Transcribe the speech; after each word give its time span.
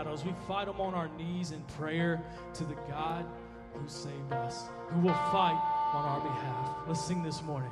battles. 0.00 0.24
We 0.24 0.32
fight 0.48 0.66
them 0.66 0.80
on 0.80 0.94
our 0.94 1.08
knees 1.18 1.52
in 1.52 1.60
prayer 1.76 2.22
to 2.54 2.64
the 2.64 2.74
God 2.88 3.26
who 3.74 3.86
saved 3.86 4.32
us, 4.32 4.64
who 4.88 5.00
will 5.00 5.12
fight 5.12 5.60
on 5.92 6.04
our 6.04 6.20
behalf. 6.20 6.88
Let's 6.88 7.04
sing 7.04 7.22
this 7.22 7.42
morning. 7.42 7.70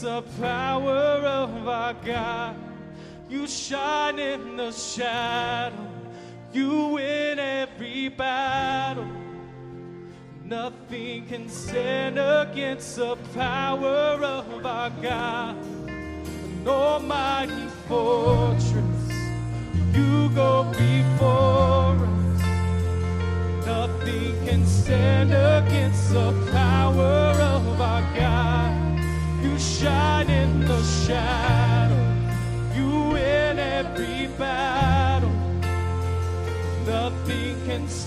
the 0.00 0.22
power 0.40 0.90
of 0.90 1.68
our 1.68 1.94
God. 1.94 2.56
You 3.28 3.46
shine 3.46 4.18
in 4.18 4.56
the 4.56 4.72
shadow. 4.72 5.76
You 6.52 6.86
win 6.94 7.38
every 7.38 8.08
battle. 8.08 9.06
Nothing 10.44 11.26
can 11.26 11.48
stand 11.48 12.18
against 12.18 12.96
the 12.96 13.16
power 13.34 14.18
of 14.24 14.66
our 14.66 14.90
God, 15.02 15.56
an 15.86 16.66
almighty 16.66 17.68
fortress. 17.86 18.69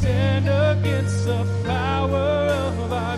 stand 0.04 0.50
against 0.50 1.26
the 1.26 1.46
power 1.64 2.48
of 2.68 2.92
our 2.92 3.18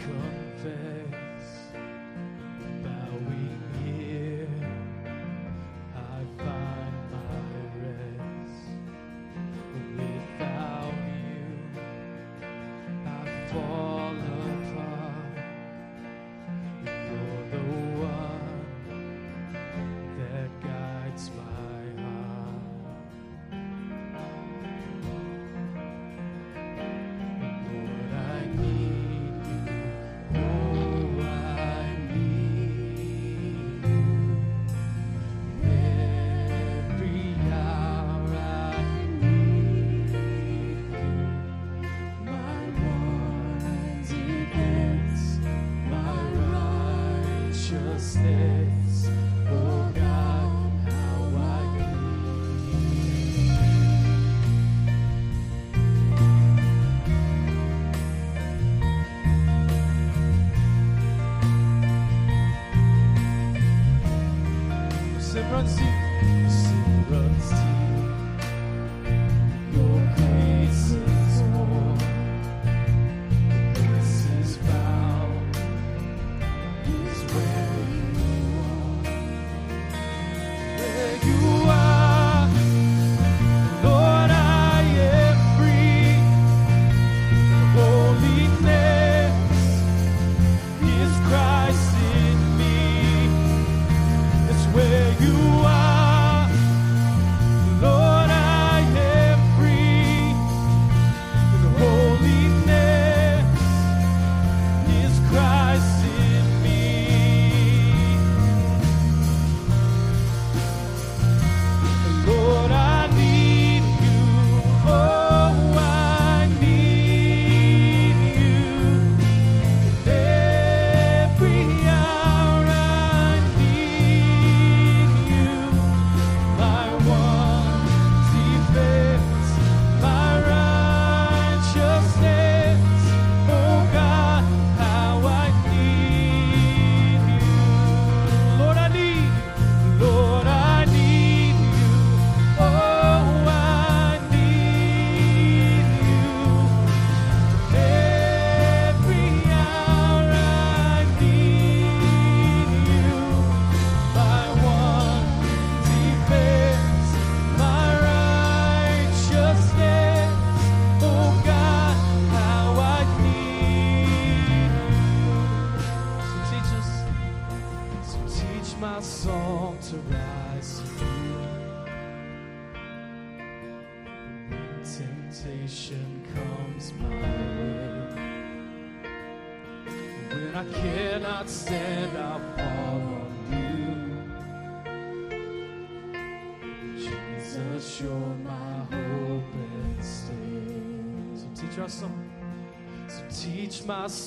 confess, 0.00 1.19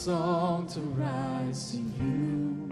song 0.03 0.67
to 0.67 0.81
rise 0.81 1.71
to 1.71 1.77
you. 1.77 2.69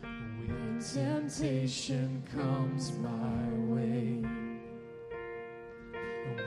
When 0.00 0.80
temptation 0.80 2.22
comes 2.34 2.90
my 2.92 3.42
way, 3.68 4.24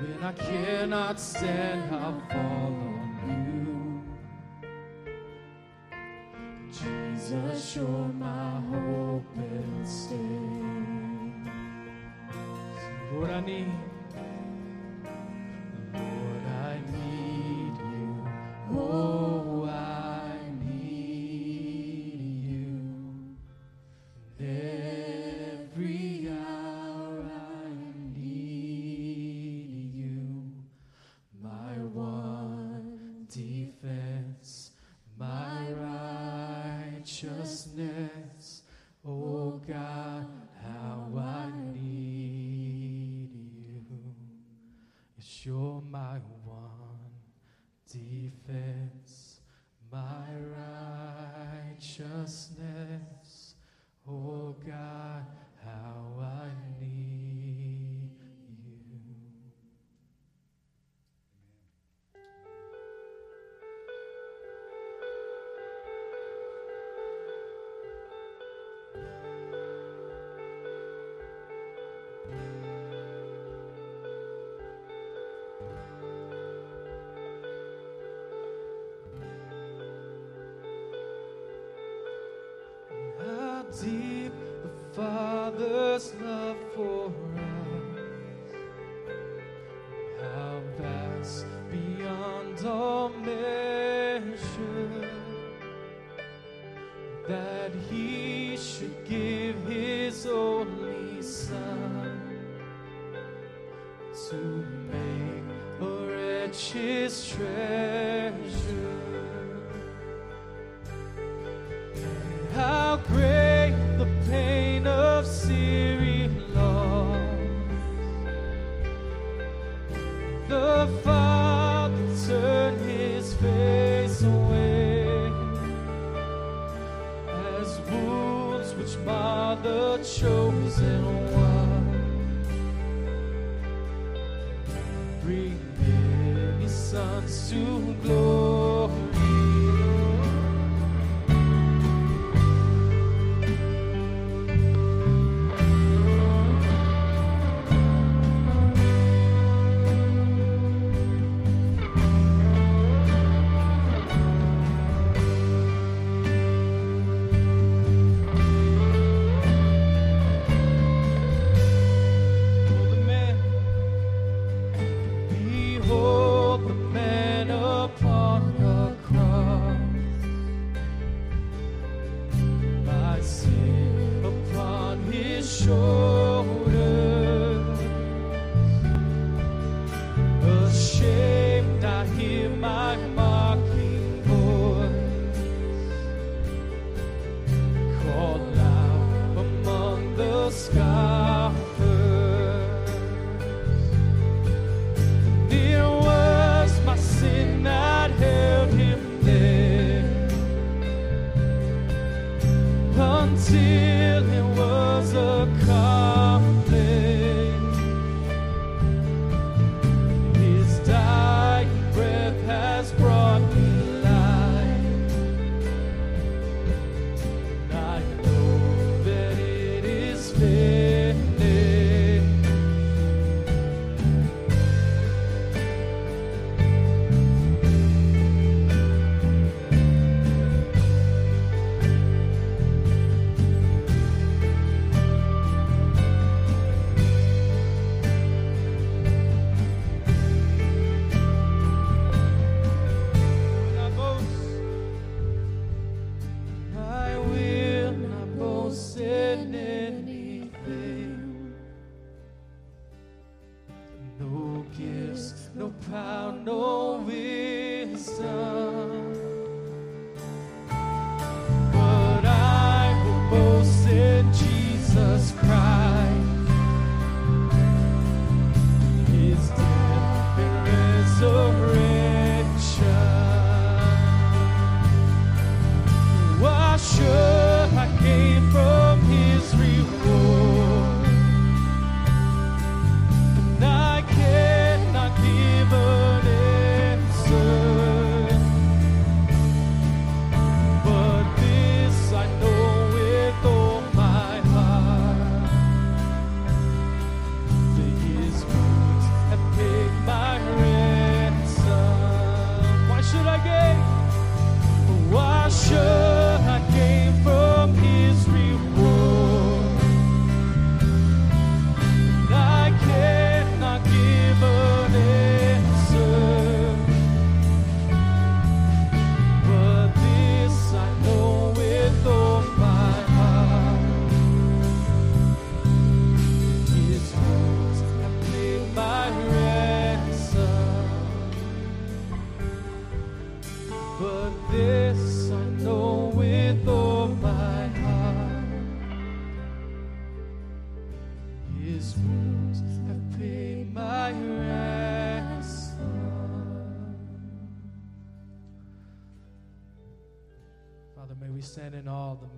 when 0.01 0.23
I 0.23 0.31
cannot 0.31 1.19
stand, 1.19 1.93
I'll 1.93 2.19
fall 2.31 2.73
on 2.95 3.05
you. 3.29 4.01
Jesus, 6.71 7.75
you're 7.75 8.09
my 8.17 8.59
hope 8.71 9.35
and 9.35 9.87
stay. 9.87 10.15
What 13.19 13.29
I 13.29 13.39
need. 13.41 13.96
Oh. 18.79 19.26
I 50.09 50.39
ride. 50.55 50.76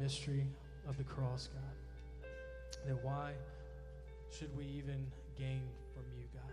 Mystery 0.09 0.47
of 0.87 0.97
the 0.97 1.03
cross, 1.03 1.49
God. 1.53 2.29
Then 2.83 2.97
why 3.03 3.33
should 4.31 4.49
we 4.57 4.65
even 4.65 5.05
gain 5.37 5.61
from 5.93 6.03
you, 6.17 6.25
God? 6.33 6.51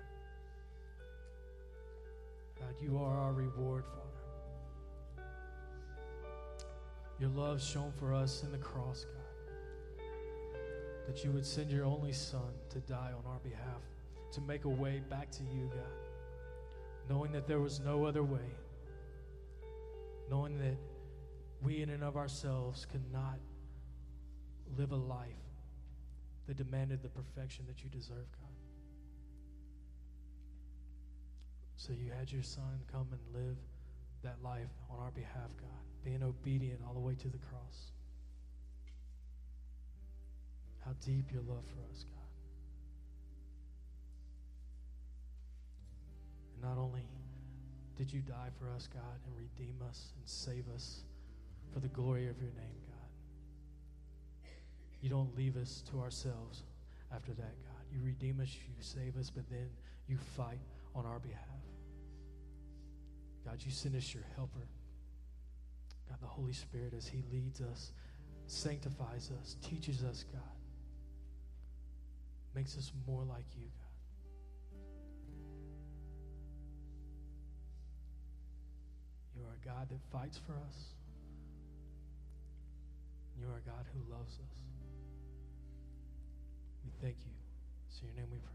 God, 2.60 2.74
you 2.82 2.98
are 2.98 3.18
our 3.18 3.32
reward, 3.32 3.84
Father. 3.86 5.24
Your 7.18 7.30
love 7.30 7.62
shown 7.62 7.92
for 7.98 8.12
us 8.12 8.42
in 8.42 8.52
the 8.52 8.58
cross, 8.58 9.06
God. 9.06 10.04
That 11.06 11.24
you 11.24 11.30
would 11.30 11.46
send 11.46 11.70
your 11.70 11.86
only 11.86 12.12
Son 12.12 12.52
to 12.68 12.80
die 12.80 13.12
on 13.16 13.24
our 13.26 13.38
behalf, 13.38 13.80
to 14.32 14.42
make 14.42 14.66
a 14.66 14.68
way 14.68 15.00
back 15.08 15.30
to 15.30 15.42
you, 15.44 15.70
God. 15.72 17.08
Knowing 17.08 17.32
that 17.32 17.46
there 17.46 17.60
was 17.60 17.80
no 17.80 18.04
other 18.04 18.22
way. 18.22 18.50
Knowing 20.28 20.58
that 20.58 20.76
we, 21.62 21.80
in 21.80 21.88
and 21.88 22.04
of 22.04 22.18
ourselves, 22.18 22.84
could 22.84 23.10
not 23.10 23.38
live 24.78 24.92
a 24.92 24.96
life 24.96 25.28
that 26.46 26.56
demanded 26.56 27.02
the 27.02 27.08
perfection 27.08 27.64
that 27.66 27.82
you 27.82 27.90
deserve, 27.90 28.26
God. 28.40 28.50
So 31.76 31.92
you 31.92 32.10
had 32.16 32.30
your 32.30 32.42
son 32.42 32.80
come 32.90 33.08
and 33.12 33.20
live 33.34 33.56
that 34.22 34.36
life 34.42 34.70
on 34.90 34.98
our 34.98 35.10
behalf, 35.10 35.50
God, 35.60 35.84
being 36.04 36.22
obedient 36.22 36.80
all 36.86 36.94
the 36.94 37.00
way 37.00 37.14
to 37.14 37.28
the 37.28 37.38
cross. 37.38 37.92
How 40.84 40.92
deep 41.04 41.32
your 41.32 41.42
love 41.42 41.64
for 41.66 41.82
us, 41.92 42.04
God. 42.04 42.22
And 46.54 46.62
not 46.62 46.80
only 46.80 47.02
did 47.96 48.12
you 48.12 48.20
die 48.20 48.50
for 48.58 48.70
us, 48.70 48.88
God, 48.92 49.02
and 49.26 49.36
redeem 49.36 49.76
us 49.88 50.12
and 50.16 50.28
save 50.28 50.64
us 50.74 51.02
for 51.72 51.80
the 51.80 51.88
glory 51.88 52.28
of 52.28 52.40
your 52.40 52.52
name. 52.52 52.85
You 55.06 55.10
don't 55.10 55.36
leave 55.36 55.56
us 55.56 55.84
to 55.92 56.00
ourselves 56.00 56.64
after 57.14 57.32
that, 57.34 57.62
God. 57.62 57.84
You 57.92 58.00
redeem 58.04 58.40
us, 58.40 58.52
you 58.52 58.74
save 58.80 59.16
us, 59.16 59.30
but 59.30 59.48
then 59.48 59.68
you 60.08 60.16
fight 60.16 60.58
on 60.96 61.06
our 61.06 61.20
behalf. 61.20 61.62
God, 63.44 63.62
you 63.64 63.70
send 63.70 63.94
us 63.94 64.12
your 64.12 64.24
helper. 64.34 64.66
God, 66.08 66.18
the 66.20 66.26
Holy 66.26 66.52
Spirit, 66.52 66.92
as 66.92 67.06
He 67.06 67.22
leads 67.30 67.60
us, 67.60 67.92
sanctifies 68.48 69.30
us, 69.40 69.54
teaches 69.62 70.02
us, 70.02 70.24
God, 70.32 70.42
makes 72.52 72.76
us 72.76 72.90
more 73.06 73.22
like 73.22 73.46
you, 73.56 73.62
God. 73.62 74.80
You 79.36 79.42
are 79.44 79.54
a 79.54 79.64
God 79.64 79.88
that 79.88 80.00
fights 80.10 80.40
for 80.44 80.54
us. 80.54 80.86
You 83.38 83.46
are 83.46 83.58
a 83.58 83.70
God 83.70 83.86
who 83.94 84.12
loves 84.12 84.32
us. 84.32 84.65
We 86.86 86.92
thank 87.02 87.16
you. 87.26 87.32
It's 87.88 87.98
in 88.00 88.06
your 88.06 88.14
name 88.14 88.30
we 88.30 88.38
pray. 88.38 88.52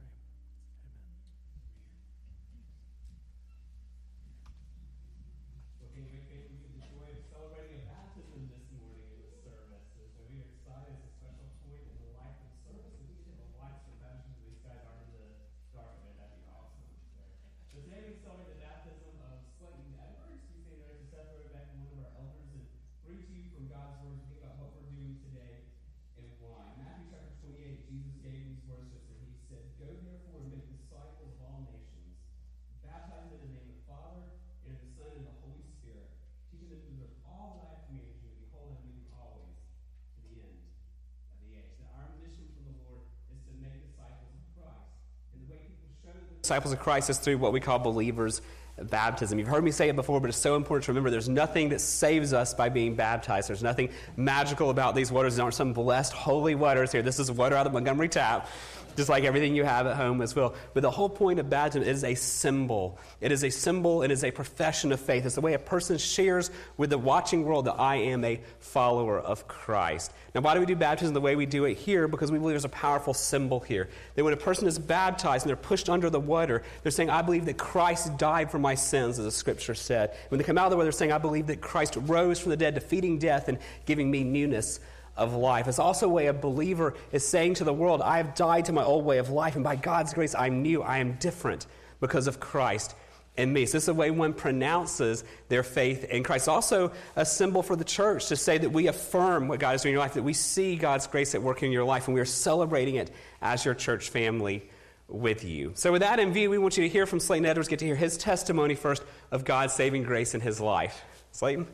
Disciples 46.52 46.74
of 46.74 46.80
Christ 46.82 47.10
is 47.10 47.18
through 47.18 47.38
what 47.38 47.54
we 47.54 47.62
call 47.62 47.80
believers' 47.80 48.42
baptism. 48.90 49.40
You've 49.40 49.48
heard 49.48 49.64
me 49.64 49.72
say 49.72 49.90
it 49.90 49.96
before, 49.96 50.20
but 50.20 50.30
it's 50.30 50.38
so 50.38 50.56
important 50.56 50.86
to 50.86 50.92
remember 50.92 51.10
there's 51.10 51.30
nothing 51.30 51.70
that 51.70 51.82
saves 51.82 52.34
us 52.34 52.54
by 52.54 52.70
being 52.70 52.96
baptized. 52.96 53.50
There's 53.50 53.64
nothing 53.64 53.90
magical 54.16 54.70
about 54.70 54.96
these 54.96 55.12
waters. 55.12 55.36
There 55.36 55.44
aren't 55.44 55.56
some 55.56 55.74
blessed 55.74 56.14
holy 56.14 56.56
waters 56.56 56.92
here. 56.92 57.02
This 57.02 57.20
is 57.20 57.32
water 57.32 57.56
out 57.56 57.68
of 57.68 57.74
Montgomery 57.74 58.10
tap 58.10 58.48
just 58.96 59.10
like 59.10 59.24
everything 59.24 59.56
you 59.56 59.64
have 59.64 59.88
at 59.88 59.96
home 59.96 60.22
as 60.22 60.36
well. 60.36 60.54
But 60.74 60.82
the 60.82 60.92
whole 60.92 61.10
point 61.10 61.40
of 61.40 61.50
baptism 61.50 61.88
is 61.88 62.04
a 62.04 62.16
symbol. 62.16 63.00
It 63.20 63.32
is 63.32 63.44
a 63.44 63.50
symbol, 63.50 64.04
it 64.04 64.12
is 64.12 64.24
a 64.24 64.32
profession 64.32 64.92
of 64.92 65.00
faith. 65.00 65.26
It's 65.26 65.36
the 65.36 65.42
way 65.42 65.54
a 65.54 65.60
person 65.60 65.98
shares 65.98 66.52
with 66.78 66.90
the 66.90 66.98
watching 66.98 67.44
world 67.46 67.66
that 67.66 67.80
I 67.80 67.98
am 67.98 68.24
a 68.24 68.42
follower 68.60 69.20
of 69.20 69.48
Christ. 69.48 70.12
Now, 70.34 70.42
why 70.42 70.54
do 70.54 70.60
we 70.60 70.66
do 70.66 70.76
baptism 70.76 71.14
the 71.14 71.22
way 71.22 71.36
we 71.36 71.46
do 71.46 71.66
it 71.66 71.76
here? 71.76 72.08
Because 72.08 72.32
we 72.32 72.40
believe 72.40 72.54
there's 72.54 72.66
a 72.66 72.70
powerful 72.70 73.14
symbol 73.14 73.60
here. 73.60 73.90
That 74.16 74.24
when 74.24 74.34
a 74.34 74.38
person 74.38 74.68
is 74.68 74.80
baptized 74.80 75.46
and 75.46 75.50
they're 75.50 75.56
pushed 75.56 75.90
under 75.90 76.10
the 76.10 76.20
water, 76.20 76.64
they're 76.84 76.92
saying, 76.92 77.10
I 77.10 77.22
believe 77.22 77.46
that 77.46 77.58
Christ 77.58 78.18
died 78.18 78.50
for 78.50 78.60
my 78.60 78.71
sins, 78.76 79.20
as 79.20 79.26
the 79.26 79.32
scripture 79.32 79.76
said. 79.76 80.16
When 80.30 80.38
they 80.38 80.44
come 80.44 80.58
out 80.58 80.66
of 80.66 80.72
the 80.72 80.78
water, 80.78 80.86
they're 80.86 80.92
saying, 80.92 81.12
I 81.12 81.18
believe 81.18 81.48
that 81.48 81.62
Christ 81.62 81.98
rose 81.98 82.40
from 82.40 82.50
the 82.50 82.58
dead, 82.58 82.74
defeating 82.74 83.20
death 83.20 83.48
and 83.48 83.58
giving 83.86 84.10
me 84.10 84.24
newness 84.24 84.80
of 85.18 85.34
life. 85.34 85.68
It's 85.68 85.80
also 85.80 86.08
a 86.08 86.10
way 86.10 86.28
a 86.28 86.34
believer 86.34 86.96
is 87.12 87.26
saying 87.26 87.56
to 87.56 87.64
the 87.64 87.74
world, 87.74 88.02
I 88.02 88.18
have 88.18 88.36
died 88.36 88.66
to 88.66 88.74
my 88.74 88.84
old 88.84 89.06
way 89.06 89.18
of 89.18 89.30
life, 89.30 89.56
and 89.56 89.64
by 89.64 89.76
God's 89.76 90.14
grace, 90.14 90.34
I'm 90.36 90.62
new, 90.62 90.82
I 90.82 91.00
am 91.00 91.14
different 91.14 91.68
because 92.00 92.28
of 92.28 92.40
Christ 92.40 92.96
in 93.38 93.52
me. 93.52 93.66
So 93.66 93.74
this 93.74 93.84
is 93.84 93.90
a 93.90 93.94
way 93.94 94.12
one 94.12 94.34
pronounces 94.34 95.24
their 95.48 95.64
faith 95.64 96.04
in 96.06 96.24
Christ. 96.24 96.50
Also 96.50 96.92
a 97.16 97.26
symbol 97.26 97.64
for 97.64 97.76
the 97.76 97.84
church 97.84 98.28
to 98.28 98.36
say 98.36 98.58
that 98.58 98.72
we 98.72 98.88
affirm 98.88 99.48
what 99.48 99.60
God 99.60 99.76
is 99.76 99.84
doing 99.84 99.92
in 99.92 99.94
your 99.94 100.04
life, 100.04 100.16
that 100.16 100.24
we 100.24 100.34
see 100.34 100.76
God's 100.76 101.08
grace 101.08 101.36
at 101.36 101.42
work 101.42 101.64
in 101.64 101.72
your 101.72 101.86
life, 101.86 102.08
and 102.08 102.16
we 102.16 102.22
are 102.22 102.26
celebrating 102.26 102.96
it 102.96 103.12
as 103.42 103.64
your 103.64 103.74
church 103.74 104.10
family 104.10 104.70
with 105.12 105.44
you. 105.44 105.72
So 105.76 105.92
with 105.92 106.02
that 106.02 106.20
in 106.20 106.34
view, 106.34 106.50
we 106.50 106.58
want 106.58 106.78
you 106.78 106.84
to 106.84 106.90
hear 106.90 107.06
from 107.06 107.20
Slayton 107.20 107.46
Edwards, 107.46 107.68
get 107.68 107.80
to 107.80 107.86
hear 107.86 107.96
his 107.96 108.18
testimony 108.18 108.76
first 108.76 109.04
of 109.32 109.46
God's 109.46 109.74
saving 109.74 110.04
grace 110.04 110.34
in 110.34 110.42
his 110.42 110.60
life. 110.60 111.04
Slayton? 111.32 111.68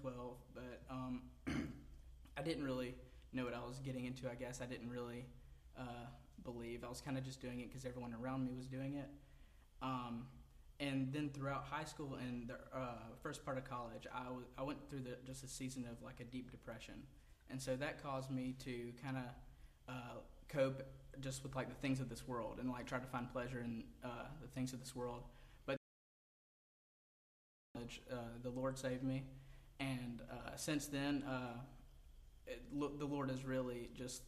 12, 0.00 0.36
but 0.54 0.82
um, 0.90 1.22
I 2.36 2.42
didn't 2.42 2.64
really 2.64 2.94
know 3.32 3.44
what 3.44 3.54
I 3.54 3.66
was 3.66 3.78
getting 3.80 4.04
into. 4.04 4.30
I 4.30 4.34
guess 4.34 4.60
I 4.60 4.66
didn't 4.66 4.90
really 4.90 5.24
uh, 5.78 6.06
believe. 6.44 6.84
I 6.84 6.88
was 6.88 7.00
kind 7.00 7.16
of 7.16 7.24
just 7.24 7.40
doing 7.40 7.60
it 7.60 7.68
because 7.68 7.84
everyone 7.84 8.14
around 8.20 8.44
me 8.44 8.52
was 8.54 8.66
doing 8.66 8.94
it. 8.94 9.08
Um, 9.82 10.26
and 10.80 11.12
then 11.12 11.30
throughout 11.30 11.64
high 11.70 11.84
school 11.84 12.18
and 12.20 12.48
the 12.48 12.54
uh, 12.76 12.94
first 13.22 13.44
part 13.44 13.58
of 13.58 13.64
college, 13.64 14.06
I, 14.12 14.24
w- 14.24 14.46
I 14.58 14.62
went 14.62 14.78
through 14.90 15.00
the, 15.00 15.16
just 15.26 15.44
a 15.44 15.48
season 15.48 15.86
of 15.90 16.02
like 16.02 16.20
a 16.20 16.24
deep 16.24 16.50
depression, 16.50 16.94
and 17.50 17.60
so 17.60 17.76
that 17.76 18.02
caused 18.02 18.30
me 18.30 18.54
to 18.64 18.92
kind 19.02 19.16
of 19.16 19.24
uh, 19.88 20.16
cope 20.48 20.82
just 21.20 21.42
with 21.42 21.54
like 21.54 21.68
the 21.68 21.74
things 21.76 22.00
of 22.00 22.08
this 22.08 22.26
world 22.26 22.58
and 22.60 22.70
like 22.70 22.86
try 22.86 22.98
to 22.98 23.06
find 23.06 23.30
pleasure 23.32 23.60
in 23.60 23.84
uh, 24.04 24.08
the 24.42 24.48
things 24.48 24.72
of 24.72 24.80
this 24.80 24.94
world. 24.96 25.22
But 25.66 25.76
uh, 27.76 28.16
the 28.42 28.50
Lord 28.50 28.78
saved 28.78 29.02
me, 29.02 29.24
and 29.80 30.20
uh, 30.30 30.56
since 30.56 30.86
then, 30.86 31.22
uh, 31.24 31.58
it, 32.46 32.62
lo- 32.72 32.92
the 32.98 33.04
Lord 33.06 33.30
has 33.30 33.44
really 33.44 33.90
just 33.94 34.22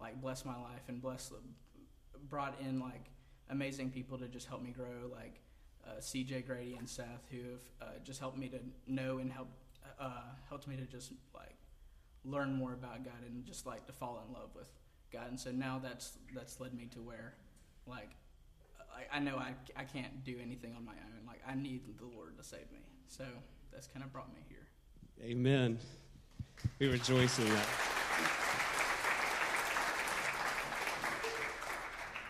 like 0.00 0.20
blessed 0.20 0.46
my 0.46 0.56
life 0.56 0.82
and 0.88 1.00
blessed, 1.00 1.32
brought 2.28 2.58
in 2.60 2.80
like 2.80 3.10
amazing 3.50 3.90
people 3.90 4.18
to 4.18 4.28
just 4.28 4.46
help 4.48 4.62
me 4.62 4.70
grow, 4.70 5.10
like 5.12 5.40
uh, 5.86 6.00
CJ 6.00 6.42
Grady 6.42 6.76
and 6.76 6.88
Seth, 6.88 7.26
who 7.30 7.38
have 7.80 8.04
just 8.04 8.20
helped 8.20 8.38
me 8.38 8.48
to 8.48 8.58
know 8.86 9.18
and 9.18 9.32
help 9.32 9.48
uh, 10.00 10.22
helped 10.48 10.66
me 10.68 10.76
to 10.76 10.84
just 10.84 11.12
like 11.34 11.57
learn 12.30 12.54
more 12.54 12.72
about 12.72 13.04
God 13.04 13.22
and 13.26 13.44
just 13.44 13.66
like 13.66 13.86
to 13.86 13.92
fall 13.92 14.22
in 14.26 14.32
love 14.32 14.50
with 14.54 14.68
God. 15.12 15.28
And 15.30 15.40
so 15.40 15.50
now 15.50 15.80
that's 15.82 16.18
that's 16.34 16.60
led 16.60 16.74
me 16.74 16.86
to 16.94 16.98
where 17.00 17.34
like 17.86 18.10
I, 18.94 19.16
I 19.16 19.20
know 19.20 19.36
I, 19.36 19.54
I 19.76 19.84
can't 19.84 20.24
do 20.24 20.36
anything 20.42 20.74
on 20.76 20.84
my 20.84 20.92
own. 20.92 21.26
Like 21.26 21.40
I 21.46 21.54
need 21.54 21.82
the 21.98 22.06
Lord 22.16 22.36
to 22.38 22.44
save 22.44 22.70
me. 22.72 22.80
So 23.08 23.24
that's 23.72 23.86
kind 23.86 24.04
of 24.04 24.12
brought 24.12 24.32
me 24.32 24.40
here. 24.48 24.66
Amen. 25.22 25.78
We 26.78 26.88
rejoice 26.88 27.38
in 27.38 27.48
that. 27.48 27.97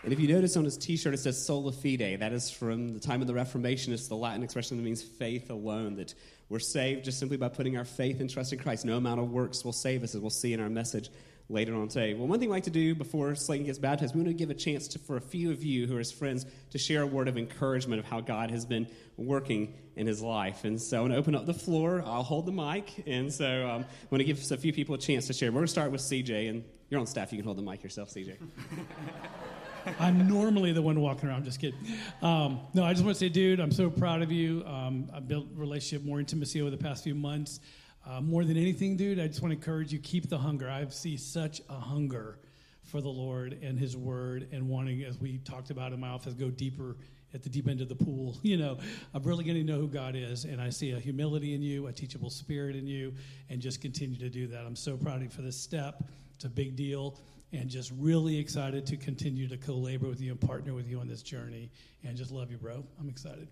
And 0.09 0.13
if 0.15 0.21
you 0.21 0.35
notice 0.35 0.57
on 0.57 0.65
his 0.65 0.79
t 0.79 0.97
shirt, 0.97 1.13
it 1.13 1.19
says 1.19 1.45
sola 1.45 1.71
fide. 1.71 2.21
That 2.21 2.33
is 2.33 2.51
from 2.51 2.95
the 2.95 2.99
time 2.99 3.21
of 3.21 3.27
the 3.27 3.35
Reformation. 3.35 3.93
It's 3.93 4.09
the 4.09 4.15
Latin 4.15 4.43
expression 4.43 4.79
that 4.79 4.83
means 4.83 5.03
faith 5.03 5.51
alone, 5.51 5.97
that 5.97 6.15
we're 6.49 6.61
saved 6.61 7.05
just 7.05 7.19
simply 7.19 7.37
by 7.37 7.49
putting 7.49 7.77
our 7.77 7.85
faith 7.85 8.19
and 8.23 8.31
trust 8.31 8.55
in 8.55 8.59
Christ. 8.59 8.87
No 8.87 8.97
amount 8.97 9.21
of 9.21 9.31
works 9.31 9.67
will 9.67 9.75
save 9.75 10.03
us, 10.03 10.15
as 10.15 10.23
we'll 10.23 10.31
see 10.31 10.55
in 10.55 10.61
our 10.61 10.71
message 10.71 11.11
later 11.51 11.75
on 11.75 11.89
today. 11.89 12.15
Well, 12.15 12.27
one 12.27 12.41
thing 12.41 12.49
we 12.49 12.55
like 12.55 12.65
to 12.65 12.71
do 12.71 12.95
before 12.95 13.35
Slayton 13.35 13.67
gets 13.67 13.79
baptized, 13.79 14.15
we 14.15 14.23
want 14.23 14.29
to 14.29 14.33
give 14.33 14.49
a 14.49 14.55
chance 14.55 14.89
to, 14.89 14.99
for 14.99 15.19
a 15.19 15.21
few 15.21 15.51
of 15.51 15.63
you 15.63 15.87
who 15.87 15.97
are 15.97 15.99
his 15.99 16.11
friends 16.11 16.47
to 16.71 16.79
share 16.79 17.03
a 17.03 17.07
word 17.07 17.29
of 17.29 17.37
encouragement 17.37 18.01
of 18.01 18.07
how 18.07 18.23
God 18.23 18.51
has 18.51 18.65
been 18.65 18.87
working 19.19 19.75
in 19.95 20.07
his 20.07 20.23
life. 20.23 20.65
And 20.65 20.81
so 20.81 20.97
I 20.97 21.01
want 21.03 21.13
to 21.13 21.19
open 21.19 21.35
up 21.35 21.45
the 21.45 21.53
floor. 21.53 22.03
I'll 22.07 22.23
hold 22.23 22.47
the 22.47 22.53
mic. 22.53 23.05
And 23.07 23.31
so 23.31 23.69
um, 23.69 23.83
I 23.83 24.07
want 24.11 24.21
to 24.21 24.25
give 24.25 24.41
a 24.51 24.57
few 24.57 24.73
people 24.73 24.95
a 24.95 24.99
chance 24.99 25.27
to 25.27 25.35
share. 25.35 25.51
We're 25.51 25.57
going 25.57 25.67
to 25.67 25.71
start 25.71 25.93
with 25.93 26.01
CJ. 26.01 26.49
And 26.49 26.65
you're 26.89 26.99
on 26.99 27.07
staff. 27.07 27.31
You 27.31 27.37
can 27.37 27.45
hold 27.45 27.59
the 27.59 27.63
mic 27.63 27.83
yourself, 27.83 28.09
CJ. 28.09 28.39
I'm 29.99 30.29
normally 30.29 30.73
the 30.73 30.83
one 30.83 31.01
walking 31.01 31.29
around. 31.29 31.45
Just 31.45 31.61
kidding. 31.61 31.79
Um, 32.23 32.61
no, 32.75 32.85
I 32.85 32.93
just 32.93 33.05
want 33.05 33.17
to 33.17 33.19
say, 33.19 33.29
dude, 33.29 33.61
I'm 33.61 33.71
so 33.71 33.91
proud 33.91 34.23
of 34.23 34.33
you. 34.33 34.65
Um, 34.67 35.09
I've 35.15 35.29
built 35.29 35.47
relationship, 35.55 36.07
more 36.07 36.21
intimacy 36.21 36.61
over 36.61 36.71
the 36.71 36.77
past 36.77 37.05
few 37.05 37.15
months. 37.15 37.61
Uh, 38.07 38.21
more 38.21 38.45
than 38.45 38.57
anything, 38.57 38.97
dude, 38.97 39.21
I 39.21 39.27
just 39.27 39.43
want 39.43 39.53
to 39.53 39.57
encourage 39.57 39.93
you 39.93 39.99
keep 39.99 40.29
the 40.29 40.39
hunger. 40.39 40.71
I 40.71 40.87
see 40.89 41.17
such 41.17 41.61
a 41.69 41.75
hunger 41.75 42.39
for 42.85 43.01
the 43.01 43.09
Lord 43.09 43.59
and 43.63 43.79
His 43.79 43.97
Word, 43.97 44.49
and 44.51 44.69
wanting, 44.69 45.03
as 45.03 45.19
we 45.19 45.39
talked 45.39 45.71
about 45.71 45.93
in 45.93 46.01
my 46.01 46.09
office, 46.09 46.33
go 46.33 46.49
deeper 46.49 46.97
at 47.35 47.43
the 47.43 47.51
deep 47.51 47.69
end 47.69 47.83
of 47.83 47.89
the 47.89 47.95
pool. 47.95 48.39
You 48.43 48.57
know, 48.57 48.79
I'm 49.13 49.23
really 49.23 49.45
getting 49.45 49.67
to 49.67 49.73
know 49.73 49.81
who 49.81 49.89
God 49.89 50.17
is, 50.17 50.45
and 50.45 50.61
I 50.61 50.71
see 50.71 50.93
a 50.93 50.99
humility 50.99 51.55
in 51.55 51.61
you, 51.61 51.87
a 51.89 51.93
teachable 51.93 52.31
spirit 52.31 52.77
in 52.77 52.87
you, 52.87 53.13
and 53.51 53.61
just 53.61 53.83
continue 53.83 54.19
to 54.19 54.31
do 54.31 54.47
that. 54.47 54.65
I'm 54.65 54.77
so 54.77 54.97
proud 54.97 55.17
of 55.17 55.25
you 55.25 55.29
for 55.29 55.43
this 55.43 55.61
step. 55.61 56.03
It's 56.37 56.47
a 56.47 56.49
big 56.49 56.77
deal 56.77 57.19
and 57.53 57.69
just 57.69 57.93
really 57.99 58.39
excited 58.39 58.87
to 58.87 58.97
continue 58.97 59.49
to 59.49 59.57
co-labor 59.57 60.09
with 60.09 60.21
you 60.21 60.33
and 60.33 60.41
partner 60.41 60.75
with 60.75 60.87
you 60.87 61.01
on 61.01 61.09
this 61.09 61.23
journey. 61.23 61.71
And 62.05 62.17
just 62.17 62.31
love 62.31 62.51
you 62.51 62.59
bro. 62.59 62.85
I'm 63.01 63.09
excited. 63.09 63.49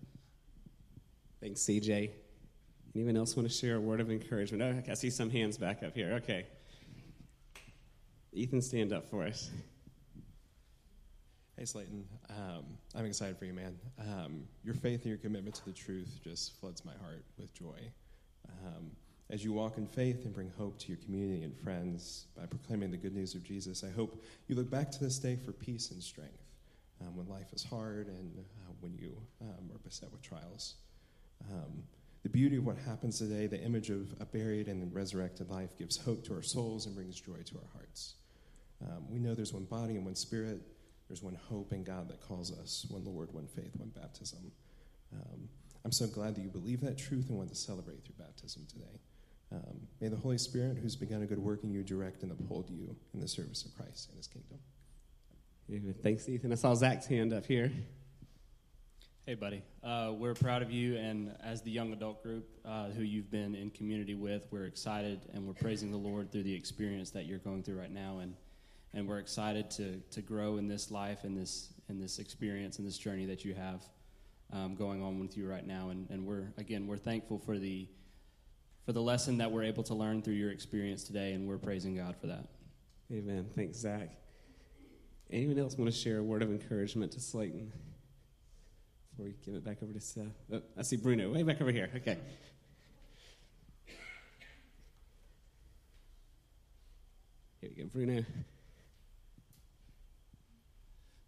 Thanks 1.41 1.61
cj 1.61 2.11
anyone 2.97 3.15
else 3.15 3.35
want 3.35 3.47
to 3.47 3.53
share 3.53 3.75
a 3.75 3.79
word 3.79 4.01
of 4.01 4.09
encouragement? 4.09 4.63
Oh, 4.63 4.91
i 4.91 4.93
see 4.95 5.11
some 5.11 5.29
hands 5.29 5.57
back 5.57 5.83
up 5.83 5.93
here. 5.93 6.13
Okay. 6.13 6.47
Ethan 8.33 8.61
stand 8.61 8.91
up 8.91 9.07
for 9.07 9.23
us. 9.23 9.51
Hey 11.57 11.65
slayton. 11.65 12.05
Um, 12.29 12.65
i'm 12.95 13.05
excited 13.05 13.37
for 13.37 13.45
you 13.45 13.53
man. 13.53 13.77
Um, 13.99 14.43
your 14.63 14.73
faith 14.73 15.01
and 15.01 15.09
your 15.09 15.17
commitment 15.17 15.55
to 15.55 15.65
the 15.65 15.71
truth 15.71 16.19
just 16.23 16.59
floods 16.59 16.83
my 16.85 16.93
heart 17.03 17.23
with 17.37 17.53
joy. 17.53 17.79
Um, 18.65 18.91
as 19.29 19.43
you 19.43 19.51
walk 19.51 19.77
in 19.77 19.85
faith 19.85 20.23
and 20.23 20.33
bring 20.33 20.51
hope 20.57 20.79
to 20.79 20.87
your 20.87 20.97
community 20.97 21.43
and 21.43 21.57
friends 21.57 22.27
by 22.37 22.45
proclaiming 22.45 22.91
the 22.91 22.97
good 22.97 23.13
news 23.13 23.35
of 23.35 23.43
Jesus, 23.43 23.83
I 23.83 23.89
hope 23.89 24.23
you 24.47 24.55
look 24.55 24.69
back 24.69 24.89
to 24.91 25.03
this 25.03 25.19
day 25.19 25.35
for 25.35 25.51
peace 25.51 25.91
and 25.91 26.01
strength 26.01 26.43
um, 27.01 27.15
when 27.17 27.27
life 27.27 27.51
is 27.53 27.63
hard 27.63 28.07
and 28.07 28.37
uh, 28.37 28.71
when 28.79 28.95
you 28.95 29.17
um, 29.41 29.69
are 29.73 29.79
beset 29.79 30.11
with 30.11 30.21
trials. 30.21 30.75
Um, 31.51 31.83
the 32.23 32.29
beauty 32.29 32.57
of 32.57 32.65
what 32.65 32.77
happens 32.77 33.19
today, 33.19 33.47
the 33.47 33.61
image 33.61 33.89
of 33.89 34.13
a 34.19 34.25
buried 34.25 34.67
and 34.67 34.93
resurrected 34.93 35.49
life, 35.49 35.77
gives 35.77 35.97
hope 35.97 36.23
to 36.25 36.33
our 36.33 36.41
souls 36.41 36.85
and 36.85 36.95
brings 36.95 37.19
joy 37.19 37.41
to 37.45 37.55
our 37.57 37.69
hearts. 37.73 38.15
Um, 38.81 39.09
we 39.09 39.19
know 39.19 39.33
there's 39.33 39.53
one 39.53 39.65
body 39.65 39.95
and 39.95 40.05
one 40.05 40.15
spirit. 40.15 40.61
There's 41.07 41.23
one 41.23 41.37
hope 41.49 41.73
in 41.73 41.83
God 41.83 42.09
that 42.09 42.21
calls 42.21 42.51
us, 42.51 42.85
one 42.89 43.03
Lord, 43.05 43.33
one 43.33 43.47
faith, 43.47 43.71
one 43.77 43.89
baptism. 43.89 44.51
Um, 45.13 45.47
I'm 45.85 45.91
so 45.91 46.07
glad 46.07 46.35
that 46.35 46.41
you 46.41 46.49
believe 46.49 46.81
that 46.81 46.97
truth 46.97 47.29
and 47.29 47.37
want 47.37 47.49
to 47.49 47.55
celebrate 47.55 48.03
through 48.03 48.15
baptism 48.19 48.65
today. 48.67 48.99
Um, 49.51 49.87
may 50.01 50.09
the 50.09 50.17
Holy 50.17 50.37
Spirit, 50.37 50.77
who's 50.77 50.95
begun 50.95 51.21
a 51.21 51.25
good 51.25 51.39
work 51.39 51.63
in 51.63 51.71
you, 51.71 51.83
direct 51.83 52.23
and 52.23 52.31
uphold 52.31 52.69
you 52.69 52.95
in 53.13 53.19
the 53.19 53.27
service 53.27 53.63
of 53.63 53.75
Christ 53.75 54.09
and 54.09 54.17
his 54.17 54.27
kingdom. 54.27 54.59
Thanks, 56.01 56.27
Ethan. 56.27 56.51
I 56.51 56.55
saw 56.55 56.73
Zach's 56.75 57.05
hand 57.07 57.33
up 57.33 57.45
here. 57.45 57.71
Hey, 59.25 59.33
buddy. 59.33 59.61
Uh, 59.83 60.13
we're 60.15 60.33
proud 60.33 60.61
of 60.61 60.71
you, 60.71 60.95
and 60.95 61.35
as 61.43 61.61
the 61.61 61.69
young 61.69 61.91
adult 61.91 62.23
group 62.23 62.47
uh, 62.63 62.87
who 62.91 63.03
you've 63.03 63.29
been 63.29 63.55
in 63.55 63.69
community 63.71 64.15
with, 64.15 64.43
we're 64.51 64.65
excited 64.65 65.19
and 65.33 65.45
we're 65.45 65.53
praising 65.53 65.91
the 65.91 65.97
Lord 65.97 66.31
through 66.31 66.43
the 66.43 66.53
experience 66.53 67.09
that 67.11 67.25
you're 67.25 67.39
going 67.39 67.61
through 67.61 67.77
right 67.77 67.91
now, 67.91 68.19
and 68.19 68.33
and 68.93 69.05
we're 69.05 69.19
excited 69.19 69.69
to 69.71 69.97
to 70.11 70.21
grow 70.21 70.55
in 70.55 70.69
this 70.69 70.91
life 70.91 71.25
and 71.25 71.37
this 71.37 71.73
in 71.89 71.99
this 71.99 72.19
experience 72.19 72.77
and 72.77 72.87
this 72.87 72.97
journey 72.97 73.25
that 73.25 73.43
you 73.43 73.53
have 73.53 73.83
um, 74.53 74.75
going 74.75 75.03
on 75.03 75.19
with 75.19 75.35
you 75.35 75.45
right 75.45 75.67
now, 75.67 75.89
and 75.89 76.09
and 76.09 76.25
we're 76.25 76.53
again 76.57 76.87
we're 76.87 76.95
thankful 76.95 77.37
for 77.37 77.59
the 77.59 77.85
for 78.87 78.93
the 78.93 79.01
lesson 79.01 79.37
that 79.39 79.51
we're 79.51 79.65
able 79.65 79.83
to 79.83 79.93
learn 79.93 80.21
through 80.21 80.35
your 80.35 80.49
experience 80.49 81.03
today, 81.03 81.33
and 81.33 81.45
we're 81.45 81.57
praising 81.57 81.93
God 81.93 82.15
for 82.21 82.27
that. 82.27 82.47
Amen. 83.11 83.45
Thanks, 83.53 83.79
Zach. 83.79 84.11
Anyone 85.29 85.59
else 85.59 85.77
want 85.77 85.91
to 85.91 85.97
share 85.97 86.19
a 86.19 86.23
word 86.23 86.41
of 86.41 86.49
encouragement 86.49 87.11
to 87.11 87.19
Slayton 87.19 87.73
before 89.11 89.25
we 89.25 89.35
give 89.45 89.55
it 89.55 89.65
back 89.65 89.83
over 89.83 89.91
to 89.91 89.99
Seth? 89.99 90.27
Oh, 90.53 90.61
I 90.77 90.83
see 90.83 90.95
Bruno 90.95 91.29
way 91.33 91.43
back 91.43 91.59
over 91.59 91.69
here. 91.69 91.89
Okay. 91.97 92.17
Here 97.59 97.69
we 97.75 97.83
go, 97.83 97.89
Bruno. 97.89 98.23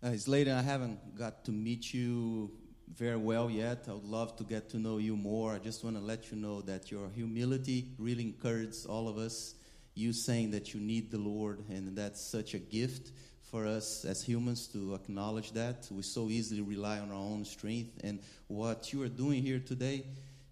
Uh, 0.01 0.15
Slayton, 0.15 0.55
I 0.55 0.61
haven't 0.61 1.17
got 1.17 1.43
to 1.43 1.51
meet 1.51 1.93
you 1.93 2.51
very 2.95 3.17
well 3.17 3.49
yet. 3.49 3.85
I 3.87 3.93
would 3.93 4.05
love 4.05 4.35
to 4.37 4.43
get 4.43 4.69
to 4.71 4.77
know 4.77 4.97
you 4.97 5.15
more. 5.15 5.53
I 5.53 5.59
just 5.59 5.83
want 5.83 5.95
to 5.95 6.01
let 6.01 6.31
you 6.31 6.37
know 6.37 6.61
that 6.61 6.91
your 6.91 7.09
humility 7.09 7.89
really 7.97 8.23
encourages 8.23 8.85
all 8.85 9.07
of 9.07 9.17
us. 9.17 9.55
You 9.95 10.13
saying 10.13 10.51
that 10.51 10.73
you 10.73 10.79
need 10.79 11.11
the 11.11 11.17
Lord, 11.17 11.63
and 11.69 11.95
that's 11.95 12.21
such 12.21 12.53
a 12.53 12.59
gift 12.59 13.11
for 13.41 13.65
us 13.65 14.05
as 14.05 14.23
humans 14.23 14.67
to 14.67 14.95
acknowledge 14.95 15.51
that. 15.53 15.87
We 15.91 16.03
so 16.03 16.29
easily 16.29 16.61
rely 16.61 16.99
on 16.99 17.09
our 17.09 17.17
own 17.17 17.45
strength, 17.45 17.99
and 18.03 18.19
what 18.47 18.93
you 18.93 19.01
are 19.03 19.09
doing 19.09 19.43
here 19.43 19.59
today 19.59 20.05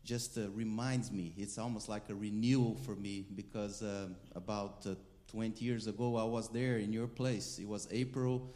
just 0.03 0.37
uh, 0.37 0.49
reminds 0.51 1.11
me. 1.11 1.33
It's 1.37 1.57
almost 1.57 1.89
like 1.89 2.09
a 2.09 2.15
renewal 2.15 2.75
for 2.85 2.95
me 2.95 3.25
because 3.35 3.83
uh, 3.83 4.07
about 4.35 4.85
uh, 4.85 4.95
20 5.31 5.63
years 5.63 5.87
ago, 5.87 6.15
I 6.15 6.23
was 6.23 6.47
there 6.49 6.77
in 6.77 6.93
your 6.93 7.07
place. 7.07 7.59
It 7.59 7.67
was 7.67 7.87
April 7.91 8.49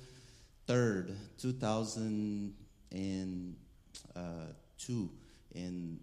3rd, 0.68 1.14
2000 1.38 2.54
and 2.92 3.56
two, 4.78 5.10
and 5.56 6.00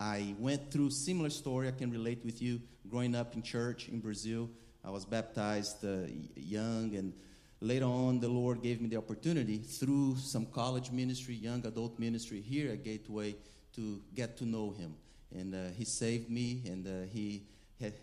I 0.00 0.34
went 0.38 0.70
through 0.70 0.90
similar 0.90 1.30
story. 1.30 1.68
I 1.68 1.72
can 1.72 1.90
relate 1.90 2.24
with 2.24 2.42
you. 2.42 2.60
Growing 2.88 3.14
up 3.14 3.34
in 3.34 3.42
church 3.42 3.88
in 3.88 4.00
Brazil, 4.00 4.50
I 4.84 4.90
was 4.90 5.04
baptized 5.04 5.84
uh, 5.84 6.08
young, 6.34 6.94
and 6.96 7.12
later 7.60 7.86
on, 7.86 8.18
the 8.18 8.28
Lord 8.28 8.62
gave 8.62 8.80
me 8.80 8.88
the 8.88 8.96
opportunity 8.96 9.58
through 9.58 10.16
some 10.16 10.46
college 10.46 10.90
ministry, 10.90 11.34
young 11.34 11.64
adult 11.64 11.98
ministry 11.98 12.40
here 12.40 12.72
at 12.72 12.82
Gateway, 12.82 13.36
to 13.76 14.02
get 14.14 14.36
to 14.38 14.44
know 14.44 14.70
Him. 14.72 14.94
And 15.32 15.54
uh, 15.54 15.58
He 15.76 15.84
saved 15.84 16.28
me, 16.28 16.62
and 16.66 16.86
uh, 16.86 17.06
He 17.12 17.42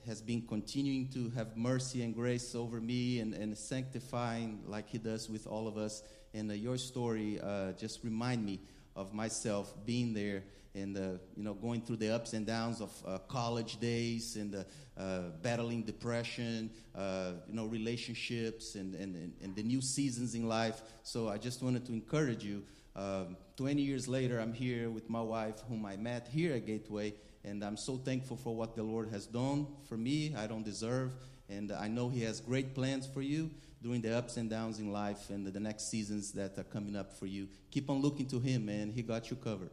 has 0.05 0.21
been 0.21 0.41
continuing 0.47 1.07
to 1.09 1.29
have 1.35 1.55
mercy 1.55 2.03
and 2.03 2.13
grace 2.13 2.55
over 2.55 2.79
me 2.79 3.19
and, 3.19 3.33
and 3.33 3.57
sanctifying 3.57 4.61
like 4.65 4.89
He 4.89 4.97
does 4.97 5.29
with 5.29 5.47
all 5.47 5.67
of 5.67 5.77
us. 5.77 6.03
And 6.33 6.49
uh, 6.51 6.53
your 6.53 6.77
story 6.77 7.39
uh, 7.41 7.73
just 7.73 8.03
remind 8.03 8.45
me 8.45 8.59
of 8.95 9.13
myself 9.13 9.73
being 9.85 10.13
there 10.13 10.43
and 10.75 10.97
uh, 10.97 11.01
you 11.35 11.43
know 11.43 11.53
going 11.53 11.81
through 11.81 11.97
the 11.97 12.13
ups 12.13 12.33
and 12.33 12.45
downs 12.45 12.81
of 12.81 12.91
uh, 13.05 13.17
college 13.27 13.79
days 13.79 14.35
and 14.35 14.65
uh, 14.97 15.21
battling 15.41 15.83
depression, 15.83 16.69
uh, 16.95 17.31
you 17.47 17.55
know 17.55 17.65
relationships 17.65 18.75
and, 18.75 18.95
and, 18.95 19.33
and 19.41 19.55
the 19.55 19.63
new 19.63 19.81
seasons 19.81 20.35
in 20.35 20.47
life. 20.47 20.81
So 21.03 21.29
I 21.29 21.37
just 21.37 21.63
wanted 21.63 21.85
to 21.85 21.93
encourage 21.93 22.43
you. 22.43 22.63
Um, 22.95 23.37
20 23.55 23.81
years 23.81 24.07
later, 24.07 24.39
I'm 24.39 24.53
here 24.53 24.89
with 24.89 25.09
my 25.09 25.21
wife, 25.21 25.61
whom 25.69 25.85
I 25.85 25.95
met 25.95 26.27
here 26.31 26.53
at 26.53 26.65
Gateway, 26.65 27.13
and 27.49 27.63
I'm 27.63 27.77
so 27.77 27.97
thankful 27.97 28.37
for 28.37 28.55
what 28.55 28.75
the 28.75 28.83
Lord 28.83 29.09
has 29.09 29.25
done 29.25 29.65
for 29.87 29.97
me. 29.97 30.35
I 30.37 30.45
don't 30.45 30.63
deserve, 30.63 31.11
and 31.49 31.71
I 31.71 31.87
know 31.87 32.07
He 32.07 32.21
has 32.21 32.39
great 32.39 32.75
plans 32.75 33.07
for 33.07 33.21
you 33.21 33.49
during 33.81 34.01
the 34.01 34.15
ups 34.15 34.37
and 34.37 34.49
downs 34.49 34.79
in 34.79 34.91
life 34.91 35.29
and 35.29 35.47
the 35.47 35.59
next 35.59 35.89
seasons 35.89 36.31
that 36.33 36.57
are 36.59 36.63
coming 36.63 36.95
up 36.95 37.17
for 37.17 37.25
you. 37.25 37.47
Keep 37.71 37.89
on 37.89 38.01
looking 38.01 38.27
to 38.27 38.39
Him, 38.39 38.67
man. 38.67 38.91
He 38.91 39.01
got 39.01 39.31
you 39.31 39.35
covered. 39.35 39.71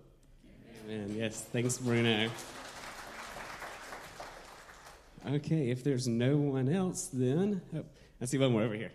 Amen. 0.87 1.15
Yes. 1.17 1.43
Thanks, 1.53 1.77
Bruno. 1.79 2.31
Okay, 5.29 5.71
if 5.71 5.85
there's 5.85 6.07
no 6.07 6.37
one 6.37 6.69
else, 6.69 7.11
then 7.12 7.61
oh, 7.75 7.85
I 8.21 8.25
see 8.25 8.39
one 8.39 8.53
more 8.53 8.62
over 8.62 8.75
here. 8.75 8.93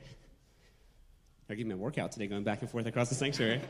I 1.50 1.56
getting 1.56 1.68
my 1.68 1.76
workout 1.76 2.14
today, 2.14 2.28
going 2.28 2.46
back 2.46 2.62
and 2.62 2.70
forth 2.70 2.86
across 2.86 3.10
the 3.10 3.16
sanctuary. 3.16 3.62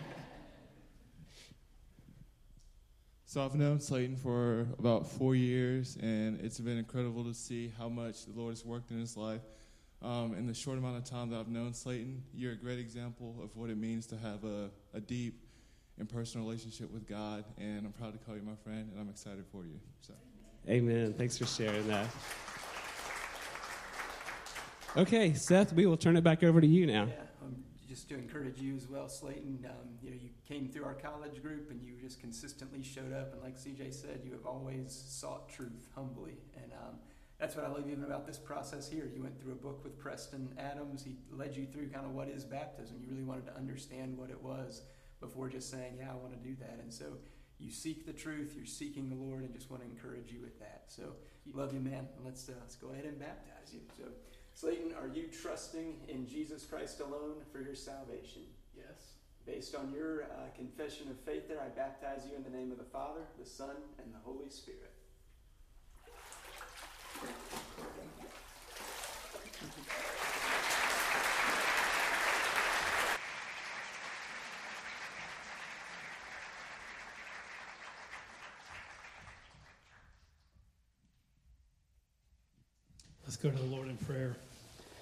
So 3.31 3.45
I've 3.45 3.55
known 3.55 3.79
Slayton 3.79 4.17
for 4.17 4.67
about 4.77 5.07
four 5.07 5.35
years, 5.35 5.97
and 6.01 6.37
it's 6.41 6.59
been 6.59 6.77
incredible 6.77 7.23
to 7.23 7.33
see 7.33 7.71
how 7.77 7.87
much 7.87 8.25
the 8.25 8.33
Lord 8.37 8.51
has 8.51 8.65
worked 8.65 8.91
in 8.91 8.99
his 8.99 9.15
life. 9.15 9.39
Um, 10.01 10.35
in 10.37 10.47
the 10.47 10.53
short 10.53 10.77
amount 10.77 10.97
of 10.97 11.05
time 11.05 11.29
that 11.29 11.39
I've 11.39 11.47
known 11.47 11.73
Slayton, 11.73 12.23
you're 12.33 12.51
a 12.51 12.57
great 12.57 12.77
example 12.77 13.37
of 13.41 13.55
what 13.55 13.69
it 13.69 13.77
means 13.77 14.05
to 14.07 14.17
have 14.17 14.43
a, 14.43 14.69
a 14.93 14.99
deep 14.99 15.45
and 15.97 16.09
personal 16.09 16.45
relationship 16.45 16.91
with 16.91 17.07
God, 17.07 17.45
and 17.57 17.85
I'm 17.85 17.93
proud 17.93 18.11
to 18.11 18.19
call 18.19 18.35
you 18.35 18.41
my 18.41 18.57
friend, 18.65 18.89
and 18.91 18.99
I'm 18.99 19.07
excited 19.07 19.45
for 19.49 19.63
you. 19.63 19.79
So. 20.01 20.11
Amen. 20.67 21.13
Thanks 21.13 21.37
for 21.37 21.45
sharing 21.45 21.87
that. 21.87 22.07
Okay, 24.97 25.33
Seth, 25.35 25.71
we 25.71 25.85
will 25.85 25.95
turn 25.95 26.17
it 26.17 26.23
back 26.25 26.43
over 26.43 26.59
to 26.59 26.67
you 26.67 26.85
now. 26.85 27.05
Yeah, 27.05 27.13
just 27.91 28.07
to 28.07 28.15
encourage 28.15 28.61
you 28.61 28.73
as 28.73 28.87
well, 28.87 29.09
Slayton. 29.09 29.65
Um, 29.65 29.89
you 30.01 30.11
know, 30.11 30.15
you 30.15 30.29
came 30.47 30.69
through 30.69 30.85
our 30.85 30.93
college 30.93 31.41
group, 31.41 31.69
and 31.71 31.83
you 31.83 31.95
just 32.01 32.21
consistently 32.21 32.81
showed 32.81 33.11
up. 33.11 33.33
And 33.33 33.41
like 33.41 33.57
CJ 33.57 33.93
said, 33.93 34.21
you 34.23 34.31
have 34.31 34.45
always 34.45 34.93
sought 35.09 35.49
truth 35.49 35.89
humbly. 35.93 36.37
And 36.55 36.71
um, 36.71 36.95
that's 37.37 37.53
what 37.53 37.65
I 37.65 37.67
love 37.67 37.89
even 37.89 38.05
about 38.05 38.25
this 38.25 38.37
process 38.37 38.89
here. 38.89 39.11
You 39.13 39.21
went 39.21 39.37
through 39.41 39.51
a 39.51 39.55
book 39.55 39.83
with 39.83 39.99
Preston 39.99 40.53
Adams. 40.57 41.03
He 41.03 41.17
led 41.33 41.53
you 41.53 41.65
through 41.65 41.89
kind 41.89 42.05
of 42.05 42.13
what 42.13 42.29
is 42.29 42.45
baptism. 42.45 42.95
You 43.01 43.09
really 43.09 43.25
wanted 43.25 43.45
to 43.47 43.57
understand 43.57 44.17
what 44.17 44.29
it 44.29 44.41
was 44.41 44.83
before 45.19 45.49
just 45.49 45.69
saying, 45.69 45.95
"Yeah, 45.97 46.11
I 46.11 46.15
want 46.15 46.31
to 46.31 46.49
do 46.49 46.55
that." 46.61 46.79
And 46.81 46.93
so 46.93 47.17
you 47.59 47.71
seek 47.71 48.05
the 48.05 48.13
truth. 48.13 48.53
You're 48.55 48.65
seeking 48.65 49.09
the 49.09 49.15
Lord, 49.15 49.43
and 49.43 49.53
just 49.53 49.69
want 49.69 49.83
to 49.83 49.89
encourage 49.89 50.31
you 50.31 50.39
with 50.39 50.57
that. 50.59 50.83
So 50.87 51.15
love 51.53 51.73
you, 51.73 51.81
man. 51.81 52.07
Let's 52.23 52.47
uh, 52.47 52.53
let's 52.61 52.75
go 52.75 52.91
ahead 52.91 53.03
and 53.03 53.19
baptize 53.19 53.73
you. 53.73 53.81
So 53.97 54.05
Slayton, 54.53 54.93
are 55.01 55.07
you 55.07 55.27
trusting 55.27 55.95
in 56.07 56.27
Jesus 56.27 56.65
Christ 56.65 56.99
alone 56.99 57.37
for 57.51 57.61
your 57.61 57.75
salvation? 57.75 58.43
Yes. 58.75 59.13
Based 59.45 59.75
on 59.75 59.91
your 59.91 60.23
uh, 60.23 60.55
confession 60.55 61.09
of 61.09 61.19
faith 61.19 61.47
there, 61.47 61.59
I 61.59 61.69
baptize 61.69 62.27
you 62.29 62.35
in 62.35 62.43
the 62.43 62.55
name 62.55 62.71
of 62.71 62.77
the 62.77 62.83
Father, 62.83 63.21
the 63.39 63.45
Son, 63.45 63.75
and 63.97 64.13
the 64.13 64.19
Holy 64.23 64.49
Spirit. 64.49 64.93
Let's 83.31 83.41
go 83.41 83.49
to 83.49 83.57
the 83.57 83.73
Lord 83.73 83.87
in 83.87 83.95
prayer. 83.95 84.35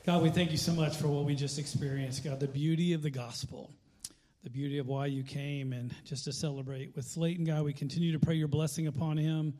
God, 0.05 0.21
we 0.21 0.29
thank 0.29 0.51
you 0.51 0.57
so 0.57 0.71
much 0.71 0.95
for 0.97 1.07
what 1.07 1.25
we 1.25 1.33
just 1.33 1.57
experienced. 1.57 2.23
God, 2.23 2.39
the 2.39 2.47
beauty 2.47 2.93
of 2.93 3.01
the 3.01 3.09
gospel, 3.09 3.71
the 4.43 4.51
beauty 4.51 4.77
of 4.77 4.85
why 4.85 5.07
you 5.07 5.23
came, 5.23 5.73
and 5.73 5.91
just 6.05 6.25
to 6.25 6.31
celebrate 6.31 6.95
with 6.95 7.05
Slayton, 7.05 7.43
God, 7.43 7.63
we 7.63 7.73
continue 7.73 8.11
to 8.11 8.19
pray 8.19 8.35
your 8.35 8.47
blessing 8.47 8.85
upon 8.85 9.17
him 9.17 9.55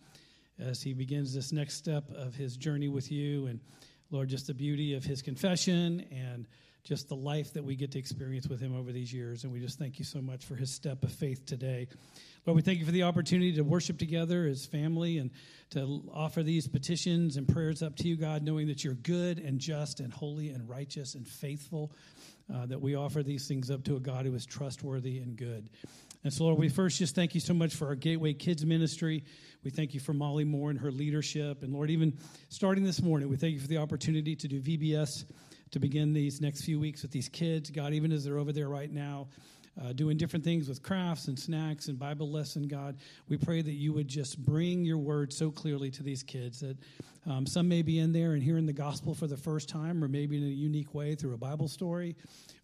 as 0.60 0.84
he 0.84 0.94
begins 0.94 1.34
this 1.34 1.52
next 1.52 1.78
step 1.78 2.12
of 2.12 2.36
his 2.36 2.58
journey 2.58 2.90
with 2.90 3.12
you. 3.12 3.48
And 3.48 3.60
Lord, 4.12 4.30
just 4.30 4.46
the 4.46 4.54
beauty 4.54 4.94
of 4.94 5.04
his 5.04 5.24
confession 5.24 6.06
and 6.12 6.46
just 6.90 7.08
the 7.08 7.16
life 7.16 7.54
that 7.54 7.64
we 7.64 7.76
get 7.76 7.92
to 7.92 8.00
experience 8.00 8.48
with 8.48 8.60
him 8.60 8.76
over 8.76 8.92
these 8.92 9.14
years. 9.14 9.44
And 9.44 9.54
we 9.54 9.60
just 9.60 9.78
thank 9.78 10.00
you 10.00 10.06
so 10.06 10.22
much 10.22 10.44
for 10.44 10.56
his 10.56 10.74
step 10.74 11.04
of 11.04 11.12
faith 11.12 11.46
today. 11.46 11.88
Lord, 12.48 12.56
we 12.56 12.64
thank 12.64 12.80
you 12.80 12.86
for 12.86 12.92
the 12.92 13.04
opportunity 13.04 13.54
to 13.54 13.62
worship 13.62 14.00
together 14.00 14.48
as 14.48 14.66
family 14.66 15.20
and 15.20 15.30
to 15.70 16.02
offer 16.12 16.42
these 16.42 16.68
petitions 16.68 17.38
and 17.38 17.48
prayers 17.48 17.84
up 17.84 17.96
to 17.98 18.08
you, 18.08 18.16
God, 18.18 18.42
knowing 18.42 18.66
that 18.70 18.84
you're 18.84 18.96
good 18.96 19.38
and 19.38 19.60
just 19.60 20.00
and 20.00 20.12
holy 20.12 20.50
and 20.50 20.68
righteous 20.68 21.14
and 21.14 21.28
faithful, 21.28 21.92
uh, 22.52 22.66
that 22.66 22.82
we 22.82 22.96
offer 22.96 23.22
these 23.22 23.48
things 23.48 23.70
up 23.70 23.84
to 23.84 23.96
a 23.96 24.00
God 24.00 24.26
who 24.26 24.34
is 24.34 24.48
trustworthy 24.48 25.20
and 25.20 25.38
good. 25.38 25.70
And 26.24 26.34
so, 26.34 26.46
Lord, 26.46 26.58
we 26.58 26.70
first 26.70 26.98
just 26.98 27.14
thank 27.14 27.36
you 27.36 27.40
so 27.40 27.54
much 27.54 27.76
for 27.76 27.86
our 27.86 27.96
Gateway 27.96 28.34
Kids 28.34 28.66
ministry. 28.66 29.24
We 29.64 29.70
thank 29.70 29.94
you 29.94 30.00
for 30.00 30.14
Molly 30.14 30.44
Moore 30.44 30.72
and 30.72 30.80
her 30.80 30.92
leadership. 30.92 31.62
And 31.62 31.72
Lord, 31.72 31.92
even 31.92 32.18
starting 32.50 32.84
this 32.84 33.00
morning, 33.00 33.30
we 33.30 33.38
thank 33.38 33.54
you 33.54 33.60
for 33.60 33.68
the 33.68 33.78
opportunity 33.78 34.36
to 34.36 34.48
do 34.48 34.60
VBS 34.60 35.26
to 35.72 35.80
begin 35.80 36.14
these 36.14 36.42
next 36.42 36.64
few 36.64 36.80
weeks 36.80 37.02
with 37.02 37.12
these 37.12 37.30
kids. 37.30 37.70
God, 37.70 37.94
even 37.94 38.12
as 38.12 38.24
they're 38.24 38.38
over 38.38 38.52
there 38.52 38.70
right 38.70 38.92
now, 38.92 39.28
uh, 39.82 39.94
doing 39.94 40.18
different 40.18 40.44
things 40.44 40.68
with 40.68 40.84
crafts 40.84 41.28
and 41.28 41.40
snacks 41.40 41.88
and 41.88 41.98
Bible 41.98 42.30
lesson, 42.30 42.68
God. 42.68 42.98
We 43.30 43.38
pray 43.38 43.62
that 43.62 43.74
you 43.74 43.94
would 43.94 44.08
just 44.08 44.44
bring 44.44 44.84
your 44.84 44.98
word 44.98 45.32
so 45.32 45.52
clearly 45.52 45.90
to 45.92 46.04
these 46.04 46.24
kids 46.24 46.60
that 46.60 46.78
um, 47.26 47.46
some 47.46 47.68
may 47.68 47.82
be 47.82 48.00
in 48.00 48.14
there 48.14 48.34
and 48.34 48.42
hearing 48.42 48.66
the 48.66 48.74
gospel 48.74 49.14
for 49.14 49.28
the 49.28 49.38
first 49.38 49.68
time, 49.70 50.04
or 50.04 50.08
maybe 50.08 50.38
in 50.38 50.44
a 50.44 50.48
unique 50.48 50.94
way 50.94 51.16
through 51.16 51.34
a 51.34 51.38
Bible 51.38 51.68
story 51.68 52.16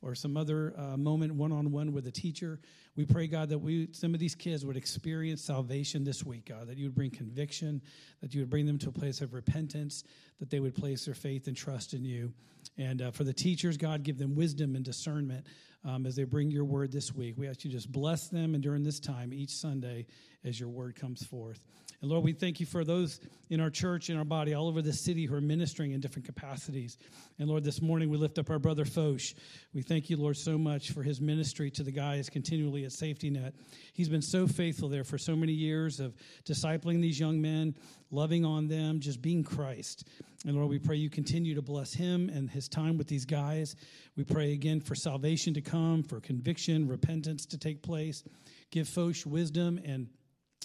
or 0.02 0.16
some 0.16 0.38
other 0.38 0.74
uh, 0.78 0.98
moment 0.98 1.34
one 1.34 1.52
on 1.52 1.72
one 1.72 1.92
with 1.92 2.08
a 2.08 2.12
teacher. 2.12 2.60
We 2.96 3.06
pray, 3.06 3.28
God, 3.28 3.50
that 3.50 3.60
we 3.60 3.90
some 3.92 4.14
of 4.14 4.20
these 4.20 4.36
kids 4.36 4.66
would 4.66 4.78
experience 4.78 5.42
salvation 5.44 6.04
this 6.04 6.24
week, 6.24 6.46
God, 6.48 6.68
that 6.68 6.78
you 6.78 6.86
would 6.86 6.96
bring 6.96 7.12
conviction, 7.12 7.82
that 8.22 8.34
you 8.34 8.42
would 8.42 8.50
bring 8.50 8.66
them 8.66 8.78
to 8.80 8.90
a 8.90 8.94
place 8.94 9.22
of 9.22 9.34
repentance, 9.34 10.04
that 10.40 10.50
they 10.50 10.60
would 10.60 10.76
place 10.76 11.06
their 11.06 11.16
faith 11.16 11.48
and 11.48 11.58
trust 11.58 11.94
in 11.94 12.06
you. 12.06 12.32
And 12.78 13.02
uh, 13.02 13.12
for 13.12 13.24
the 13.24 13.34
teachers, 13.34 13.78
God, 13.78 14.04
give 14.04 14.18
them 14.18 14.36
wisdom 14.36 14.76
and 14.76 14.84
discernment 14.84 15.46
um, 15.84 16.06
as 16.06 16.16
they 16.16 16.24
bring 16.24 16.50
your 16.50 16.66
word 16.66 16.92
this 16.92 17.14
week. 17.14 17.36
We 17.38 17.48
ask 17.48 17.64
you 17.64 17.72
just 17.72 17.92
bless 17.92 18.28
them 18.28 18.54
and 18.54 18.64
during 18.64 18.84
this 18.84 19.00
time 19.00 19.34
each 19.34 19.52
Sunday 19.52 20.08
as 20.44 20.60
your 20.60 20.70
word 20.70 20.96
comes 20.96 21.24
forth. 21.24 21.60
And 22.06 22.12
Lord, 22.12 22.24
we 22.24 22.34
thank 22.34 22.60
you 22.60 22.68
for 22.68 22.84
those 22.84 23.20
in 23.50 23.60
our 23.60 23.72
church, 23.72 24.12
in 24.12 24.18
our 24.18 24.24
body, 24.24 24.54
all 24.54 24.68
over 24.68 24.84
the 24.84 24.94
city 24.94 25.26
who 25.26 25.34
are 25.34 25.42
ministering 25.42 25.94
in 25.94 26.02
different 26.02 26.28
capacities. 26.28 27.00
And 27.40 27.50
Lord, 27.50 27.64
this 27.64 27.82
morning 27.82 28.12
we 28.12 28.18
lift 28.18 28.38
up 28.38 28.52
our 28.52 28.60
brother 28.60 28.86
Foch. 28.86 29.34
We 29.74 29.82
thank 29.82 30.12
you, 30.12 30.18
Lord, 30.18 30.38
so 30.38 30.56
much 30.56 30.92
for 30.92 31.02
his 31.02 31.20
ministry 31.20 31.72
to 31.72 31.82
the 31.82 31.92
guys 31.92 32.30
continually 32.30 32.86
at 32.86 32.92
Safety 32.92 33.32
Net. 33.32 33.56
He's 33.94 34.08
been 34.08 34.22
so 34.22 34.46
faithful 34.46 34.88
there 34.88 35.04
for 35.04 35.18
so 35.18 35.36
many 35.36 35.52
years 35.52 36.00
of 36.00 36.14
discipling 36.48 37.02
these 37.02 37.20
young 37.20 37.42
men, 37.42 37.74
loving 38.12 38.46
on 38.46 38.68
them, 38.68 39.00
just 39.00 39.20
being 39.20 39.44
Christ. 39.44 40.08
And 40.46 40.56
Lord, 40.56 40.70
we 40.70 40.78
pray 40.78 40.98
you 40.98 41.10
continue 41.10 41.56
to 41.56 41.64
bless 41.64 41.92
him 41.92 42.30
and 42.30 42.52
his 42.52 42.68
time 42.68 43.00
with 43.00 43.08
these 43.08 43.26
guys. 43.26 43.76
We 44.16 44.26
pray 44.26 44.54
again 44.54 44.80
for 44.80 44.94
salvation 44.94 45.56
to 45.56 45.62
come, 45.62 46.04
for 46.04 46.20
conviction, 46.20 46.88
repentance 46.88 47.48
to 47.48 47.58
take 47.58 47.82
place. 47.82 48.24
Give 48.70 48.88
Foch 48.88 49.26
wisdom 49.26 49.80
and 49.84 50.08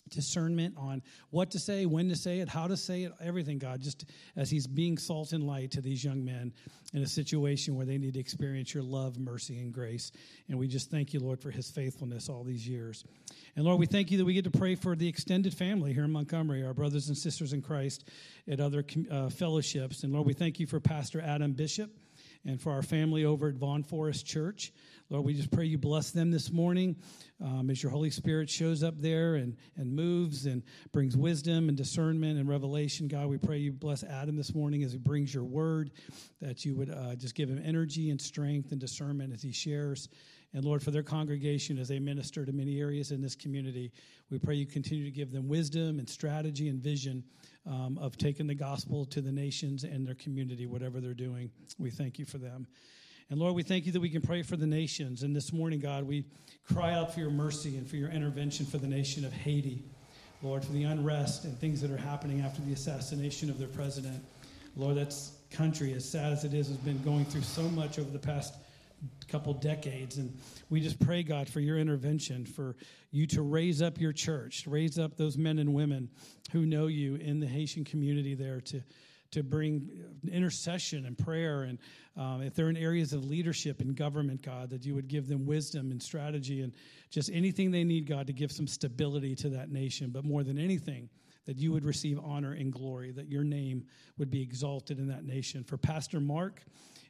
discernment 0.08 0.74
on 0.76 1.02
what 1.30 1.50
to 1.52 1.58
say, 1.58 1.86
when 1.86 2.08
to 2.08 2.16
say 2.16 2.40
it, 2.40 2.48
how 2.48 2.66
to 2.66 2.76
say 2.76 3.04
it, 3.04 3.12
everything, 3.20 3.58
God, 3.58 3.80
just 3.80 4.04
as 4.36 4.50
He's 4.50 4.66
being 4.66 4.98
salt 4.98 5.32
and 5.32 5.44
light 5.44 5.72
to 5.72 5.80
these 5.80 6.02
young 6.02 6.24
men 6.24 6.52
in 6.92 7.02
a 7.02 7.06
situation 7.06 7.76
where 7.76 7.86
they 7.86 7.98
need 7.98 8.14
to 8.14 8.20
experience 8.20 8.74
your 8.74 8.82
love, 8.82 9.18
mercy, 9.18 9.58
and 9.60 9.72
grace. 9.72 10.12
And 10.48 10.58
we 10.58 10.66
just 10.66 10.90
thank 10.90 11.12
you, 11.12 11.20
Lord, 11.20 11.40
for 11.40 11.50
His 11.50 11.70
faithfulness 11.70 12.28
all 12.28 12.44
these 12.44 12.66
years. 12.66 13.04
And 13.56 13.64
Lord, 13.64 13.78
we 13.78 13.86
thank 13.86 14.10
you 14.10 14.18
that 14.18 14.24
we 14.24 14.34
get 14.34 14.44
to 14.44 14.50
pray 14.50 14.74
for 14.74 14.96
the 14.96 15.08
extended 15.08 15.54
family 15.54 15.92
here 15.92 16.04
in 16.04 16.12
Montgomery, 16.12 16.64
our 16.64 16.74
brothers 16.74 17.08
and 17.08 17.16
sisters 17.16 17.52
in 17.52 17.62
Christ 17.62 18.08
at 18.48 18.60
other 18.60 18.84
uh, 19.10 19.28
fellowships. 19.28 20.02
And 20.02 20.12
Lord, 20.12 20.26
we 20.26 20.34
thank 20.34 20.60
you 20.60 20.66
for 20.66 20.80
Pastor 20.80 21.20
Adam 21.20 21.52
Bishop 21.52 21.90
and 22.44 22.60
for 22.60 22.72
our 22.72 22.82
family 22.82 23.24
over 23.24 23.48
at 23.48 23.54
Vaughn 23.54 23.82
Forest 23.82 24.26
Church. 24.26 24.72
Lord, 25.10 25.24
we 25.24 25.34
just 25.34 25.50
pray 25.50 25.64
you 25.64 25.76
bless 25.76 26.12
them 26.12 26.30
this 26.30 26.52
morning 26.52 26.94
um, 27.42 27.68
as 27.68 27.82
your 27.82 27.90
Holy 27.90 28.10
Spirit 28.10 28.48
shows 28.48 28.84
up 28.84 28.94
there 28.96 29.34
and, 29.34 29.56
and 29.76 29.92
moves 29.92 30.46
and 30.46 30.62
brings 30.92 31.16
wisdom 31.16 31.68
and 31.68 31.76
discernment 31.76 32.38
and 32.38 32.48
revelation. 32.48 33.08
God, 33.08 33.26
we 33.26 33.36
pray 33.36 33.58
you 33.58 33.72
bless 33.72 34.04
Adam 34.04 34.36
this 34.36 34.54
morning 34.54 34.84
as 34.84 34.92
he 34.92 34.98
brings 34.98 35.34
your 35.34 35.42
word, 35.42 35.90
that 36.40 36.64
you 36.64 36.76
would 36.76 36.90
uh, 36.90 37.16
just 37.16 37.34
give 37.34 37.48
him 37.48 37.60
energy 37.64 38.10
and 38.10 38.20
strength 38.20 38.70
and 38.70 38.80
discernment 38.80 39.32
as 39.32 39.42
he 39.42 39.50
shares. 39.50 40.08
And 40.54 40.64
Lord, 40.64 40.80
for 40.80 40.92
their 40.92 41.02
congregation 41.02 41.76
as 41.78 41.88
they 41.88 41.98
minister 41.98 42.46
to 42.46 42.52
many 42.52 42.80
areas 42.80 43.10
in 43.10 43.20
this 43.20 43.34
community, 43.34 43.90
we 44.30 44.38
pray 44.38 44.54
you 44.54 44.66
continue 44.66 45.04
to 45.04 45.10
give 45.10 45.32
them 45.32 45.48
wisdom 45.48 45.98
and 45.98 46.08
strategy 46.08 46.68
and 46.68 46.80
vision 46.80 47.24
um, 47.66 47.98
of 48.00 48.16
taking 48.16 48.46
the 48.46 48.54
gospel 48.54 49.04
to 49.06 49.20
the 49.20 49.32
nations 49.32 49.82
and 49.82 50.06
their 50.06 50.14
community, 50.14 50.66
whatever 50.66 51.00
they're 51.00 51.14
doing. 51.14 51.50
We 51.78 51.90
thank 51.90 52.20
you 52.20 52.26
for 52.26 52.38
them. 52.38 52.68
And 53.30 53.38
Lord, 53.38 53.54
we 53.54 53.62
thank 53.62 53.86
you 53.86 53.92
that 53.92 54.00
we 54.00 54.10
can 54.10 54.22
pray 54.22 54.42
for 54.42 54.56
the 54.56 54.66
nations. 54.66 55.22
And 55.22 55.36
this 55.36 55.52
morning, 55.52 55.78
God, 55.78 56.02
we 56.02 56.24
cry 56.64 56.94
out 56.94 57.14
for 57.14 57.20
your 57.20 57.30
mercy 57.30 57.76
and 57.76 57.88
for 57.88 57.94
your 57.94 58.10
intervention 58.10 58.66
for 58.66 58.78
the 58.78 58.88
nation 58.88 59.24
of 59.24 59.32
Haiti. 59.32 59.84
Lord, 60.42 60.64
for 60.64 60.72
the 60.72 60.82
unrest 60.82 61.44
and 61.44 61.56
things 61.56 61.80
that 61.82 61.92
are 61.92 61.96
happening 61.96 62.40
after 62.40 62.60
the 62.62 62.72
assassination 62.72 63.48
of 63.48 63.56
their 63.56 63.68
president. 63.68 64.20
Lord, 64.74 64.96
that 64.96 65.14
country, 65.52 65.92
as 65.92 66.08
sad 66.08 66.32
as 66.32 66.42
it 66.42 66.54
is, 66.54 66.68
has 66.68 66.76
been 66.78 67.00
going 67.02 67.24
through 67.24 67.42
so 67.42 67.62
much 67.62 68.00
over 68.00 68.10
the 68.10 68.18
past 68.18 68.54
couple 69.28 69.54
decades. 69.54 70.16
And 70.16 70.36
we 70.68 70.80
just 70.80 70.98
pray, 70.98 71.22
God, 71.22 71.48
for 71.48 71.60
your 71.60 71.78
intervention, 71.78 72.44
for 72.44 72.74
you 73.12 73.28
to 73.28 73.42
raise 73.42 73.80
up 73.80 74.00
your 74.00 74.12
church, 74.12 74.66
raise 74.66 74.98
up 74.98 75.16
those 75.16 75.38
men 75.38 75.60
and 75.60 75.72
women 75.72 76.08
who 76.50 76.66
know 76.66 76.88
you 76.88 77.14
in 77.14 77.38
the 77.38 77.46
Haitian 77.46 77.84
community 77.84 78.34
there 78.34 78.60
to, 78.62 78.82
to 79.32 79.42
bring 79.42 79.88
intercession 80.30 81.06
and 81.06 81.16
prayer. 81.16 81.62
And 81.62 81.78
um, 82.16 82.42
if 82.42 82.54
they're 82.54 82.68
in 82.68 82.76
areas 82.76 83.12
of 83.12 83.24
leadership 83.24 83.80
and 83.80 83.94
government, 83.94 84.42
God, 84.42 84.70
that 84.70 84.84
you 84.84 84.94
would 84.94 85.08
give 85.08 85.28
them 85.28 85.46
wisdom 85.46 85.90
and 85.90 86.02
strategy 86.02 86.62
and 86.62 86.72
just 87.10 87.30
anything 87.32 87.70
they 87.70 87.84
need, 87.84 88.06
God, 88.06 88.26
to 88.26 88.32
give 88.32 88.52
some 88.52 88.66
stability 88.66 89.34
to 89.36 89.48
that 89.50 89.70
nation. 89.70 90.10
But 90.10 90.24
more 90.24 90.42
than 90.42 90.58
anything, 90.58 91.08
that 91.46 91.56
you 91.56 91.72
would 91.72 91.84
receive 91.84 92.18
honor 92.22 92.52
and 92.52 92.72
glory, 92.72 93.12
that 93.12 93.28
your 93.28 93.44
name 93.44 93.84
would 94.18 94.30
be 94.30 94.42
exalted 94.42 94.98
in 94.98 95.08
that 95.08 95.24
nation. 95.24 95.64
For 95.64 95.76
Pastor 95.76 96.20
Mark, 96.20 96.62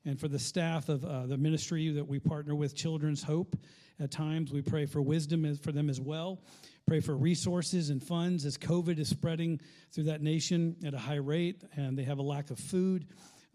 and 0.05 0.19
for 0.19 0.29
the 0.29 0.39
staff 0.39 0.89
of 0.89 1.05
uh, 1.05 1.27
the 1.27 1.37
ministry 1.37 1.91
that 1.91 2.07
we 2.07 2.19
partner 2.19 2.55
with, 2.55 2.75
Children's 2.75 3.23
Hope, 3.23 3.57
at 3.99 4.11
times 4.11 4.51
we 4.51 4.63
pray 4.63 4.87
for 4.87 5.03
wisdom 5.03 5.55
for 5.57 5.73
them 5.73 5.91
as 5.91 6.01
well. 6.01 6.41
Pray 6.87 7.01
for 7.01 7.17
resources 7.17 7.91
and 7.91 8.03
funds 8.03 8.45
as 8.45 8.59
COVID 8.59 8.99
is 8.99 9.09
spreading 9.09 9.61
through 9.93 10.05
that 10.05 10.23
nation 10.23 10.77
at 10.85 10.95
a 10.95 10.99
high 10.99 11.17
rate 11.17 11.63
and 11.77 11.97
they 11.97 12.05
have 12.05 12.19
a 12.19 12.23
lack 12.23 12.51
of 12.51 12.59
food. 12.59 13.07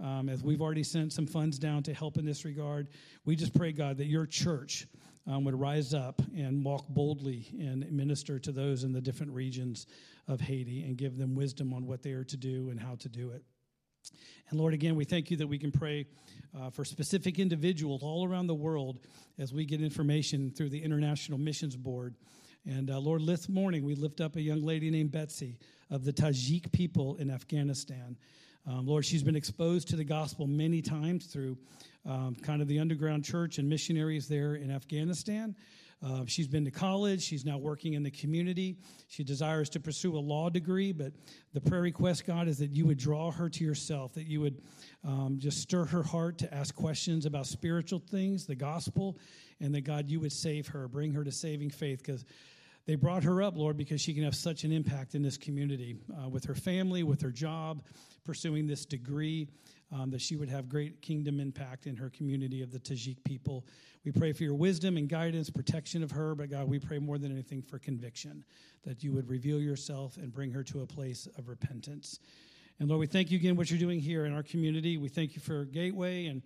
Um, 0.04 0.30
as 0.30 0.44
we've 0.44 0.62
already 0.62 0.84
sent 0.84 1.14
some 1.14 1.26
funds 1.26 1.58
down 1.58 1.84
to 1.84 1.94
help 1.94 2.18
in 2.18 2.26
this 2.26 2.44
regard, 2.44 2.90
we 3.24 3.36
just 3.36 3.54
pray, 3.54 3.72
God, 3.72 3.98
that 3.98 4.08
your 4.08 4.26
church 4.26 4.88
um, 5.28 5.44
would 5.46 5.60
rise 5.60 5.94
up 5.94 6.22
and 6.36 6.64
walk 6.64 6.88
boldly 6.90 7.48
and 7.60 7.90
minister 7.92 8.40
to 8.40 8.52
those 8.52 8.84
in 8.84 8.94
the 8.94 9.02
different 9.02 9.32
regions 9.32 9.88
of 10.28 10.42
Haiti 10.42 10.84
and 10.84 10.98
give 10.98 11.18
them 11.18 11.36
wisdom 11.36 11.74
on 11.74 11.86
what 11.88 12.04
they 12.04 12.12
are 12.12 12.26
to 12.26 12.38
do 12.38 12.70
and 12.70 12.80
how 12.80 12.96
to 12.96 13.10
do 13.10 13.32
it. 13.32 13.44
And 14.50 14.60
Lord, 14.60 14.74
again, 14.74 14.96
we 14.96 15.06
thank 15.06 15.32
you 15.32 15.38
that 15.38 15.48
we 15.48 15.58
can 15.58 15.72
pray 15.72 16.06
uh, 16.58 16.70
for 16.70 16.86
specific 16.86 17.40
individuals 17.40 18.04
all 18.04 18.28
around 18.28 18.48
the 18.48 18.56
world 18.56 19.00
as 19.40 19.54
we 19.54 19.66
get 19.66 19.82
information 19.82 20.52
through 20.52 20.70
the 20.70 20.84
International 20.84 21.40
Missions 21.40 21.76
Board. 21.76 22.16
And 22.68 22.90
uh, 22.90 22.98
Lord, 22.98 23.24
this 23.28 23.48
morning 23.48 23.86
we 23.86 23.94
lift 23.94 24.22
up 24.22 24.38
a 24.38 24.42
young 24.42 24.64
lady 24.64 24.90
named 24.90 25.12
Betsy 25.12 25.60
of 25.92 26.04
the 26.04 26.12
Tajik 26.12 26.72
people 26.72 27.16
in 27.18 27.30
Afghanistan. 27.30 28.18
Um, 28.66 28.88
Lord, 28.88 29.06
she's 29.06 29.22
been 29.22 29.36
exposed 29.36 29.88
to 29.90 29.96
the 29.96 30.04
gospel 30.04 30.48
many 30.48 30.82
times 30.82 31.28
through 31.28 31.60
um, 32.08 32.36
kind 32.42 32.64
of 32.64 32.68
the 32.68 32.80
underground 32.80 33.24
church 33.24 33.60
and 33.60 33.70
missionaries 33.70 34.28
there 34.28 34.56
in 34.56 34.72
Afghanistan. 34.72 35.56
Uh, 36.04 36.24
she's 36.26 36.48
been 36.48 36.66
to 36.66 36.72
college. 36.72 37.22
She's 37.22 37.46
now 37.46 37.60
working 37.60 37.94
in 37.94 38.02
the 38.02 38.10
community. 38.10 38.78
She 39.10 39.24
desires 39.24 39.70
to 39.70 39.80
pursue 39.80 40.18
a 40.18 40.20
law 40.20 40.50
degree, 40.50 40.92
but 40.92 41.14
the 41.54 41.62
prayer 41.62 41.82
request, 41.84 42.26
God, 42.26 42.48
is 42.48 42.58
that 42.58 42.72
you 42.72 42.88
would 42.88 42.98
draw 42.98 43.30
her 43.30 43.48
to 43.48 43.64
yourself, 43.64 44.16
that 44.16 44.26
you 44.26 44.42
would 44.42 44.62
um, 45.04 45.36
just 45.38 45.62
stir 45.62 45.86
her 45.86 46.02
heart 46.02 46.40
to 46.40 46.52
ask 46.52 46.74
questions 46.74 47.28
about 47.28 47.46
spiritual 47.46 48.00
things, 48.00 48.48
the 48.48 48.56
gospel, 48.56 49.20
and 49.62 49.74
that, 49.76 49.82
God, 49.82 50.10
you 50.10 50.20
would 50.20 50.34
save 50.34 50.68
her, 50.70 50.88
bring 50.88 51.14
her 51.14 51.24
to 51.24 51.32
saving 51.32 51.70
faith, 51.70 52.00
because 52.00 52.26
they 52.86 52.96
brought 52.96 53.24
her 53.24 53.42
up, 53.42 53.58
Lord, 53.58 53.78
because 53.78 54.00
she 54.00 54.14
can 54.14 54.24
have 54.24 54.36
such 54.36 54.64
an 54.64 54.72
impact 54.72 55.16
in 55.16 55.24
this 55.24 55.38
community 55.38 55.98
uh, 56.24 56.30
with 56.30 56.46
her 56.46 56.54
family, 56.54 57.04
with 57.04 57.22
her 57.22 57.32
job, 57.32 57.84
pursuing 58.24 58.68
this 58.68 58.86
degree, 58.86 59.48
um, 59.92 60.12
that 60.12 60.22
she 60.22 60.36
would 60.36 60.50
have 60.50 60.70
great 60.70 61.02
kingdom 61.02 61.40
impact 61.40 61.88
in 61.88 61.96
her 61.96 62.10
community 62.10 62.62
of 62.62 62.72
the 62.72 62.80
Tajik 62.80 63.24
people. 63.24 63.66
We 64.04 64.12
pray 64.12 64.34
for 64.34 64.44
your 64.44 64.54
wisdom 64.54 64.98
and 64.98 65.10
guidance, 65.10 65.50
protection 65.50 66.04
of 66.04 66.12
her, 66.12 66.36
but 66.36 66.52
God, 66.52 66.70
we 66.70 66.78
pray 66.78 67.00
more 67.00 67.18
than 67.18 67.32
anything 67.32 67.64
for 67.64 67.80
conviction, 67.80 68.44
that 68.84 69.04
you 69.04 69.12
would 69.14 69.30
reveal 69.30 69.60
yourself 69.60 70.18
and 70.18 70.32
bring 70.32 70.52
her 70.52 70.64
to 70.66 70.82
a 70.82 70.86
place 70.86 71.28
of 71.38 71.48
repentance. 71.48 72.20
And 72.80 72.90
Lord, 72.90 73.00
we 73.00 73.08
thank 73.08 73.32
you 73.32 73.38
again 73.40 73.56
what 73.56 73.72
you're 73.72 73.80
doing 73.80 74.00
here 74.00 74.26
in 74.26 74.34
our 74.34 74.44
community. 74.44 74.98
We 74.98 75.10
thank 75.10 75.34
you 75.36 75.42
for 75.42 75.66
Gateway 75.66 76.28
and 76.28 76.44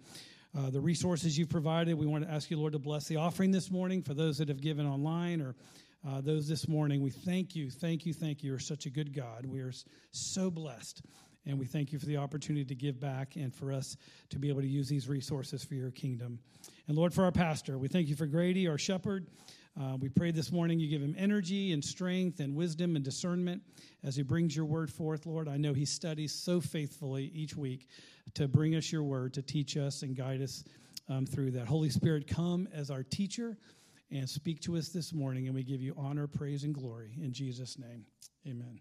uh, 0.58 0.69
the 0.69 0.80
resources 0.80 1.38
you've 1.38 1.49
provided. 1.49 1.95
We 1.95 2.06
want 2.08 2.23
to 2.23 2.32
ask 2.32 2.49
you, 2.49 2.58
Lord, 2.58 2.73
to 2.73 2.80
bless 2.80 3.08
the 3.08 3.17
offering 3.17 3.52
this 3.52 3.69
morning 3.69 4.04
for 4.04 4.13
those 4.13 4.38
that 4.38 4.47
have 4.47 4.62
given 4.62 4.88
online 4.88 5.41
or 5.41 5.56
uh, 6.08 6.22
those 6.22 6.48
this 6.48 6.68
morning. 6.68 7.02
We 7.02 7.12
thank 7.12 7.56
you, 7.56 7.70
thank 7.70 8.06
you, 8.06 8.14
thank 8.14 8.44
you. 8.44 8.52
You're 8.52 8.60
such 8.60 8.86
a 8.86 8.90
good 8.90 9.14
God. 9.14 9.46
We 9.46 9.60
are 9.60 9.74
so 10.12 10.50
blessed. 10.50 11.02
And 11.46 11.58
we 11.58 11.66
thank 11.66 11.92
you 11.92 12.00
for 12.00 12.06
the 12.06 12.18
opportunity 12.18 12.66
to 12.66 12.76
give 12.76 13.00
back 13.00 13.36
and 13.36 13.54
for 13.54 13.72
us 13.72 13.98
to 14.30 14.38
be 14.38 14.50
able 14.50 14.62
to 14.62 14.68
use 14.68 14.88
these 14.88 15.08
resources 15.08 15.64
for 15.64 15.74
your 15.74 15.92
kingdom. 15.92 16.40
And 16.88 16.98
Lord, 16.98 17.14
for 17.14 17.24
our 17.24 17.32
pastor, 17.32 17.78
we 17.78 17.88
thank 17.88 18.08
you 18.08 18.16
for 18.16 18.28
Grady, 18.28 18.68
our 18.68 18.78
shepherd. 18.78 19.28
Uh, 19.80 19.96
we 20.00 20.10
pray 20.10 20.32
this 20.32 20.52
morning 20.52 20.80
you 20.80 20.90
give 20.90 21.02
him 21.02 21.16
energy 21.18 21.72
and 21.72 21.84
strength 21.84 22.40
and 22.40 22.56
wisdom 22.56 22.96
and 22.96 23.06
discernment 23.06 23.62
as 24.04 24.16
he 24.16 24.22
brings 24.22 24.56
your 24.56 24.66
word 24.66 24.92
forth, 24.92 25.26
Lord. 25.26 25.48
I 25.48 25.58
know 25.58 25.74
he 25.74 25.86
studies 25.86 26.34
so 26.34 26.60
faithfully 26.60 27.32
each 27.34 27.56
week 27.56 27.88
to 28.34 28.48
bring 28.48 28.76
us 28.76 28.92
your 28.92 29.04
word, 29.04 29.34
to 29.36 29.42
teach 29.42 29.78
us 29.78 30.02
and 30.02 30.16
guide 30.16 30.42
us 30.42 30.64
um, 31.08 31.26
through 31.26 31.52
that. 31.52 31.68
Holy 31.68 31.90
Spirit, 31.90 32.28
come 32.28 32.68
as 32.74 32.92
our 32.92 33.04
teacher 33.04 33.58
and 34.12 34.30
speak 34.30 34.62
to 34.62 34.78
us 34.78 34.89
this 34.89 35.13
morning, 35.13 35.45
and 35.45 35.56
we 35.56 35.63
give 35.63 35.82
you 35.82 35.93
honor, 35.98 36.28
praise, 36.28 36.63
and 36.63 36.74
glory. 36.74 37.12
In 37.22 37.32
Jesus' 37.32 37.78
name, 37.78 38.06
amen. 38.48 38.80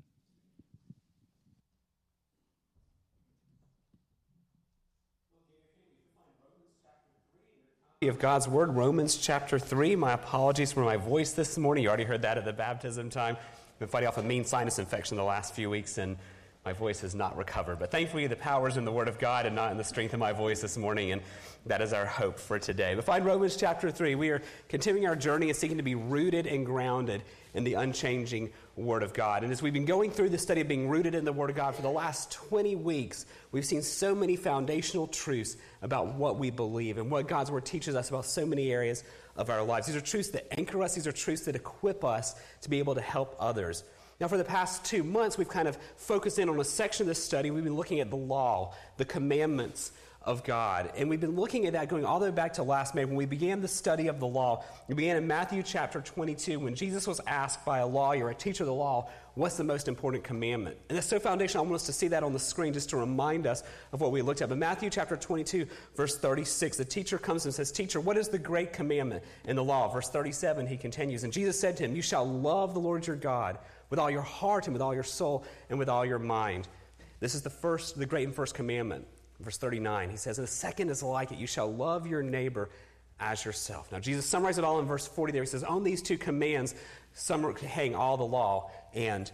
of 8.07 8.21
God's 8.21 8.47
Word, 8.47 8.77
Romans 8.77 9.17
chapter 9.17 9.59
3. 9.59 9.97
My 9.97 10.13
apologies 10.13 10.71
for 10.71 10.85
my 10.85 10.97
voice 10.97 11.33
this 11.33 11.59
morning. 11.59 11.83
You 11.83 11.89
already 11.89 12.05
heard 12.05 12.23
that 12.23 12.39
at 12.39 12.45
the 12.45 12.53
baptism 12.53 13.11
time. 13.11 13.37
I've 13.37 13.79
been 13.81 13.89
fighting 13.89 14.07
off 14.07 14.19
a 14.19 14.23
mean 14.23 14.45
sinus 14.45 14.79
infection 14.79 15.17
the 15.17 15.25
last 15.25 15.53
few 15.53 15.69
weeks, 15.69 15.99
and 15.99 16.17
my 16.69 16.75
voice 16.75 17.01
has 17.01 17.15
not 17.15 17.35
recovered. 17.39 17.79
But 17.79 17.91
thankfully, 17.91 18.27
the 18.27 18.37
power 18.37 18.69
is 18.69 18.77
in 18.77 18.85
the 18.85 18.93
Word 18.93 19.09
of 19.09 19.19
God 19.19 19.47
and 19.47 19.57
not 19.57 19.71
in 19.71 19.79
the 19.79 19.85
strength 19.85 20.13
of 20.13 20.21
my 20.21 20.33
voice 20.33 20.61
this 20.61 20.77
morning, 20.77 21.13
and 21.13 21.23
that 21.65 21.81
is 21.81 21.95
our 21.95 22.05
hope 22.05 22.39
for 22.39 22.59
today. 22.59 22.95
But 22.95 23.07
find 23.07 23.25
Romans 23.25 23.57
chapter 23.57 23.91
3. 23.91 24.17
We 24.17 24.29
are 24.29 24.43
continuing 24.69 25.09
our 25.09 25.17
journey 25.17 25.49
and 25.49 25.57
seeking 25.57 25.79
to 25.79 25.83
be 25.83 25.95
rooted 25.95 26.47
and 26.47 26.67
grounded 26.67 27.23
in 27.55 27.65
the 27.65 27.73
unchanging 27.73 28.53
Word 28.77 29.03
of 29.03 29.15
God. 29.15 29.45
And 29.45 29.51
as 29.51 29.63
we've 29.63 29.73
been 29.73 29.87
going 29.87 30.11
through 30.11 30.29
the 30.29 30.37
study 30.37 30.61
of 30.61 30.69
being 30.69 30.91
rooted 30.91 31.15
in 31.15 31.25
the 31.25 31.33
Word 31.33 31.49
of 31.49 31.57
God 31.57 31.75
for 31.75 31.81
the 31.81 31.89
last 31.89 32.33
20 32.33 32.77
weeks, 32.77 33.25
we've 33.51 33.65
seen 33.65 33.81
so 33.81 34.15
many 34.15 34.37
foundational 34.37 35.07
truths 35.07 35.57
about 35.81 36.17
what 36.17 36.39
we 36.39 36.51
believe 36.51 36.99
and 36.99 37.11
what 37.11 37.29
God's 37.29 37.51
Word 37.51 37.65
teaches 37.65 37.95
us 37.95 38.11
about 38.11 38.27
so 38.27 38.45
many 38.45 38.71
areas 38.71 39.05
of 39.37 39.49
our 39.49 39.63
lives. 39.63 39.87
These 39.87 39.97
are 39.97 40.03
truths 40.03 40.29
that 40.33 40.47
anchor 40.59 40.83
us, 40.83 40.97
these 40.97 41.07
are 41.07 41.13
truths 41.13 41.47
that 41.47 41.57
equip 41.57 42.05
us 42.05 42.35
to 42.61 42.69
be 42.69 42.79
able 42.79 42.95
to 42.95 43.01
help 43.01 43.37
others. 43.41 43.85
Now, 44.21 44.27
for 44.27 44.37
the 44.37 44.45
past 44.45 44.85
two 44.85 45.05
months, 45.05 45.39
we've 45.39 45.49
kind 45.49 45.69
of 45.69 45.79
focused 45.97 46.41
in 46.41 46.49
on 46.49 46.59
a 46.59 46.65
section 46.65 47.05
of 47.05 47.09
this 47.09 47.23
study. 47.23 47.53
We've 47.53 47.63
been 47.63 47.77
looking 47.77 48.01
at 48.01 48.11
the 48.11 48.17
law, 48.17 48.75
the 48.97 49.05
commandments 49.05 49.93
of 50.29 50.45
God. 50.45 50.93
And 50.97 51.09
we've 51.09 51.21
been 51.21 51.37
looking 51.37 51.67
at 51.67 51.73
that 51.73 51.89
going 51.89 52.05
all 52.05 52.19
the 52.19 52.27
way 52.27 52.33
back 52.33 52.55
to 52.55 52.63
last 52.63 52.95
May 52.95 53.05
when 53.05 53.15
we 53.15 53.25
began 53.25 53.63
the 53.63 53.69
study 53.69 54.09
of 54.09 54.21
the 54.21 54.27
law. 54.27 54.65
We 54.89 54.95
began 54.95 55.17
in 55.17 55.27
Matthew 55.27 55.63
chapter 55.63 56.01
22 56.01 56.59
when 56.59 56.75
Jesus 56.75 57.07
was 57.07 57.21
asked 57.27 57.65
by 57.65 57.79
a 57.79 57.87
lawyer, 57.87 58.29
a 58.29 58.35
teacher 58.35 58.65
of 58.65 58.67
the 58.67 58.75
law, 58.75 59.09
what's 59.37 59.57
the 59.57 59.65
most 59.65 59.89
important 59.89 60.25
commandment? 60.25 60.77
And 60.89 60.99
that's 60.99 61.07
so 61.07 61.21
foundational. 61.21 61.65
I 61.65 61.69
want 61.69 61.81
us 61.81 61.87
to 61.87 61.93
see 61.93 62.09
that 62.09 62.25
on 62.25 62.33
the 62.33 62.39
screen 62.39 62.73
just 62.73 62.91
to 62.91 62.97
remind 62.97 63.47
us 63.47 63.63
of 63.93 64.01
what 64.01 64.11
we 64.11 64.21
looked 64.21 64.43
at. 64.43 64.49
But 64.49 64.59
Matthew 64.59 64.91
chapter 64.91 65.17
22, 65.17 65.67
verse 65.97 66.19
36, 66.19 66.77
the 66.77 66.85
teacher 66.85 67.17
comes 67.17 67.47
and 67.47 67.55
says, 67.55 67.73
Teacher, 67.73 68.01
what 68.01 68.19
is 68.19 68.29
the 68.29 68.39
great 68.39 68.73
commandment 68.73 69.23
in 69.47 69.57
the 69.57 69.65
law? 69.65 69.89
Verse 69.89 70.11
37, 70.11 70.67
he 70.67 70.77
continues, 70.77 71.25
And 71.25 71.33
Jesus 71.33 71.59
said 71.59 71.77
to 71.79 71.85
him, 71.85 71.95
You 71.95 72.03
shall 72.03 72.29
love 72.29 72.75
the 72.75 72.81
Lord 72.81 73.07
your 73.07 73.17
God 73.17 73.57
with 73.91 73.99
all 73.99 74.11
your 74.11 74.23
heart 74.23 74.67
and 74.67 74.75
with 74.75 74.83
all 74.83 74.95
your 74.95 75.03
soul 75.03 75.45
and 75.71 75.79
with 75.79 75.89
all 75.89 76.05
your 76.05 76.19
mind. 76.19 76.69
This 77.21 77.35
is 77.35 77.43
the 77.43 77.51
first, 77.51 77.99
the 77.99 78.07
great 78.07 78.27
and 78.27 78.35
first 78.35 78.55
commandment. 78.55 79.07
Verse 79.41 79.57
39, 79.57 80.11
he 80.11 80.17
says, 80.17 80.39
And 80.39 80.47
the 80.47 80.51
second 80.51 80.91
is 80.91 81.03
like 81.03 81.31
it 81.31 81.39
you 81.39 81.47
shall 81.47 81.73
love 81.73 82.07
your 82.07 82.23
neighbor 82.23 82.71
as 83.21 83.45
yourself. 83.45 83.91
Now, 83.91 83.99
Jesus 83.99 84.27
summarizes 84.27 84.59
it 84.59 84.65
all 84.65 84.79
in 84.81 84.87
verse 84.87 85.07
40 85.07 85.33
there. 85.33 85.43
He 85.43 85.47
says, 85.49 85.65
On 85.65 85.85
these 85.85 86.03
two 86.03 86.19
commands 86.19 86.75
hang 87.67 87.95
all 87.95 88.17
the 88.17 88.25
law 88.25 88.71
and 88.95 89.31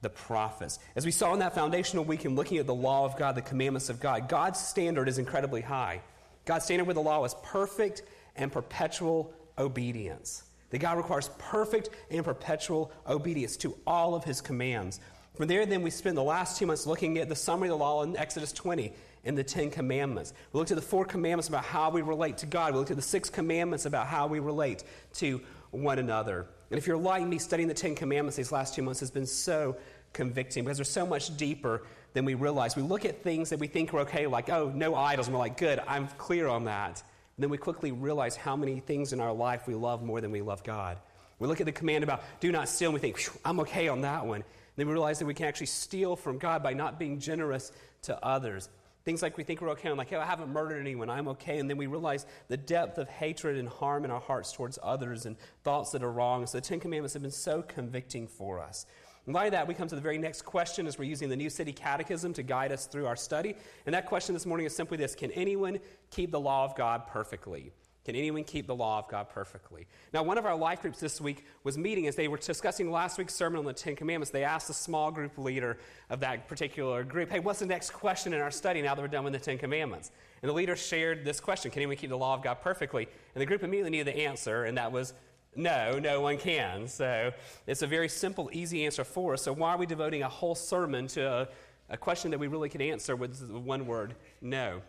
the 0.00 0.10
prophets. 0.10 0.78
As 0.96 1.04
we 1.04 1.10
saw 1.10 1.32
in 1.32 1.40
that 1.40 1.54
foundational 1.54 2.04
week 2.04 2.24
in 2.24 2.34
looking 2.34 2.58
at 2.58 2.66
the 2.66 2.74
law 2.74 3.04
of 3.04 3.16
God, 3.16 3.34
the 3.34 3.42
commandments 3.42 3.88
of 3.88 4.00
God, 4.00 4.28
God's 4.28 4.60
standard 4.60 5.08
is 5.08 5.18
incredibly 5.18 5.60
high. 5.60 6.02
God's 6.44 6.64
standard 6.64 6.86
with 6.86 6.94
the 6.94 7.02
law 7.02 7.24
is 7.24 7.34
perfect 7.42 8.02
and 8.36 8.50
perpetual 8.52 9.32
obedience. 9.56 10.44
That 10.70 10.78
God 10.78 10.96
requires 10.96 11.30
perfect 11.38 11.90
and 12.10 12.24
perpetual 12.24 12.92
obedience 13.06 13.56
to 13.58 13.76
all 13.86 14.14
of 14.14 14.24
his 14.24 14.40
commands. 14.40 15.00
From 15.34 15.46
there, 15.46 15.64
then, 15.66 15.82
we 15.82 15.90
spent 15.90 16.16
the 16.16 16.22
last 16.22 16.58
two 16.58 16.66
months 16.66 16.86
looking 16.86 17.18
at 17.18 17.28
the 17.28 17.36
summary 17.36 17.68
of 17.68 17.78
the 17.78 17.84
law 17.84 18.02
in 18.02 18.16
Exodus 18.16 18.52
20 18.52 18.92
and 19.24 19.38
the 19.38 19.44
Ten 19.44 19.70
Commandments. 19.70 20.32
We 20.52 20.58
looked 20.58 20.70
at 20.70 20.76
the 20.76 20.82
four 20.82 21.04
commandments 21.04 21.48
about 21.48 21.64
how 21.64 21.90
we 21.90 22.02
relate 22.02 22.38
to 22.38 22.46
God. 22.46 22.72
We 22.72 22.78
looked 22.78 22.90
at 22.90 22.96
the 22.96 23.02
six 23.02 23.30
commandments 23.30 23.86
about 23.86 24.06
how 24.06 24.26
we 24.26 24.40
relate 24.40 24.84
to 25.14 25.40
one 25.70 25.98
another. 25.98 26.46
And 26.70 26.78
if 26.78 26.86
you're 26.86 26.98
like 26.98 27.24
me, 27.24 27.38
studying 27.38 27.68
the 27.68 27.74
Ten 27.74 27.94
Commandments 27.94 28.36
these 28.36 28.52
last 28.52 28.74
two 28.74 28.82
months 28.82 29.00
has 29.00 29.10
been 29.10 29.26
so 29.26 29.76
convicting 30.12 30.64
because 30.64 30.78
they're 30.78 30.84
so 30.84 31.06
much 31.06 31.36
deeper 31.36 31.82
than 32.14 32.24
we 32.24 32.34
realize. 32.34 32.74
We 32.74 32.82
look 32.82 33.04
at 33.04 33.22
things 33.22 33.50
that 33.50 33.58
we 33.58 33.66
think 33.66 33.92
are 33.94 34.00
okay, 34.00 34.26
like, 34.26 34.48
oh, 34.48 34.72
no 34.74 34.94
idols, 34.94 35.28
and 35.28 35.34
we're 35.34 35.40
like, 35.40 35.56
good, 35.56 35.80
I'm 35.86 36.08
clear 36.18 36.48
on 36.48 36.64
that. 36.64 37.02
And 37.38 37.44
then 37.44 37.50
we 37.50 37.56
quickly 37.56 37.92
realize 37.92 38.34
how 38.34 38.56
many 38.56 38.80
things 38.80 39.12
in 39.12 39.20
our 39.20 39.32
life 39.32 39.68
we 39.68 39.76
love 39.76 40.02
more 40.02 40.20
than 40.20 40.32
we 40.32 40.42
love 40.42 40.64
God. 40.64 40.98
We 41.38 41.46
look 41.46 41.60
at 41.60 41.66
the 41.66 41.72
command 41.72 42.02
about 42.02 42.24
do 42.40 42.50
not 42.50 42.68
steal, 42.68 42.88
and 42.88 42.94
we 42.94 43.00
think, 43.00 43.30
I'm 43.44 43.60
okay 43.60 43.86
on 43.86 44.00
that 44.00 44.26
one. 44.26 44.40
And 44.40 44.44
then 44.74 44.88
we 44.88 44.92
realize 44.92 45.20
that 45.20 45.26
we 45.26 45.34
can 45.34 45.46
actually 45.46 45.66
steal 45.66 46.16
from 46.16 46.38
God 46.38 46.64
by 46.64 46.72
not 46.72 46.98
being 46.98 47.20
generous 47.20 47.70
to 48.02 48.20
others. 48.26 48.68
Things 49.04 49.22
like 49.22 49.36
we 49.36 49.44
think 49.44 49.60
we're 49.60 49.70
okay, 49.70 49.88
I'm 49.88 49.96
like, 49.96 50.10
hey, 50.10 50.16
I 50.16 50.26
haven't 50.26 50.48
murdered 50.48 50.80
anyone, 50.80 51.08
I'm 51.08 51.28
okay. 51.28 51.60
And 51.60 51.70
then 51.70 51.76
we 51.76 51.86
realize 51.86 52.26
the 52.48 52.56
depth 52.56 52.98
of 52.98 53.08
hatred 53.08 53.56
and 53.56 53.68
harm 53.68 54.04
in 54.04 54.10
our 54.10 54.20
hearts 54.20 54.50
towards 54.50 54.76
others 54.82 55.24
and 55.24 55.36
thoughts 55.62 55.92
that 55.92 56.02
are 56.02 56.10
wrong. 56.10 56.44
So 56.44 56.58
the 56.58 56.62
Ten 56.62 56.80
Commandments 56.80 57.12
have 57.12 57.22
been 57.22 57.30
so 57.30 57.62
convicting 57.62 58.26
for 58.26 58.58
us. 58.58 58.84
And 59.28 59.34
by 59.34 59.50
that, 59.50 59.68
we 59.68 59.74
come 59.74 59.86
to 59.88 59.94
the 59.94 60.00
very 60.00 60.16
next 60.16 60.46
question 60.46 60.86
as 60.86 60.98
we're 60.98 61.04
using 61.04 61.28
the 61.28 61.36
New 61.36 61.50
City 61.50 61.70
Catechism 61.70 62.32
to 62.32 62.42
guide 62.42 62.72
us 62.72 62.86
through 62.86 63.04
our 63.04 63.14
study. 63.14 63.56
And 63.84 63.94
that 63.94 64.06
question 64.06 64.32
this 64.32 64.46
morning 64.46 64.64
is 64.64 64.74
simply 64.74 64.96
this 64.96 65.14
Can 65.14 65.30
anyone 65.32 65.80
keep 66.10 66.30
the 66.30 66.40
law 66.40 66.64
of 66.64 66.74
God 66.74 67.06
perfectly? 67.06 67.70
Can 68.06 68.16
anyone 68.16 68.42
keep 68.42 68.66
the 68.66 68.74
law 68.74 69.00
of 69.00 69.08
God 69.08 69.28
perfectly? 69.28 69.86
Now, 70.14 70.22
one 70.22 70.38
of 70.38 70.46
our 70.46 70.56
life 70.56 70.80
groups 70.80 70.98
this 70.98 71.20
week 71.20 71.44
was 71.62 71.76
meeting 71.76 72.06
as 72.06 72.16
they 72.16 72.26
were 72.26 72.38
discussing 72.38 72.90
last 72.90 73.18
week's 73.18 73.34
sermon 73.34 73.58
on 73.58 73.66
the 73.66 73.74
Ten 73.74 73.96
Commandments. 73.96 74.30
They 74.30 74.44
asked 74.44 74.68
the 74.68 74.72
small 74.72 75.10
group 75.10 75.36
leader 75.36 75.76
of 76.08 76.20
that 76.20 76.48
particular 76.48 77.04
group, 77.04 77.28
Hey, 77.28 77.40
what's 77.40 77.58
the 77.58 77.66
next 77.66 77.90
question 77.90 78.32
in 78.32 78.40
our 78.40 78.50
study 78.50 78.80
now 78.80 78.94
that 78.94 79.02
we're 79.02 79.08
done 79.08 79.24
with 79.24 79.34
the 79.34 79.38
Ten 79.38 79.58
Commandments? 79.58 80.10
And 80.40 80.48
the 80.48 80.54
leader 80.54 80.74
shared 80.74 81.26
this 81.26 81.38
question 81.38 81.70
Can 81.70 81.80
anyone 81.80 81.96
keep 81.96 82.08
the 82.08 82.16
law 82.16 82.32
of 82.32 82.42
God 82.42 82.62
perfectly? 82.62 83.06
And 83.34 83.42
the 83.42 83.46
group 83.46 83.62
immediately 83.62 83.90
knew 83.90 84.04
the 84.04 84.20
answer, 84.20 84.64
and 84.64 84.78
that 84.78 84.90
was 84.90 85.12
no, 85.58 85.98
no 85.98 86.20
one 86.20 86.38
can. 86.38 86.88
So 86.88 87.32
it's 87.66 87.82
a 87.82 87.86
very 87.86 88.08
simple, 88.08 88.48
easy 88.52 88.86
answer 88.86 89.04
for 89.04 89.34
us. 89.34 89.42
So 89.42 89.52
why 89.52 89.74
are 89.74 89.78
we 89.78 89.86
devoting 89.86 90.22
a 90.22 90.28
whole 90.28 90.54
sermon 90.54 91.06
to 91.08 91.28
a, 91.30 91.48
a 91.90 91.96
question 91.96 92.30
that 92.30 92.38
we 92.38 92.46
really 92.46 92.68
could 92.68 92.82
answer 92.82 93.14
with 93.16 93.50
one 93.50 93.86
word 93.86 94.14
no? 94.40 94.80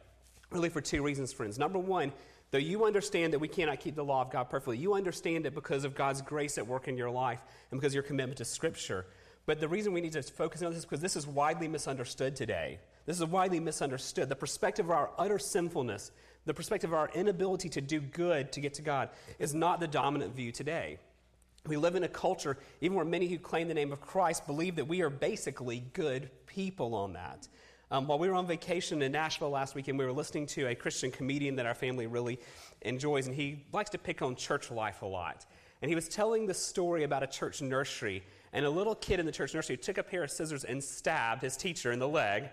Really, 0.51 0.69
for 0.69 0.81
two 0.81 1.03
reasons, 1.03 1.33
friends. 1.33 1.59
Number 1.59 1.77
one, 1.77 2.11
Though 2.51 2.57
you 2.57 2.85
understand 2.85 3.33
that 3.33 3.39
we 3.39 3.47
cannot 3.47 3.79
keep 3.79 3.95
the 3.95 4.03
law 4.03 4.23
of 4.23 4.31
God 4.31 4.49
perfectly, 4.49 4.77
you 4.77 4.95
understand 4.95 5.45
it 5.45 5.53
because 5.53 5.83
of 5.83 5.93
God's 5.93 6.21
grace 6.21 6.57
at 6.57 6.65
work 6.65 6.87
in 6.87 6.97
your 6.97 7.11
life 7.11 7.41
and 7.69 7.79
because 7.79 7.91
of 7.91 7.95
your 7.95 8.03
commitment 8.03 8.37
to 8.39 8.45
Scripture. 8.45 9.05
But 9.45 9.59
the 9.59 9.67
reason 9.67 9.93
we 9.93 10.01
need 10.01 10.13
to 10.13 10.23
focus 10.23 10.63
on 10.63 10.69
this 10.71 10.79
is 10.79 10.85
because 10.85 11.01
this 11.01 11.15
is 11.15 11.27
widely 11.27 11.67
misunderstood 11.67 12.35
today. 12.35 12.79
This 13.05 13.17
is 13.17 13.25
widely 13.25 13.59
misunderstood. 13.59 14.29
The 14.29 14.35
perspective 14.35 14.85
of 14.85 14.91
our 14.91 15.11
utter 15.17 15.37
sinfulness, 15.37 16.11
the 16.45 16.53
perspective 16.53 16.91
of 16.91 16.95
our 16.95 17.09
inability 17.13 17.69
to 17.69 17.81
do 17.81 17.99
good 17.99 18.51
to 18.53 18.61
get 18.61 18.73
to 18.75 18.81
God, 18.81 19.09
is 19.37 19.53
not 19.53 19.79
the 19.79 19.87
dominant 19.87 20.35
view 20.35 20.51
today. 20.51 20.97
We 21.67 21.77
live 21.77 21.95
in 21.95 22.03
a 22.03 22.07
culture, 22.07 22.57
even 22.81 22.95
where 22.95 23.05
many 23.05 23.27
who 23.27 23.37
claim 23.37 23.67
the 23.67 23.73
name 23.73 23.91
of 23.91 24.01
Christ 24.01 24.47
believe 24.47 24.75
that 24.77 24.87
we 24.87 25.01
are 25.01 25.09
basically 25.09 25.83
good 25.93 26.29
people 26.45 26.95
on 26.95 27.13
that. 27.13 27.47
Um, 27.91 28.07
while 28.07 28.19
we 28.19 28.29
were 28.29 28.35
on 28.35 28.45
vacation 28.45 29.01
in 29.01 29.11
Nashville 29.11 29.49
last 29.49 29.75
weekend, 29.75 29.97
we 29.97 30.05
were 30.05 30.11
listening 30.11 30.45
to 30.47 30.67
a 30.67 30.75
Christian 30.75 31.11
comedian 31.11 31.55
that 31.55 31.65
our 31.65 31.73
family 31.73 32.07
really 32.07 32.39
enjoys, 32.83 33.27
and 33.27 33.35
he 33.35 33.65
likes 33.73 33.89
to 33.89 33.97
pick 33.97 34.21
on 34.21 34.35
church 34.35 34.69
life 34.71 35.01
a 35.01 35.05
lot. 35.05 35.45
And 35.81 35.89
he 35.89 35.95
was 35.95 36.07
telling 36.07 36.45
the 36.45 36.53
story 36.53 37.03
about 37.03 37.23
a 37.23 37.27
church 37.27 37.61
nursery, 37.61 38.23
and 38.53 38.65
a 38.65 38.69
little 38.69 38.95
kid 38.95 39.19
in 39.19 39.25
the 39.25 39.31
church 39.31 39.53
nursery 39.53 39.75
took 39.75 39.97
a 39.97 40.03
pair 40.03 40.23
of 40.23 40.31
scissors 40.31 40.63
and 40.63 40.83
stabbed 40.83 41.41
his 41.41 41.57
teacher 41.57 41.91
in 41.91 41.99
the 41.99 42.07
leg 42.07 42.49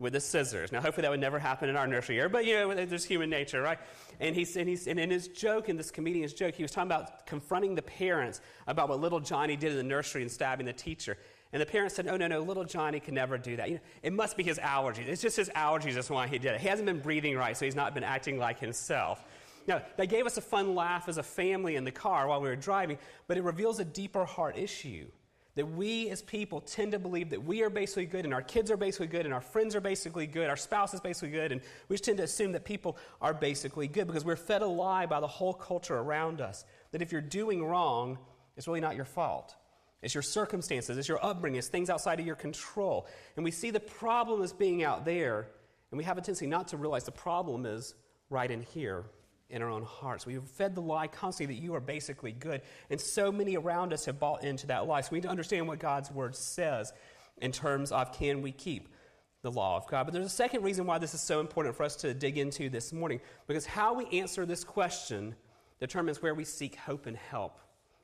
with 0.00 0.12
the 0.12 0.20
scissors. 0.20 0.70
Now, 0.70 0.80
hopefully, 0.80 1.02
that 1.02 1.10
would 1.10 1.20
never 1.20 1.38
happen 1.38 1.68
in 1.68 1.76
our 1.76 1.86
nursery 1.86 2.16
here, 2.16 2.28
but 2.28 2.44
you 2.44 2.54
know, 2.54 2.84
there's 2.84 3.04
human 3.04 3.28
nature, 3.28 3.60
right? 3.60 3.78
And, 4.20 4.34
he's, 4.34 4.56
and, 4.56 4.68
he's, 4.68 4.86
and 4.86 4.98
in 4.98 5.10
his 5.10 5.28
joke, 5.28 5.68
in 5.68 5.76
this 5.76 5.90
comedian's 5.90 6.32
joke, 6.32 6.54
he 6.54 6.62
was 6.62 6.70
talking 6.70 6.88
about 6.88 7.26
confronting 7.26 7.74
the 7.74 7.82
parents 7.82 8.40
about 8.66 8.88
what 8.88 9.00
little 9.00 9.20
Johnny 9.20 9.56
did 9.56 9.72
in 9.72 9.76
the 9.76 9.82
nursery 9.82 10.22
and 10.22 10.30
stabbing 10.30 10.66
the 10.66 10.72
teacher. 10.72 11.18
And 11.52 11.60
the 11.60 11.66
parents 11.66 11.94
said, 11.94 12.06
Oh, 12.06 12.16
no, 12.16 12.28
no, 12.28 12.40
little 12.40 12.64
Johnny 12.64 13.00
can 13.00 13.14
never 13.14 13.38
do 13.38 13.56
that. 13.56 13.68
You 13.68 13.76
know, 13.76 13.80
it 14.02 14.12
must 14.12 14.36
be 14.36 14.42
his 14.42 14.58
allergies. 14.58 15.08
It's 15.08 15.22
just 15.22 15.36
his 15.36 15.48
allergies, 15.50 15.94
that's 15.94 16.10
why 16.10 16.28
he 16.28 16.38
did 16.38 16.54
it. 16.54 16.60
He 16.60 16.68
hasn't 16.68 16.86
been 16.86 17.00
breathing 17.00 17.36
right, 17.36 17.56
so 17.56 17.64
he's 17.64 17.76
not 17.76 17.94
been 17.94 18.04
acting 18.04 18.38
like 18.38 18.60
himself. 18.60 19.24
Now, 19.66 19.82
they 19.96 20.06
gave 20.06 20.26
us 20.26 20.36
a 20.36 20.40
fun 20.40 20.74
laugh 20.74 21.08
as 21.08 21.18
a 21.18 21.22
family 21.22 21.76
in 21.76 21.84
the 21.84 21.90
car 21.90 22.26
while 22.26 22.40
we 22.40 22.48
were 22.48 22.56
driving, 22.56 22.98
but 23.26 23.36
it 23.36 23.42
reveals 23.42 23.80
a 23.80 23.84
deeper 23.84 24.24
heart 24.24 24.56
issue. 24.56 25.06
That 25.58 25.66
we 25.66 26.08
as 26.10 26.22
people 26.22 26.60
tend 26.60 26.92
to 26.92 27.00
believe 27.00 27.30
that 27.30 27.42
we 27.42 27.64
are 27.64 27.68
basically 27.68 28.06
good, 28.06 28.24
and 28.24 28.32
our 28.32 28.42
kids 28.42 28.70
are 28.70 28.76
basically 28.76 29.08
good, 29.08 29.24
and 29.24 29.34
our 29.34 29.40
friends 29.40 29.74
are 29.74 29.80
basically 29.80 30.28
good, 30.28 30.48
our 30.48 30.56
spouse 30.56 30.94
is 30.94 31.00
basically 31.00 31.30
good, 31.30 31.50
and 31.50 31.60
we 31.88 31.94
just 31.94 32.04
tend 32.04 32.18
to 32.18 32.22
assume 32.22 32.52
that 32.52 32.64
people 32.64 32.96
are 33.20 33.34
basically 33.34 33.88
good 33.88 34.06
because 34.06 34.24
we're 34.24 34.36
fed 34.36 34.62
a 34.62 34.66
lie 34.68 35.06
by 35.06 35.18
the 35.18 35.26
whole 35.26 35.52
culture 35.52 35.96
around 35.96 36.40
us. 36.40 36.64
That 36.92 37.02
if 37.02 37.10
you're 37.10 37.20
doing 37.20 37.64
wrong, 37.64 38.18
it's 38.56 38.68
really 38.68 38.78
not 38.78 38.94
your 38.94 39.04
fault. 39.04 39.56
It's 40.00 40.14
your 40.14 40.22
circumstances, 40.22 40.96
it's 40.96 41.08
your 41.08 41.26
upbringing, 41.26 41.58
it's 41.58 41.66
things 41.66 41.90
outside 41.90 42.20
of 42.20 42.26
your 42.26 42.36
control. 42.36 43.08
And 43.34 43.44
we 43.44 43.50
see 43.50 43.72
the 43.72 43.80
problem 43.80 44.42
as 44.42 44.52
being 44.52 44.84
out 44.84 45.04
there, 45.04 45.48
and 45.90 45.98
we 45.98 46.04
have 46.04 46.18
a 46.18 46.20
tendency 46.20 46.46
not 46.46 46.68
to 46.68 46.76
realize 46.76 47.02
the 47.02 47.10
problem 47.10 47.66
is 47.66 47.96
right 48.30 48.48
in 48.48 48.62
here 48.62 49.06
in 49.50 49.62
our 49.62 49.70
own 49.70 49.82
hearts. 49.82 50.26
We've 50.26 50.42
fed 50.42 50.74
the 50.74 50.82
lie 50.82 51.06
constantly 51.06 51.54
that 51.54 51.62
you 51.62 51.74
are 51.74 51.80
basically 51.80 52.32
good, 52.32 52.62
and 52.90 53.00
so 53.00 53.32
many 53.32 53.56
around 53.56 53.92
us 53.92 54.04
have 54.04 54.18
bought 54.18 54.44
into 54.44 54.66
that 54.66 54.86
lie. 54.86 55.00
So 55.00 55.08
we 55.12 55.16
need 55.16 55.22
to 55.22 55.30
understand 55.30 55.66
what 55.66 55.78
God's 55.78 56.10
word 56.10 56.36
says 56.36 56.92
in 57.38 57.52
terms 57.52 57.92
of 57.92 58.12
can 58.12 58.42
we 58.42 58.52
keep 58.52 58.88
the 59.42 59.50
law 59.50 59.76
of 59.76 59.86
God. 59.86 60.04
But 60.04 60.12
there's 60.12 60.26
a 60.26 60.30
second 60.30 60.62
reason 60.64 60.84
why 60.84 60.98
this 60.98 61.14
is 61.14 61.20
so 61.20 61.40
important 61.40 61.76
for 61.76 61.84
us 61.84 61.96
to 61.96 62.12
dig 62.12 62.36
into 62.36 62.68
this 62.68 62.92
morning, 62.92 63.20
because 63.46 63.64
how 63.64 63.94
we 63.94 64.06
answer 64.20 64.44
this 64.44 64.64
question 64.64 65.34
determines 65.80 66.20
where 66.20 66.34
we 66.34 66.44
seek 66.44 66.76
hope 66.76 67.06
and 67.06 67.16
help. 67.16 67.58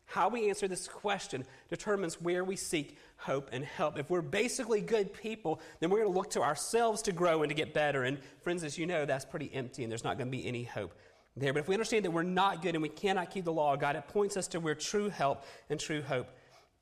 How 0.07 0.29
we 0.29 0.51
answer 0.51 0.69
this 0.69 0.87
question 0.87 1.45
determines 1.71 2.21
where 2.21 2.45
we 2.45 2.57
seek 2.57 2.99
hope 3.17 3.49
and 3.53 3.65
help. 3.65 3.99
If 3.99 4.11
we're 4.11 4.21
basically 4.21 4.83
good 4.83 5.13
people, 5.13 5.61
then 5.81 5.89
we're 5.91 6.01
going 6.01 6.13
to 6.13 6.17
look 6.17 6.31
to 6.31 6.43
ourselves 6.43 7.03
to 7.03 7.13
grow 7.13 7.43
and 7.43 7.49
to 7.49 7.55
get 7.55 7.73
better. 7.73 8.05
And 8.05 8.19
friends, 8.43 8.65
as 8.65 8.77
you 8.77 8.87
know, 8.87 9.07
that's 9.07 9.25
pretty 9.25 9.51
empty 9.53 9.83
and 9.83 9.91
there's 9.91 10.05
not 10.05 10.19
going 10.19 10.31
to 10.31 10.37
be 10.37 10.47
any 10.47 10.65
hope 10.65 10.95
there. 11.37 11.53
But 11.53 11.61
if 11.61 11.69
we 11.69 11.75
understand 11.75 12.05
that 12.05 12.11
we're 12.11 12.23
not 12.23 12.63
good 12.63 12.75
and 12.75 12.83
we 12.83 12.89
cannot 12.89 13.31
keep 13.31 13.45
the 13.45 13.53
law 13.53 13.75
of 13.75 13.81
God, 13.81 13.97
it 13.97 14.07
points 14.09 14.37
us 14.37 14.49
to 14.49 14.61
where 14.61 14.75
true 14.75 15.09
help 15.09 15.45
and 15.69 15.79
true 15.79 16.03
hope 16.03 16.29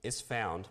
is 0.02 0.20
found. 0.20 0.68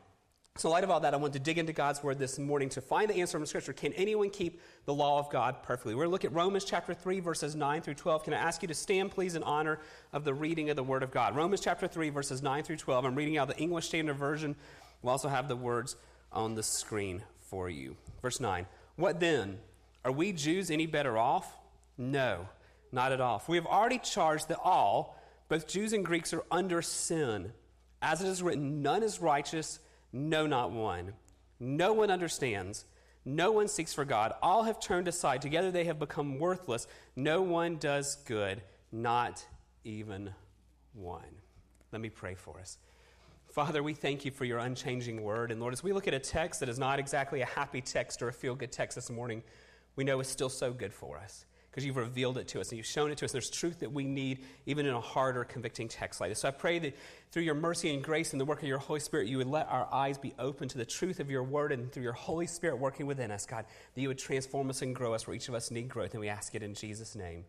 So, 0.58 0.68
in 0.68 0.74
light 0.74 0.84
of 0.84 0.92
all 0.92 1.00
that, 1.00 1.14
I 1.14 1.18
want 1.18 1.32
to 1.34 1.40
dig 1.40 1.58
into 1.58 1.72
God's 1.72 2.04
word 2.04 2.20
this 2.20 2.38
morning 2.38 2.68
to 2.70 2.82
find 2.82 3.10
the 3.10 3.16
answer 3.16 3.38
from 3.38 3.46
Scripture. 3.46 3.72
Can 3.72 3.94
anyone 3.94 4.30
keep 4.30 4.60
the 4.84 4.94
law 4.94 5.18
of 5.18 5.30
God 5.30 5.64
perfectly? 5.64 5.96
We're 5.96 6.04
going 6.04 6.10
to 6.10 6.12
look 6.12 6.26
at 6.26 6.34
Romans 6.34 6.66
chapter 6.66 6.94
3, 6.94 7.22
verses 7.22 7.56
9 7.56 7.82
through 7.82 7.94
12. 7.94 8.26
Can 8.26 8.34
I 8.34 8.38
ask 8.38 8.62
you 8.62 8.68
to 8.68 8.74
stand, 8.74 9.12
please, 9.12 9.36
in 9.36 9.44
honor 9.44 9.80
of 10.12 10.26
the 10.26 10.34
reading 10.34 10.70
of 10.70 10.76
the 10.76 10.84
word 10.84 11.04
of 11.04 11.12
God? 11.12 11.38
Romans 11.38 11.62
chapter 11.62 11.88
3, 11.88 12.10
verses 12.10 12.44
9 12.44 12.64
through 12.64 12.76
12. 12.76 13.06
I'm 13.06 13.16
reading 13.16 13.38
out 13.38 13.48
the 13.48 13.58
English 13.58 13.88
Standard 13.88 14.18
Version. 14.18 14.58
We'll 15.02 15.12
also 15.12 15.30
have 15.30 15.48
the 15.48 15.56
words 15.56 15.96
on 16.34 16.56
the 16.56 16.64
screen 16.64 17.24
for 17.40 17.70
you. 17.70 17.96
Verse 18.22 18.42
9 18.42 18.66
What 18.98 19.22
then? 19.22 19.58
Are 20.04 20.12
we 20.12 20.34
Jews 20.34 20.70
any 20.70 20.86
better 20.86 21.18
off? 21.18 21.58
No, 21.98 22.50
not 22.92 23.12
at 23.12 23.22
all. 23.22 23.39
For 23.39 23.52
we 23.52 23.58
have 23.58 23.66
already 23.66 24.00
charged 24.00 24.50
that 24.50 24.60
all, 24.64 25.18
both 25.50 25.68
Jews 25.68 25.94
and 25.94 26.06
Greeks, 26.06 26.34
are 26.34 26.44
under 26.52 26.82
sin. 26.82 27.54
As 28.02 28.22
it 28.22 28.28
is 28.28 28.42
written, 28.42 28.82
none 28.82 29.04
is 29.04 29.22
righteous 29.22 29.80
no, 30.14 30.46
not 30.46 30.72
one. 30.72 31.14
No 31.60 31.94
one 31.94 32.12
understands. 32.12 32.86
No 33.24 33.52
one 33.52 33.68
seeks 33.68 33.94
for 33.94 34.04
God. 34.04 34.34
All 34.42 34.64
have 34.64 34.80
turned 34.80 35.08
aside. 35.08 35.42
Together 35.42 35.72
they 35.72 35.86
have 35.86 36.00
become 36.00 36.39
worthless. 36.39 36.88
No 37.16 37.42
one 37.42 37.78
does 37.78 38.16
good, 38.26 38.62
not 38.92 39.46
even 39.84 40.34
one. 40.94 41.22
Let 41.92 42.02
me 42.02 42.10
pray 42.10 42.36
for 42.36 42.60
us. 42.60 42.78
Father, 43.52 43.84
we 43.84 43.94
thank 43.94 44.26
you 44.26 44.32
for 44.32 44.46
your 44.46 44.60
unchanging 44.60 45.22
word. 45.22 45.52
And 45.52 45.60
Lord, 45.60 45.74
as 45.74 45.84
we 45.84 45.94
look 45.94 46.08
at 46.08 46.14
a 46.14 46.20
text 46.20 46.62
that 46.62 46.70
is 46.70 46.80
not 46.80 47.00
exactly 47.00 47.42
a 47.42 47.46
happy 47.46 47.82
text 47.82 48.22
or 48.22 48.30
a 48.30 48.34
feel 48.34 48.56
good 48.56 48.72
text 48.72 48.96
this 48.96 49.10
morning, 49.10 49.44
we 49.96 50.04
know 50.04 50.20
it's 50.20 50.30
still 50.30 50.50
so 50.50 50.72
good 50.72 50.94
for 50.94 51.18
us 51.18 51.46
because 51.72 51.86
you've 51.86 51.95
revealed 51.95 52.38
it 52.38 52.49
to 52.49 52.59
us 52.59 52.69
and 52.69 52.78
you've 52.78 52.86
shown 52.86 53.11
it 53.11 53.17
to 53.17 53.26
us. 53.26 53.32
There's 53.32 53.49
truth 53.49 53.80
that 53.80 53.91
we 53.91 54.03
need 54.03 54.39
even 54.65 54.86
in 54.86 54.93
a 54.93 54.99
harder, 54.99 55.45
convicting 55.45 55.88
text 55.88 56.19
like 56.19 56.30
this. 56.30 56.39
So 56.39 56.49
I 56.49 56.51
pray 56.51 56.80
that 56.80 56.97
through 57.32 57.43
your 57.43 57.55
mercy 57.55 57.93
and 57.93 58.03
grace 58.03 58.34
and 58.34 58.41
the 58.41 58.45
work 58.45 58.61
of 58.61 58.67
your 58.67 58.78
Holy 58.78 58.99
Spirit, 58.99 59.30
you 59.30 59.38
would 59.38 59.47
let 59.47 59.69
our 59.69 59.88
eyes 59.89 60.17
be 60.17 60.34
open 60.38 60.67
to 60.67 60.78
the 60.78 60.86
truth 60.86 61.22
of 61.22 61.32
your 61.32 61.43
word 61.43 61.72
and 61.72 61.89
through 61.89 62.03
your 62.03 62.11
Holy 62.11 62.45
Spirit 62.45 62.78
working 62.78 63.05
within 63.05 63.32
us, 63.32 63.45
God, 63.45 63.65
that 63.95 64.01
you 64.01 64.09
would 64.09 64.17
transform 64.17 64.69
us 64.69 64.82
and 64.82 64.93
grow 64.93 65.13
us 65.13 65.26
where 65.26 65.36
each 65.36 65.47
of 65.47 65.55
us 65.55 65.72
need 65.72 65.88
growth. 65.88 66.11
And 66.11 66.19
we 66.19 66.28
ask 66.28 66.53
it 66.55 66.61
in 66.61 66.74
Jesus' 66.74 67.15
name. 67.15 67.45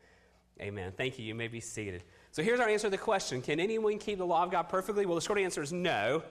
Amen. 0.60 0.92
Thank 0.96 1.18
you. 1.18 1.24
You 1.24 1.34
may 1.34 1.48
be 1.48 1.58
seated. 1.58 2.04
So 2.30 2.44
here's 2.44 2.60
our 2.60 2.68
answer 2.68 2.86
to 2.86 2.90
the 2.90 2.98
question 2.98 3.42
Can 3.42 3.58
anyone 3.58 3.98
keep 3.98 4.18
the 4.18 4.26
law 4.26 4.44
of 4.44 4.52
God 4.52 4.68
perfectly? 4.68 5.04
Well, 5.04 5.16
the 5.16 5.20
short 5.20 5.40
answer 5.40 5.62
is 5.62 5.72
no. 5.72 6.22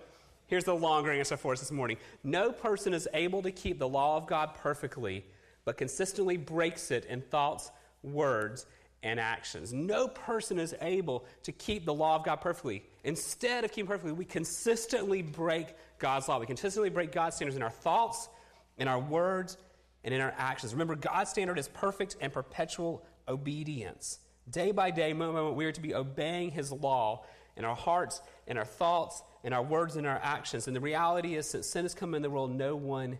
Here's 0.47 0.63
the 0.63 0.75
longer 0.75 1.11
answer 1.11 1.35
for 1.35 1.51
us 1.51 1.59
this 1.59 1.71
morning. 1.71 1.97
No 2.23 2.53
person 2.53 2.93
is 2.93 3.07
able 3.13 3.41
to 3.41 3.51
keep 3.51 3.79
the 3.79 3.87
law 3.87 4.15
of 4.17 4.27
God 4.27 4.51
perfectly, 4.55 5.25
but 5.65 5.77
consistently 5.77 6.37
breaks 6.37 6.91
it 6.91 7.05
in 7.05 7.21
thoughts 7.21 7.71
words, 8.03 8.65
and 9.03 9.19
actions. 9.19 9.73
No 9.73 10.07
person 10.07 10.59
is 10.59 10.75
able 10.81 11.25
to 11.43 11.51
keep 11.51 11.85
the 11.85 11.93
law 11.93 12.15
of 12.17 12.23
God 12.23 12.37
perfectly. 12.37 12.83
Instead 13.03 13.63
of 13.63 13.71
keeping 13.71 13.87
perfectly, 13.87 14.11
we 14.11 14.25
consistently 14.25 15.21
break 15.21 15.73
God's 15.97 16.27
law. 16.27 16.39
We 16.39 16.45
consistently 16.45 16.89
break 16.89 17.11
God's 17.11 17.35
standards 17.35 17.55
in 17.55 17.63
our 17.63 17.71
thoughts, 17.71 18.29
in 18.77 18.87
our 18.87 18.99
words, 18.99 19.57
and 20.03 20.13
in 20.13 20.21
our 20.21 20.33
actions. 20.37 20.73
Remember, 20.73 20.95
God's 20.95 21.31
standard 21.31 21.57
is 21.57 21.67
perfect 21.67 22.15
and 22.21 22.31
perpetual 22.31 23.03
obedience. 23.27 24.19
Day 24.49 24.71
by 24.71 24.91
day, 24.91 25.13
moment 25.13 25.35
by 25.35 25.41
moment, 25.41 25.57
we 25.57 25.65
are 25.65 25.71
to 25.71 25.81
be 25.81 25.95
obeying 25.95 26.51
His 26.51 26.71
law 26.71 27.23
in 27.57 27.65
our 27.65 27.75
hearts, 27.75 28.21
in 28.47 28.57
our 28.57 28.65
thoughts, 28.65 29.23
in 29.43 29.53
our 29.53 29.63
words, 29.63 29.95
and 29.95 30.05
our 30.05 30.19
actions. 30.21 30.67
And 30.67 30.75
the 30.75 30.79
reality 30.79 31.35
is, 31.35 31.49
since 31.49 31.67
sin 31.67 31.85
has 31.85 31.95
come 31.95 32.13
in 32.13 32.21
the 32.21 32.29
world, 32.29 32.51
no 32.51 32.75
one 32.75 33.17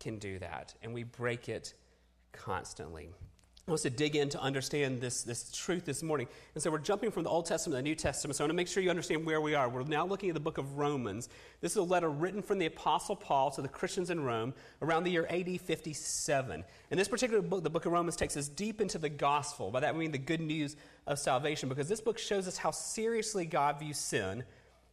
can 0.00 0.18
do 0.18 0.38
that. 0.38 0.74
And 0.82 0.94
we 0.94 1.04
break 1.04 1.48
it 1.48 1.74
constantly 2.32 3.10
wants 3.68 3.84
to 3.84 3.90
dig 3.90 4.16
in 4.16 4.28
to 4.28 4.40
understand 4.40 5.00
this, 5.00 5.22
this 5.22 5.52
truth 5.52 5.84
this 5.84 6.02
morning. 6.02 6.26
And 6.54 6.62
so 6.62 6.68
we're 6.70 6.78
jumping 6.78 7.12
from 7.12 7.22
the 7.22 7.30
Old 7.30 7.46
Testament 7.46 7.78
to 7.78 7.82
the 7.82 7.88
New 7.88 7.94
Testament. 7.94 8.34
So 8.34 8.42
I 8.42 8.46
want 8.46 8.50
to 8.50 8.56
make 8.56 8.66
sure 8.66 8.82
you 8.82 8.90
understand 8.90 9.24
where 9.24 9.40
we 9.40 9.54
are. 9.54 9.68
We're 9.68 9.84
now 9.84 10.04
looking 10.04 10.30
at 10.30 10.34
the 10.34 10.40
book 10.40 10.58
of 10.58 10.78
Romans. 10.78 11.28
This 11.60 11.72
is 11.72 11.76
a 11.76 11.82
letter 11.82 12.10
written 12.10 12.42
from 12.42 12.58
the 12.58 12.66
Apostle 12.66 13.14
Paul 13.14 13.52
to 13.52 13.62
the 13.62 13.68
Christians 13.68 14.10
in 14.10 14.24
Rome 14.24 14.52
around 14.82 15.04
the 15.04 15.12
year 15.12 15.28
AD 15.30 15.60
57. 15.60 16.64
And 16.90 17.00
this 17.00 17.06
particular 17.06 17.40
book, 17.40 17.62
the 17.62 17.70
book 17.70 17.86
of 17.86 17.92
Romans, 17.92 18.16
takes 18.16 18.36
us 18.36 18.48
deep 18.48 18.80
into 18.80 18.98
the 18.98 19.08
gospel. 19.08 19.70
By 19.70 19.78
that 19.80 19.94
I 19.94 19.98
mean 19.98 20.10
the 20.10 20.18
good 20.18 20.40
news 20.40 20.76
of 21.06 21.20
salvation, 21.20 21.68
because 21.68 21.88
this 21.88 22.00
book 22.00 22.18
shows 22.18 22.48
us 22.48 22.56
how 22.56 22.72
seriously 22.72 23.46
God 23.46 23.78
views 23.78 23.96
sin. 23.96 24.40
It 24.40 24.44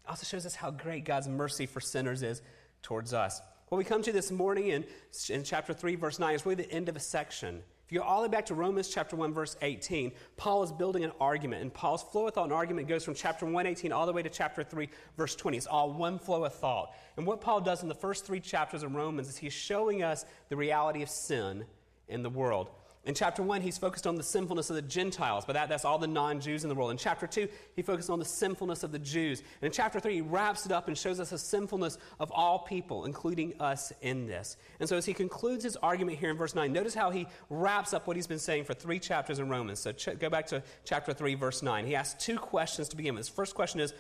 also 0.08 0.26
shows 0.26 0.46
us 0.46 0.54
how 0.54 0.70
great 0.70 1.06
God's 1.06 1.28
mercy 1.28 1.66
for 1.66 1.82
sinners 1.82 2.22
is 2.22 2.44
towards 2.84 3.16
us. 3.16 3.42
What 3.70 3.80
we 3.80 3.84
come 3.84 4.04
to 4.04 4.12
this 4.12 4.32
morning 4.32 4.68
in, 4.68 4.86
in 5.30 5.44
chapter 5.44 5.74
3, 5.74 5.96
verse 5.96 6.20
9, 6.20 6.36
is 6.36 6.46
really 6.46 6.64
the 6.64 6.72
end 6.72 6.88
of 6.88 6.96
a 6.96 7.00
section. 7.00 7.64
If 7.90 7.94
you 7.94 8.02
go 8.02 8.06
all 8.06 8.22
the 8.22 8.28
way 8.28 8.32
back 8.32 8.46
to 8.46 8.54
Romans 8.54 8.88
chapter 8.88 9.16
1, 9.16 9.34
verse 9.34 9.58
18, 9.64 10.12
Paul 10.38 10.62
is 10.62 10.72
building 10.72 11.04
an 11.04 11.12
argument. 11.20 11.64
And 11.64 11.74
Paul's 11.74 12.04
flow 12.04 12.28
of 12.28 12.36
thought 12.36 12.44
and 12.44 12.54
argument 12.54 12.88
goes 12.88 13.04
from 13.04 13.16
chapter 13.16 13.48
118 13.48 13.92
all 13.92 14.06
the 14.06 14.14
way 14.14 14.22
to 14.22 14.30
chapter 14.30 14.64
3, 14.64 14.88
verse 15.18 15.36
20. 15.36 15.58
It's 15.58 15.66
all 15.66 15.92
one 15.92 16.20
flow 16.20 16.44
of 16.44 16.54
thought. 16.54 16.94
And 17.18 17.26
what 17.26 17.42
Paul 17.42 17.62
does 17.62 17.82
in 17.82 17.90
the 17.90 17.96
first 17.96 18.28
three 18.28 18.42
chapters 18.42 18.84
of 18.84 18.94
Romans 18.94 19.28
is 19.28 19.38
he's 19.38 19.54
showing 19.54 20.04
us 20.04 20.24
the 20.50 20.56
reality 20.56 21.02
of 21.02 21.10
sin 21.10 21.66
in 22.08 22.22
the 22.22 22.30
world. 22.30 22.70
In 23.10 23.16
chapter 23.16 23.42
1, 23.42 23.62
he's 23.62 23.80
focused 23.80 24.06
on 24.06 24.14
the 24.14 24.22
sinfulness 24.22 24.70
of 24.70 24.76
the 24.76 24.84
Gentiles. 24.84 25.44
By 25.44 25.54
that, 25.54 25.68
that's 25.68 25.84
all 25.84 25.98
the 25.98 26.06
non 26.06 26.40
Jews 26.40 26.62
in 26.62 26.70
the 26.70 26.76
world. 26.76 26.92
In 26.92 26.98
chapter 26.98 27.26
2, 27.26 27.48
he 27.76 27.82
focused 27.82 28.12
on 28.12 28.20
the 28.20 28.24
sinfulness 28.24 28.84
of 28.84 28.92
the 28.92 29.00
Jews. 29.00 29.40
And 29.40 29.66
in 29.66 29.72
chapter 29.72 30.00
3, 30.00 30.14
he 30.14 30.22
wraps 30.22 30.68
it 30.68 30.72
up 30.72 30.88
and 30.88 30.96
shows 30.96 31.20
us 31.20 31.32
the 31.32 31.40
sinfulness 31.40 31.98
of 32.20 32.32
all 32.32 32.60
people, 32.60 33.06
including 33.06 33.60
us 33.60 33.92
in 34.04 34.28
this. 34.28 34.58
And 34.80 34.88
so, 34.88 34.96
as 34.96 35.08
he 35.08 35.16
concludes 35.16 35.64
his 35.64 35.76
argument 35.78 36.20
here 36.20 36.30
in 36.30 36.38
verse 36.38 36.54
9, 36.54 36.72
notice 36.72 36.94
how 36.94 37.10
he 37.10 37.26
wraps 37.50 37.96
up 37.96 38.06
what 38.06 38.16
he's 38.16 38.28
been 38.28 38.38
saying 38.38 38.66
for 38.66 38.76
three 38.76 39.00
chapters 39.00 39.40
in 39.40 39.50
Romans. 39.50 39.80
So, 39.80 39.92
ch- 39.92 40.20
go 40.20 40.30
back 40.30 40.46
to 40.48 40.62
chapter 40.86 41.12
3, 41.12 41.34
verse 41.34 41.64
9. 41.64 41.88
He 41.88 41.96
asks 41.96 42.24
two 42.24 42.38
questions 42.38 42.90
to 42.90 42.96
begin 42.96 43.16
with. 43.16 43.26
His 43.26 43.36
first 43.36 43.56
question 43.56 43.80
is, 43.80 43.92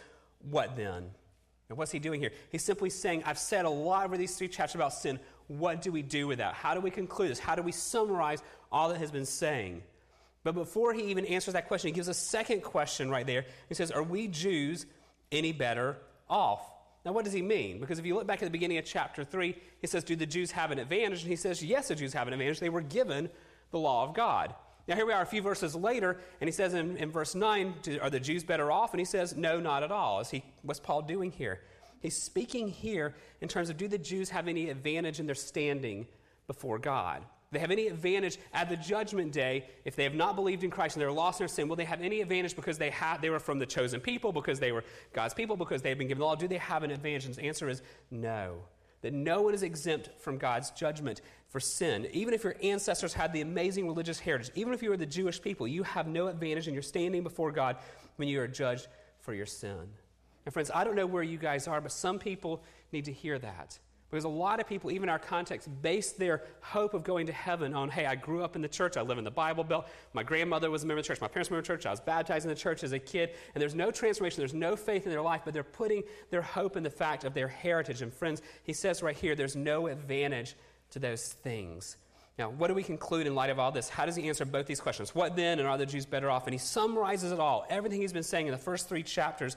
What 0.51 0.75
then? 0.75 1.09
And 1.69 1.77
what's 1.77 1.91
he 1.91 1.99
doing 1.99 2.19
here? 2.19 2.31
He's 2.51 2.63
simply 2.63 2.89
saying, 2.89 3.23
I've 3.25 3.37
said 3.37 3.65
a 3.65 3.69
lot 3.69 4.05
over 4.05 4.17
these 4.17 4.35
three 4.35 4.47
chapters 4.47 4.75
about 4.75 4.91
sin. 4.91 5.19
What 5.47 5.83
do 5.83 5.91
we 5.91 6.01
do 6.01 6.27
with 6.27 6.39
that? 6.39 6.55
How 6.55 6.73
do 6.73 6.79
we 6.79 6.89
conclude 6.89 7.29
this? 7.29 7.39
How 7.39 7.55
do 7.55 7.61
we 7.61 7.71
summarize 7.71 8.41
all 8.71 8.89
that 8.89 8.97
has 8.97 9.11
been 9.11 9.25
saying? 9.25 9.83
But 10.43 10.53
before 10.55 10.93
he 10.93 11.03
even 11.05 11.25
answers 11.25 11.53
that 11.53 11.67
question, 11.67 11.89
he 11.89 11.93
gives 11.93 12.07
a 12.07 12.13
second 12.13 12.63
question 12.63 13.09
right 13.09 13.25
there. 13.25 13.45
He 13.67 13.75
says, 13.75 13.91
Are 13.91 14.03
we 14.03 14.27
Jews 14.27 14.85
any 15.31 15.51
better 15.51 15.97
off? 16.29 16.61
Now, 17.05 17.13
what 17.13 17.25
does 17.25 17.33
he 17.33 17.41
mean? 17.41 17.79
Because 17.79 17.99
if 17.99 18.05
you 18.05 18.15
look 18.15 18.27
back 18.27 18.41
at 18.41 18.45
the 18.45 18.51
beginning 18.51 18.77
of 18.77 18.85
chapter 18.85 19.23
3, 19.23 19.55
he 19.81 19.87
says, 19.87 20.03
Do 20.03 20.15
the 20.15 20.25
Jews 20.25 20.51
have 20.51 20.71
an 20.71 20.79
advantage? 20.79 21.21
And 21.21 21.29
he 21.29 21.35
says, 21.35 21.63
Yes, 21.63 21.89
the 21.89 21.95
Jews 21.95 22.13
have 22.13 22.27
an 22.27 22.33
advantage. 22.33 22.59
They 22.59 22.69
were 22.69 22.81
given 22.81 23.29
the 23.71 23.79
law 23.79 24.07
of 24.07 24.13
God. 24.13 24.53
Now, 24.87 24.95
here 24.95 25.05
we 25.05 25.13
are 25.13 25.21
a 25.21 25.25
few 25.25 25.41
verses 25.41 25.75
later, 25.75 26.19
and 26.41 26.47
he 26.47 26.51
says 26.51 26.73
in, 26.73 26.97
in 26.97 27.11
verse 27.11 27.35
9, 27.35 27.75
Are 28.01 28.09
the 28.09 28.19
Jews 28.19 28.43
better 28.43 28.71
off? 28.71 28.91
And 28.91 28.99
he 28.99 29.05
says, 29.05 29.35
No, 29.35 29.59
not 29.59 29.83
at 29.83 29.91
all. 29.91 30.19
Is 30.19 30.29
he, 30.29 30.43
what's 30.61 30.79
Paul 30.79 31.03
doing 31.03 31.31
here? 31.31 31.61
He's 32.01 32.19
speaking 32.21 32.69
here 32.69 33.15
in 33.41 33.49
terms 33.49 33.69
of 33.69 33.77
do 33.77 33.87
the 33.87 33.97
Jews 33.97 34.29
have 34.29 34.47
any 34.47 34.69
advantage 34.69 35.19
in 35.19 35.25
their 35.25 35.35
standing 35.35 36.07
before 36.47 36.79
God? 36.79 37.23
They 37.51 37.59
have 37.59 37.71
any 37.71 37.87
advantage 37.87 38.37
at 38.53 38.69
the 38.69 38.77
judgment 38.77 39.31
day 39.31 39.65
if 39.83 39.95
they 39.95 40.03
have 40.03 40.13
not 40.13 40.35
believed 40.35 40.63
in 40.63 40.69
Christ 40.69 40.95
and 40.95 41.01
they're 41.01 41.11
lost 41.11 41.39
in 41.39 41.45
their 41.45 41.53
sin? 41.53 41.67
Will 41.67 41.75
they 41.75 41.85
have 41.85 42.01
any 42.01 42.21
advantage 42.21 42.55
because 42.55 42.77
they, 42.77 42.91
had, 42.91 43.21
they 43.21 43.31
were 43.31 43.39
from 43.39 43.57
the 43.57 43.65
chosen 43.65 43.99
people, 43.99 44.31
because 44.31 44.59
they 44.59 44.71
were 44.71 44.83
God's 45.13 45.33
people, 45.33 45.57
because 45.57 45.81
they 45.81 45.89
have 45.89 45.97
been 45.97 46.07
given 46.07 46.19
the 46.19 46.25
law? 46.25 46.35
Do 46.35 46.47
they 46.47 46.57
have 46.57 46.83
an 46.83 46.91
advantage? 46.91 47.25
And 47.25 47.33
the 47.33 47.43
answer 47.43 47.67
is 47.67 47.81
no. 48.11 48.59
That 49.01 49.13
no 49.13 49.41
one 49.41 49.53
is 49.53 49.63
exempt 49.63 50.09
from 50.19 50.37
God's 50.37 50.71
judgment 50.71 51.21
for 51.47 51.59
sin. 51.59 52.07
Even 52.11 52.33
if 52.33 52.43
your 52.43 52.55
ancestors 52.61 53.13
had 53.13 53.33
the 53.33 53.41
amazing 53.41 53.87
religious 53.87 54.19
heritage, 54.19 54.51
even 54.55 54.73
if 54.73 54.83
you 54.83 54.89
were 54.89 54.97
the 54.97 55.05
Jewish 55.05 55.41
people, 55.41 55.67
you 55.67 55.83
have 55.83 56.05
no 56.07 56.27
advantage 56.27 56.67
in 56.67 56.73
your 56.73 56.83
standing 56.83 57.23
before 57.23 57.51
God 57.51 57.77
when 58.17 58.27
you 58.27 58.39
are 58.41 58.47
judged 58.47 58.87
for 59.21 59.33
your 59.33 59.45
sin. 59.45 59.87
And 60.45 60.53
friends, 60.53 60.69
I 60.73 60.83
don't 60.83 60.95
know 60.95 61.07
where 61.07 61.23
you 61.23 61.37
guys 61.37 61.67
are, 61.67 61.81
but 61.81 61.91
some 61.91 62.19
people 62.19 62.61
need 62.91 63.05
to 63.05 63.13
hear 63.13 63.39
that. 63.39 63.79
Because 64.09 64.23
a 64.23 64.29
lot 64.29 64.59
of 64.59 64.67
people, 64.67 64.91
even 64.91 65.07
our 65.07 65.19
context, 65.19 65.69
base 65.81 66.13
their 66.13 66.43
hope 66.61 66.95
of 66.95 67.03
going 67.03 67.27
to 67.27 67.33
heaven 67.33 67.75
on, 67.75 67.89
hey, 67.89 68.07
I 68.07 68.15
grew 68.15 68.43
up 68.43 68.55
in 68.55 68.61
the 68.61 68.67
church, 68.67 68.97
I 68.97 69.01
live 69.01 69.19
in 69.19 69.23
the 69.23 69.29
Bible 69.29 69.63
Belt, 69.63 69.87
my 70.13 70.23
grandmother 70.23 70.71
was 70.71 70.83
a 70.83 70.87
member 70.87 70.99
of 70.99 71.05
the 71.05 71.07
church, 71.07 71.21
my 71.21 71.27
parents 71.27 71.49
were 71.49 71.55
a 71.55 71.57
member 71.57 71.73
of 71.73 71.77
the 71.77 71.83
church, 71.83 71.85
I 71.85 71.91
was 71.91 71.99
baptized 71.99 72.45
in 72.45 72.49
the 72.49 72.55
church 72.55 72.83
as 72.83 72.91
a 72.91 72.97
kid, 72.97 73.31
and 73.53 73.61
there's 73.61 73.75
no 73.75 73.91
transformation, 73.91 74.39
there's 74.39 74.53
no 74.53 74.75
faith 74.75 75.05
in 75.05 75.11
their 75.11 75.21
life, 75.21 75.41
but 75.45 75.53
they're 75.53 75.63
putting 75.63 76.01
their 76.31 76.41
hope 76.41 76.75
in 76.75 76.81
the 76.81 76.89
fact 76.89 77.23
of 77.23 77.35
their 77.35 77.47
heritage. 77.47 78.01
And 78.01 78.11
friends, 78.11 78.41
he 78.63 78.73
says 78.73 79.03
right 79.03 79.15
here, 79.15 79.35
there's 79.35 79.55
no 79.55 79.87
advantage 79.87 80.55
to 80.91 80.99
those 80.99 81.27
things. 81.27 81.97
Now, 82.39 82.49
what 82.49 82.69
do 82.69 82.73
we 82.73 82.83
conclude 82.83 83.27
in 83.27 83.35
light 83.35 83.49
of 83.51 83.59
all 83.59 83.71
this? 83.71 83.89
How 83.89 84.05
does 84.05 84.15
he 84.15 84.27
answer 84.27 84.45
both 84.45 84.65
these 84.65 84.79
questions? 84.79 85.13
What 85.13 85.35
then, 85.35 85.59
and 85.59 85.67
are 85.67 85.77
the 85.77 85.85
Jews 85.85 86.05
better 86.07 86.31
off? 86.31 86.47
And 86.47 86.53
he 86.53 86.57
summarizes 86.57 87.31
it 87.31 87.39
all, 87.39 87.65
everything 87.69 88.01
he's 88.01 88.13
been 88.13 88.23
saying 88.23 88.47
in 88.47 88.53
the 88.53 88.57
first 88.57 88.89
three 88.89 89.03
chapters, 89.03 89.55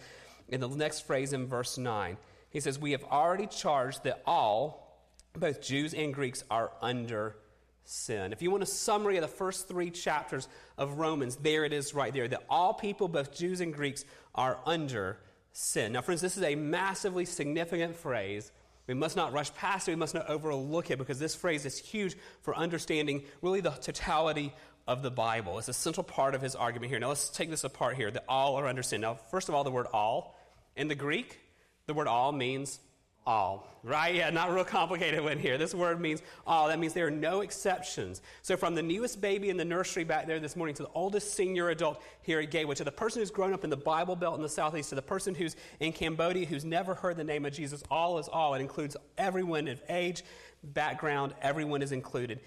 in 0.49 0.61
the 0.61 0.69
next 0.69 1.07
phrase 1.07 1.33
in 1.33 1.47
verse 1.47 1.79
9. 1.79 2.19
He 2.53 2.61
says, 2.61 2.79
We 2.79 2.93
have 2.93 3.05
already 3.05 3.47
charged 3.47 4.05
that 4.05 4.23
all, 4.27 5.01
both 5.33 5.63
Jews 5.63 5.95
and 5.95 6.13
Greeks, 6.13 6.45
are 6.51 6.71
under 6.81 7.37
sin. 7.85 8.33
If 8.33 8.43
you 8.43 8.51
want 8.51 8.63
a 8.63 8.67
summary 8.67 9.17
of 9.17 9.23
the 9.23 9.29
first 9.29 9.69
three 9.69 9.91
chapters 9.91 10.49
of 10.79 10.99
Romans, 10.99 11.37
there 11.37 11.65
it 11.65 11.73
is 11.73 11.95
right 11.95 12.13
there 12.13 12.29
that 12.29 12.45
all 12.49 12.75
people, 12.75 13.09
both 13.09 13.35
Jews 13.35 13.61
and 13.61 13.73
Greeks, 13.73 14.05
are 14.35 14.59
under 14.67 15.19
sin. 15.53 15.93
Now, 15.93 16.03
friends, 16.03 16.21
this 16.21 16.37
is 16.37 16.43
a 16.43 16.55
massively 16.55 17.25
significant 17.25 17.97
phrase. 17.97 18.53
We 18.87 18.95
must 18.95 19.17
not 19.17 19.33
rush 19.33 19.55
past 19.55 19.89
it, 19.89 19.93
we 19.93 19.97
must 19.97 20.15
not 20.15 20.29
overlook 20.29 20.91
it 20.91 20.99
because 20.99 21.19
this 21.19 21.35
phrase 21.35 21.65
is 21.65 21.79
huge 21.79 22.17
for 22.43 22.55
understanding 22.55 23.23
really 23.41 23.61
the 23.61 23.71
totality 23.71 24.53
of 24.87 25.03
the 25.03 25.11
Bible. 25.11 25.59
It's 25.59 25.69
a 25.69 25.73
central 25.73 26.05
part 26.05 26.35
of 26.35 26.43
his 26.43 26.57
argument 26.57 26.91
here. 26.91 26.99
Now, 26.99 27.09
let's 27.09 27.29
take 27.29 27.51
this 27.51 27.65
apart 27.65 27.97
here 27.97 28.11
that 28.11 28.25
all 28.29 28.57
are 28.57 28.67
under 28.67 28.83
sin. 28.83 29.01
Now, 29.01 29.15
first 29.15 29.49
of 29.49 29.55
all, 29.55 29.65
the 29.65 29.71
word 29.71 29.87
all 29.93 30.37
in 30.77 30.89
the 30.89 30.95
Greek 30.95 31.39
the 31.93 31.99
word 31.99 32.09
all 32.09 32.33
means 32.33 32.81
all, 33.25 33.69
right? 33.85 34.15
Yeah, 34.15 34.31
not 34.31 34.51
real 34.51 34.65
complicated 34.65 35.23
one 35.23 35.39
here. 35.39 35.59
This 35.59 35.75
word 35.75 36.01
means 36.01 36.23
all. 36.47 36.69
That 36.69 36.79
means 36.79 36.95
there 36.95 37.07
are 37.07 37.11
no 37.11 37.43
exceptions. 37.43 38.23
So, 38.41 38.57
from 38.57 38.75
the 38.75 38.83
newest 38.83 39.21
baby 39.21 39.51
in 39.51 39.57
the 39.57 39.65
nursery 39.65 40.03
back 40.03 40.27
there 40.27 40.41
this 40.41 40.57
morning 40.57 40.75
to 40.77 40.85
the 40.85 40.89
oldest 40.95 41.35
senior 41.35 41.69
adult 41.69 42.03
here 42.23 42.41
at 42.41 42.51
Gateway, 42.51 42.75
to 42.77 42.85
the 42.85 42.91
person 42.91 43.21
who's 43.21 43.31
grown 43.31 43.53
up 43.53 43.63
in 43.63 43.71
the 43.71 43.77
Bible 43.77 44.17
Belt 44.17 44.37
in 44.37 44.43
the 44.43 44.49
Southeast, 44.49 44.89
to 44.89 44.95
the 44.95 45.03
person 45.03 45.35
who's 45.35 45.55
in 45.81 45.93
Cambodia 45.93 46.47
who's 46.47 46.65
never 46.65 46.95
heard 46.95 47.17
the 47.17 47.25
name 47.25 47.45
of 47.45 47.53
Jesus, 47.53 47.85
all 47.91 48.19
is 48.19 48.27
all. 48.27 48.55
It 48.55 48.61
includes 48.61 48.97
everyone 49.19 49.69
of 49.69 49.81
age, 49.89 50.25
background, 50.65 51.35
everyone 51.43 51.83
is 51.83 51.93
included 51.93 52.41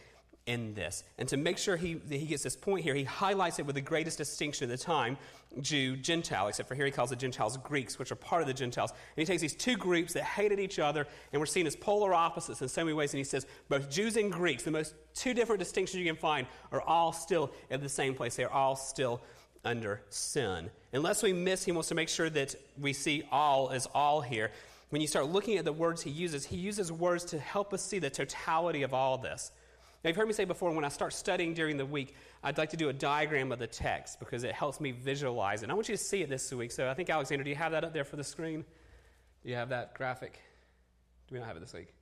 in 0.45 0.73
this. 0.75 1.03
And 1.17 1.27
to 1.29 1.37
make 1.37 1.57
sure 1.57 1.75
he, 1.75 1.99
he 2.09 2.25
gets 2.25 2.43
this 2.43 2.55
point 2.55 2.83
here, 2.83 2.93
he 2.93 3.03
highlights 3.03 3.59
it 3.59 3.65
with 3.65 3.75
the 3.75 3.81
greatest 3.81 4.17
distinction 4.17 4.65
of 4.65 4.69
the 4.69 4.83
time 4.83 5.17
Jew, 5.61 5.95
Gentile, 5.95 6.49
except 6.49 6.67
for 6.67 6.75
here 6.75 6.85
he 6.85 6.91
calls 6.91 7.11
the 7.11 7.15
Gentiles 7.15 7.55
Greeks, 7.57 7.97
which 7.97 8.11
are 8.11 8.15
part 8.15 8.41
of 8.41 8.47
the 8.47 8.53
Gentiles. 8.53 8.91
And 8.91 8.97
he 9.15 9.25
takes 9.25 9.41
these 9.41 9.55
two 9.55 9.77
groups 9.77 10.13
that 10.13 10.23
hated 10.23 10.59
each 10.59 10.79
other 10.79 11.07
and 11.31 11.39
were 11.39 11.45
seen 11.45 11.65
as 11.65 11.75
polar 11.75 12.13
opposites 12.13 12.61
in 12.61 12.67
so 12.67 12.83
many 12.83 12.93
ways, 12.93 13.13
and 13.13 13.19
he 13.19 13.23
says 13.23 13.45
both 13.69 13.89
Jews 13.89 14.17
and 14.17 14.31
Greeks, 14.31 14.63
the 14.63 14.71
most 14.71 14.95
two 15.13 15.33
different 15.33 15.59
distinctions 15.59 15.97
you 15.97 16.05
can 16.05 16.19
find, 16.19 16.45
are 16.71 16.81
all 16.81 17.13
still 17.13 17.51
at 17.71 17.81
the 17.81 17.89
same 17.89 18.15
place. 18.15 18.35
They 18.35 18.43
are 18.43 18.51
all 18.51 18.75
still 18.75 19.21
under 19.63 20.01
sin. 20.09 20.69
Unless 20.93 21.23
we 21.23 21.33
miss, 21.33 21.63
he 21.63 21.71
wants 21.71 21.89
to 21.89 21.95
make 21.95 22.09
sure 22.09 22.29
that 22.29 22.55
we 22.79 22.93
see 22.93 23.23
all 23.31 23.69
as 23.69 23.87
all 23.93 24.21
here. 24.21 24.51
When 24.89 25.01
you 25.01 25.07
start 25.07 25.27
looking 25.27 25.57
at 25.57 25.65
the 25.65 25.73
words 25.73 26.01
he 26.01 26.11
uses, 26.11 26.45
he 26.45 26.57
uses 26.57 26.91
words 26.91 27.25
to 27.25 27.39
help 27.39 27.73
us 27.73 27.81
see 27.81 27.99
the 27.99 28.09
totality 28.09 28.83
of 28.83 28.93
all 28.93 29.17
this. 29.17 29.51
Now, 30.05 30.09
you've 30.09 30.17
heard 30.17 30.27
me 30.27 30.33
say 30.33 30.45
before, 30.45 30.71
when 30.71 30.85
I 30.85 30.89
start 30.89 31.13
studying 31.13 31.55
during 31.55 31.77
the 31.77 31.85
week, 31.85 32.13
I'd 32.43 32.59
like 32.59 32.69
to 32.69 32.77
do 32.77 32.89
a 32.89 32.93
diagram 32.93 33.51
of 33.51 33.57
the 33.57 33.65
text 33.65 34.19
because 34.19 34.43
it 34.43 34.53
helps 34.53 34.79
me 34.79 34.91
visualize 34.91 35.63
it. 35.63 35.65
And 35.65 35.71
I 35.71 35.73
want 35.73 35.89
you 35.89 35.97
to 35.97 36.03
see 36.03 36.21
it 36.21 36.29
this 36.29 36.53
week. 36.53 36.71
So 36.71 36.87
I 36.87 36.93
think, 36.93 37.09
Alexander, 37.09 37.43
do 37.43 37.49
you 37.49 37.55
have 37.55 37.71
that 37.71 37.83
up 37.83 37.91
there 37.91 38.03
for 38.03 38.15
the 38.15 38.23
screen? 38.23 38.63
Do 39.41 39.49
you 39.49 39.55
have 39.55 39.69
that 39.69 39.95
graphic? 39.95 40.39
Do 41.27 41.33
we 41.33 41.39
not 41.39 41.47
have 41.47 41.57
it 41.57 41.61
this 41.61 41.73
week? 41.73 41.94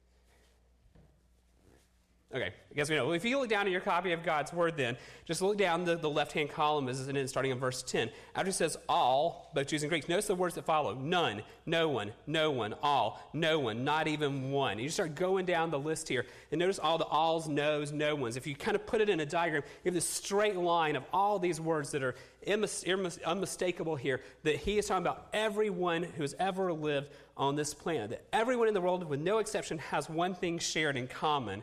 Okay, 2.34 2.48
I 2.48 2.74
guess 2.74 2.90
we 2.90 2.96
know. 2.96 3.12
If 3.12 3.24
you 3.26 3.38
look 3.38 3.50
down 3.50 3.68
in 3.68 3.72
your 3.72 3.80
copy 3.80 4.12
of 4.12 4.24
God's 4.24 4.52
Word, 4.52 4.76
then, 4.76 4.98
just 5.26 5.44
look 5.44 5.56
down 5.56 5.86
the, 5.86 5.96
the 5.96 6.10
left 6.10 6.32
hand 6.32 6.50
column, 6.50 6.90
is 6.90 7.08
it, 7.08 7.30
starting 7.30 7.52
in 7.52 7.60
verse 7.60 7.84
10. 7.84 8.10
After 8.34 8.50
it 8.50 8.54
says 8.54 8.76
all, 8.90 9.52
both 9.54 9.68
Jews 9.68 9.84
and 9.84 9.90
Greeks, 9.92 10.10
notice 10.10 10.26
the 10.26 10.34
words 10.34 10.56
that 10.56 10.66
follow 10.66 10.96
none, 10.96 11.44
no 11.68 11.90
one, 11.90 12.12
no 12.26 12.50
one, 12.50 12.74
all, 12.82 13.22
no 13.34 13.60
one, 13.60 13.84
not 13.84 14.08
even 14.08 14.50
one. 14.50 14.80
You 14.80 14.90
start 14.90 15.14
going 15.14 15.46
down 15.46 15.70
the 15.70 15.78
list 15.78 16.10
here, 16.10 16.26
and 16.52 16.58
notice 16.58 16.80
all 16.80 16.98
the 16.98 17.06
alls, 17.06 17.48
no's, 17.48 17.92
no 17.92 18.16
ones. 18.16 18.36
If 18.36 18.48
you 18.48 18.56
kind 18.56 18.74
of 18.74 18.88
put 18.88 19.00
it 19.00 19.10
in 19.10 19.20
a 19.20 19.28
diagram, 19.28 19.62
you 19.84 19.90
have 19.90 19.94
this 19.94 20.10
straight 20.10 20.56
line 20.56 20.96
of 20.96 21.04
all 21.14 21.38
these 21.38 21.62
words 21.62 21.92
that 21.92 22.02
are 22.02 22.16
unmistakable 22.48 23.96
here, 23.96 24.22
that 24.42 24.56
he 24.56 24.80
is 24.80 24.88
talking 24.88 25.04
about 25.04 25.28
everyone 25.34 26.02
who 26.02 26.24
has 26.24 26.34
ever 26.40 26.74
lived 26.74 27.12
on 27.38 27.56
this 27.56 27.76
planet. 27.76 28.10
That 28.10 28.24
everyone 28.34 28.68
in 28.68 28.74
the 28.74 28.82
world, 28.82 29.08
with 29.08 29.20
no 29.20 29.38
exception, 29.38 29.78
has 29.78 30.10
one 30.10 30.34
thing 30.34 30.58
shared 30.58 30.98
in 30.98 31.06
common 31.06 31.62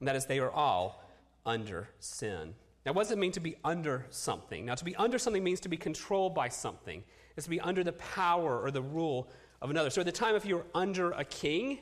and 0.00 0.08
that 0.08 0.16
is 0.16 0.26
they 0.26 0.40
are 0.40 0.50
all 0.50 1.04
under 1.46 1.88
sin. 2.00 2.54
Now, 2.84 2.92
what 2.92 3.04
does 3.04 3.12
it 3.12 3.18
mean 3.18 3.32
to 3.32 3.40
be 3.40 3.56
under 3.62 4.06
something? 4.10 4.64
Now, 4.64 4.74
to 4.74 4.84
be 4.84 4.96
under 4.96 5.18
something 5.18 5.44
means 5.44 5.60
to 5.60 5.68
be 5.68 5.76
controlled 5.76 6.34
by 6.34 6.48
something. 6.48 7.04
It's 7.36 7.44
to 7.44 7.50
be 7.50 7.60
under 7.60 7.84
the 7.84 7.92
power 7.92 8.58
or 8.60 8.70
the 8.70 8.82
rule 8.82 9.28
of 9.60 9.70
another. 9.70 9.90
So, 9.90 10.00
at 10.00 10.06
the 10.06 10.12
time, 10.12 10.34
if 10.34 10.46
you 10.46 10.56
were 10.56 10.66
under 10.74 11.12
a 11.12 11.24
king, 11.24 11.78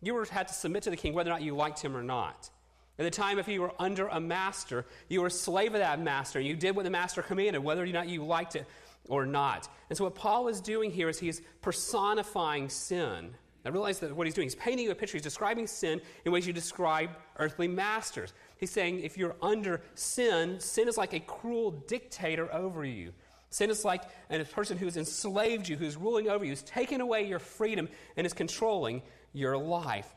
you 0.00 0.14
were, 0.14 0.24
had 0.24 0.48
to 0.48 0.54
submit 0.54 0.82
to 0.84 0.90
the 0.90 0.96
king 0.96 1.12
whether 1.12 1.30
or 1.30 1.34
not 1.34 1.42
you 1.42 1.54
liked 1.54 1.80
him 1.80 1.96
or 1.96 2.02
not. 2.02 2.50
At 2.98 3.04
the 3.04 3.10
time, 3.10 3.38
if 3.38 3.48
you 3.48 3.60
were 3.60 3.72
under 3.78 4.08
a 4.08 4.20
master, 4.20 4.86
you 5.08 5.20
were 5.20 5.26
a 5.26 5.30
slave 5.30 5.74
of 5.74 5.80
that 5.80 6.00
master. 6.00 6.38
And 6.38 6.48
you 6.48 6.56
did 6.56 6.74
what 6.74 6.84
the 6.84 6.90
master 6.90 7.22
commanded, 7.22 7.62
whether 7.62 7.82
or 7.82 7.86
not 7.86 8.08
you 8.08 8.24
liked 8.24 8.56
it 8.56 8.66
or 9.08 9.26
not. 9.26 9.68
And 9.90 9.96
so, 9.96 10.04
what 10.04 10.14
Paul 10.14 10.48
is 10.48 10.60
doing 10.60 10.90
here 10.90 11.08
is 11.10 11.18
he's 11.18 11.42
personifying 11.60 12.70
sin. 12.70 13.34
Now 13.64 13.70
realize 13.70 14.00
that 14.00 14.14
what 14.14 14.26
he's 14.26 14.34
doing, 14.34 14.46
he's 14.46 14.54
painting 14.54 14.86
you 14.86 14.90
a 14.90 14.94
picture. 14.94 15.16
He's 15.16 15.22
describing 15.22 15.66
sin 15.66 16.00
in 16.24 16.32
ways 16.32 16.46
you 16.46 16.52
describe 16.52 17.10
earthly 17.38 17.68
masters. 17.68 18.32
He's 18.56 18.70
saying 18.70 19.00
if 19.00 19.16
you're 19.16 19.36
under 19.40 19.82
sin, 19.94 20.58
sin 20.58 20.88
is 20.88 20.98
like 20.98 21.12
a 21.12 21.20
cruel 21.20 21.70
dictator 21.70 22.52
over 22.52 22.84
you. 22.84 23.12
Sin 23.50 23.70
is 23.70 23.84
like 23.84 24.02
a 24.30 24.44
person 24.44 24.78
who 24.78 24.86
has 24.86 24.96
enslaved 24.96 25.68
you, 25.68 25.76
who's 25.76 25.96
ruling 25.96 26.28
over 26.28 26.44
you, 26.44 26.50
who's 26.50 26.62
taken 26.62 27.00
away 27.00 27.26
your 27.26 27.38
freedom 27.38 27.88
and 28.16 28.26
is 28.26 28.32
controlling 28.32 29.02
your 29.32 29.56
life. 29.56 30.12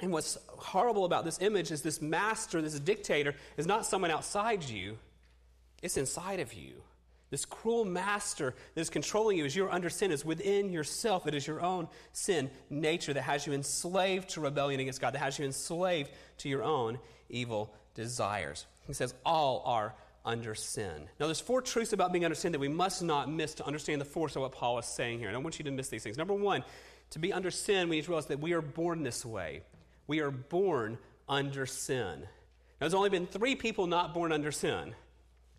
And 0.00 0.12
what's 0.12 0.36
horrible 0.46 1.06
about 1.06 1.24
this 1.24 1.40
image 1.40 1.70
is 1.72 1.80
this 1.80 2.02
master, 2.02 2.60
this 2.60 2.78
dictator, 2.78 3.34
is 3.56 3.66
not 3.66 3.86
someone 3.86 4.10
outside 4.10 4.62
you, 4.62 4.98
it's 5.82 5.96
inside 5.96 6.38
of 6.38 6.52
you. 6.52 6.82
This 7.30 7.44
cruel 7.44 7.84
master 7.84 8.54
that 8.74 8.80
is 8.80 8.90
controlling 8.90 9.36
you 9.36 9.44
is 9.44 9.56
you're 9.56 9.72
under 9.72 9.90
sin 9.90 10.12
is 10.12 10.24
within 10.24 10.70
yourself. 10.70 11.26
It 11.26 11.34
is 11.34 11.46
your 11.46 11.60
own 11.60 11.88
sin 12.12 12.50
nature 12.70 13.12
that 13.12 13.22
has 13.22 13.46
you 13.46 13.52
enslaved 13.52 14.30
to 14.30 14.40
rebellion 14.40 14.80
against 14.80 15.00
God, 15.00 15.14
that 15.14 15.18
has 15.18 15.38
you 15.38 15.44
enslaved 15.44 16.10
to 16.38 16.48
your 16.48 16.62
own 16.62 16.98
evil 17.28 17.74
desires. 17.94 18.66
He 18.86 18.92
says, 18.92 19.14
all 19.24 19.62
are 19.64 19.94
under 20.24 20.54
sin. 20.54 21.08
Now, 21.18 21.26
there's 21.26 21.40
four 21.40 21.62
truths 21.62 21.92
about 21.92 22.12
being 22.12 22.24
under 22.24 22.34
sin 22.34 22.52
that 22.52 22.58
we 22.58 22.68
must 22.68 23.02
not 23.02 23.30
miss 23.30 23.54
to 23.54 23.66
understand 23.66 24.00
the 24.00 24.06
force 24.06 24.36
of 24.36 24.42
what 24.42 24.52
Paul 24.52 24.78
is 24.78 24.86
saying 24.86 25.18
here. 25.18 25.28
And 25.28 25.36
I 25.36 25.40
want 25.40 25.58
you 25.58 25.64
to 25.64 25.70
miss 25.70 25.88
these 25.88 26.02
things. 26.02 26.18
Number 26.18 26.34
one, 26.34 26.64
to 27.10 27.18
be 27.18 27.32
under 27.32 27.50
sin, 27.50 27.88
we 27.88 27.96
need 27.96 28.04
to 28.04 28.10
realize 28.10 28.26
that 28.26 28.40
we 28.40 28.52
are 28.52 28.60
born 28.60 29.02
this 29.02 29.24
way. 29.24 29.62
We 30.06 30.20
are 30.20 30.30
born 30.32 30.98
under 31.28 31.66
sin. 31.66 32.20
Now, 32.20 32.26
there's 32.80 32.94
only 32.94 33.10
been 33.10 33.26
three 33.26 33.56
people 33.56 33.86
not 33.86 34.14
born 34.14 34.32
under 34.32 34.52
sin 34.52 34.94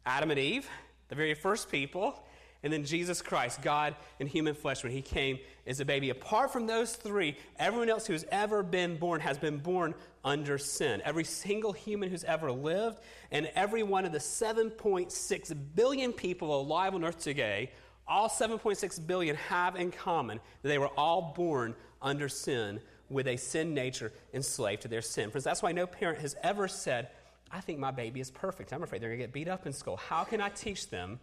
Adam 0.05 0.31
and 0.31 0.39
Eve 0.39 0.69
the 1.09 1.15
very 1.15 1.33
first 1.33 1.71
people, 1.71 2.23
and 2.63 2.73
then 2.73 2.83
Jesus 2.85 3.21
Christ, 3.21 3.61
God 3.61 3.95
in 4.19 4.27
human 4.27 4.55
flesh, 4.55 4.83
when 4.83 4.91
he 4.91 5.01
came 5.01 5.39
as 5.65 5.79
a 5.79 5.85
baby. 5.85 6.09
Apart 6.09 6.51
from 6.51 6.65
those 6.65 6.95
three, 6.95 7.37
everyone 7.59 7.89
else 7.89 8.07
who's 8.07 8.25
ever 8.31 8.63
been 8.63 8.97
born 8.97 9.21
has 9.21 9.37
been 9.37 9.57
born 9.57 9.93
under 10.25 10.57
sin. 10.57 11.01
Every 11.05 11.23
single 11.23 11.71
human 11.71 12.09
who's 12.09 12.23
ever 12.23 12.51
lived, 12.51 12.99
and 13.31 13.49
every 13.55 13.83
one 13.83 14.05
of 14.05 14.11
the 14.11 14.17
7.6 14.17 15.57
billion 15.75 16.13
people 16.13 16.59
alive 16.59 16.95
on 16.95 17.03
earth 17.03 17.19
today 17.19 17.71
all 18.07 18.29
7.6 18.29 19.05
billion 19.05 19.35
have 19.35 19.75
in 19.75 19.91
common 19.91 20.39
that 20.61 20.69
they 20.69 20.77
were 20.77 20.91
all 20.97 21.33
born 21.35 21.75
under 22.01 22.29
sin 22.29 22.79
with 23.09 23.27
a 23.27 23.37
sin 23.37 23.73
nature 23.73 24.11
enslaved 24.33 24.81
to 24.83 24.87
their 24.87 25.01
sin. 25.01 25.29
Friends, 25.29 25.43
that's 25.43 25.61
why 25.61 25.71
no 25.71 25.87
parent 25.87 26.19
has 26.19 26.35
ever 26.43 26.67
said, 26.67 27.09
I 27.51 27.61
think 27.61 27.79
my 27.79 27.91
baby 27.91 28.19
is 28.19 28.31
perfect. 28.31 28.73
I'm 28.73 28.83
afraid 28.83 29.01
they're 29.01 29.09
going 29.09 29.19
to 29.19 29.25
get 29.25 29.33
beat 29.33 29.47
up 29.47 29.65
in 29.65 29.73
school. 29.73 29.97
How 29.97 30.23
can 30.23 30.41
I 30.41 30.49
teach 30.49 30.89
them 30.89 31.19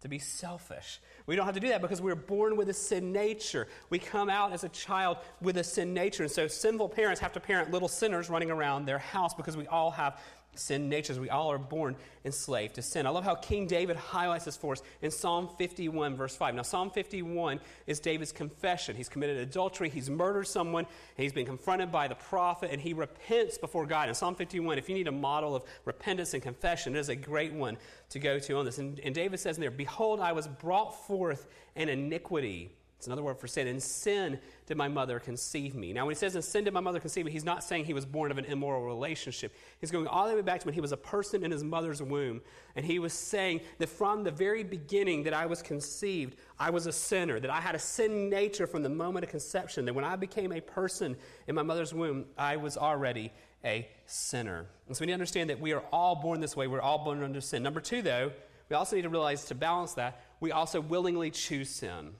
to 0.00 0.08
be 0.08 0.18
selfish? 0.18 1.00
We 1.26 1.34
don't 1.34 1.46
have 1.46 1.54
to 1.54 1.60
do 1.60 1.68
that 1.68 1.82
because 1.82 2.00
we're 2.00 2.14
born 2.14 2.56
with 2.56 2.68
a 2.68 2.74
sin 2.74 3.12
nature. 3.12 3.66
We 3.90 3.98
come 3.98 4.28
out 4.30 4.52
as 4.52 4.64
a 4.64 4.68
child 4.68 5.18
with 5.40 5.56
a 5.56 5.64
sin 5.64 5.92
nature. 5.92 6.22
And 6.22 6.30
so 6.30 6.46
sinful 6.46 6.90
parents 6.90 7.20
have 7.20 7.32
to 7.32 7.40
parent 7.40 7.70
little 7.70 7.88
sinners 7.88 8.30
running 8.30 8.50
around 8.50 8.84
their 8.84 8.98
house 8.98 9.34
because 9.34 9.56
we 9.56 9.66
all 9.66 9.90
have 9.90 10.20
sin 10.58 10.88
natures. 10.88 11.18
We 11.18 11.30
all 11.30 11.50
are 11.50 11.58
born 11.58 11.96
enslaved 12.24 12.74
to 12.76 12.82
sin. 12.82 13.06
I 13.06 13.10
love 13.10 13.24
how 13.24 13.34
King 13.34 13.66
David 13.66 13.96
highlights 13.96 14.46
this 14.46 14.56
for 14.56 14.72
us 14.72 14.82
in 15.02 15.10
Psalm 15.10 15.48
51, 15.58 16.16
verse 16.16 16.36
5. 16.36 16.54
Now, 16.54 16.62
Psalm 16.62 16.90
51 16.90 17.60
is 17.86 18.00
David's 18.00 18.32
confession. 18.32 18.96
He's 18.96 19.08
committed 19.08 19.38
adultery, 19.38 19.88
he's 19.88 20.10
murdered 20.10 20.46
someone, 20.46 20.86
he's 21.16 21.32
been 21.32 21.46
confronted 21.46 21.92
by 21.92 22.08
the 22.08 22.14
prophet, 22.14 22.70
and 22.72 22.80
he 22.80 22.92
repents 22.92 23.58
before 23.58 23.86
God. 23.86 24.08
In 24.08 24.14
Psalm 24.14 24.34
51, 24.34 24.78
if 24.78 24.88
you 24.88 24.94
need 24.94 25.08
a 25.08 25.12
model 25.12 25.54
of 25.54 25.64
repentance 25.84 26.34
and 26.34 26.42
confession, 26.42 26.96
it 26.96 26.98
is 26.98 27.08
a 27.08 27.16
great 27.16 27.52
one 27.52 27.76
to 28.10 28.18
go 28.18 28.38
to 28.38 28.56
on 28.56 28.64
this. 28.64 28.78
And, 28.78 29.00
and 29.00 29.14
David 29.14 29.40
says 29.40 29.56
in 29.56 29.60
there, 29.60 29.70
Behold, 29.70 30.20
I 30.20 30.32
was 30.32 30.48
brought 30.48 31.06
forth 31.06 31.46
in 31.74 31.88
iniquity 31.88 32.70
it's 32.98 33.06
another 33.06 33.22
word 33.22 33.38
for 33.38 33.46
sin. 33.46 33.66
In 33.66 33.80
sin 33.80 34.38
did 34.66 34.76
my 34.78 34.88
mother 34.88 35.18
conceive 35.18 35.74
me. 35.74 35.92
Now, 35.92 36.06
when 36.06 36.14
he 36.14 36.18
says 36.18 36.36
in 36.36 36.42
sin 36.42 36.64
did 36.64 36.72
my 36.72 36.80
mother 36.80 37.00
conceive 37.00 37.26
me, 37.26 37.32
he's 37.32 37.44
not 37.44 37.62
saying 37.62 37.84
he 37.84 37.92
was 37.92 38.06
born 38.06 38.30
of 38.30 38.38
an 38.38 38.46
immoral 38.46 38.82
relationship. 38.82 39.54
He's 39.78 39.90
going 39.90 40.06
all 40.06 40.26
the 40.26 40.34
way 40.34 40.40
back 40.40 40.60
to 40.60 40.66
when 40.66 40.74
he 40.74 40.80
was 40.80 40.92
a 40.92 40.96
person 40.96 41.44
in 41.44 41.50
his 41.50 41.62
mother's 41.62 42.02
womb. 42.02 42.40
And 42.76 42.86
he 42.86 42.98
was 42.98 43.12
saying 43.12 43.60
that 43.78 43.88
from 43.88 44.24
the 44.24 44.30
very 44.30 44.64
beginning 44.64 45.24
that 45.24 45.34
I 45.34 45.44
was 45.44 45.60
conceived, 45.60 46.36
I 46.58 46.70
was 46.70 46.86
a 46.86 46.92
sinner, 46.92 47.38
that 47.40 47.50
I 47.50 47.60
had 47.60 47.74
a 47.74 47.78
sin 47.78 48.30
nature 48.30 48.66
from 48.66 48.82
the 48.82 48.88
moment 48.88 49.24
of 49.24 49.30
conception, 49.30 49.84
that 49.84 49.94
when 49.94 50.04
I 50.04 50.16
became 50.16 50.52
a 50.52 50.62
person 50.62 51.16
in 51.46 51.54
my 51.54 51.62
mother's 51.62 51.92
womb, 51.92 52.24
I 52.38 52.56
was 52.56 52.78
already 52.78 53.32
a 53.66 53.86
sinner. 54.06 54.66
And 54.86 54.96
so 54.96 55.02
we 55.02 55.06
need 55.06 55.12
to 55.12 55.14
understand 55.14 55.50
that 55.50 55.60
we 55.60 55.72
are 55.72 55.82
all 55.92 56.16
born 56.16 56.40
this 56.40 56.56
way. 56.56 56.68
We're 56.68 56.80
all 56.80 57.04
born 57.04 57.22
under 57.22 57.40
sin. 57.42 57.62
Number 57.62 57.80
two, 57.80 58.00
though, 58.00 58.32
we 58.70 58.76
also 58.76 58.96
need 58.96 59.02
to 59.02 59.10
realize 59.10 59.44
to 59.46 59.54
balance 59.54 59.92
that, 59.94 60.22
we 60.40 60.52
also 60.52 60.80
willingly 60.80 61.30
choose 61.30 61.68
sin 61.68 62.14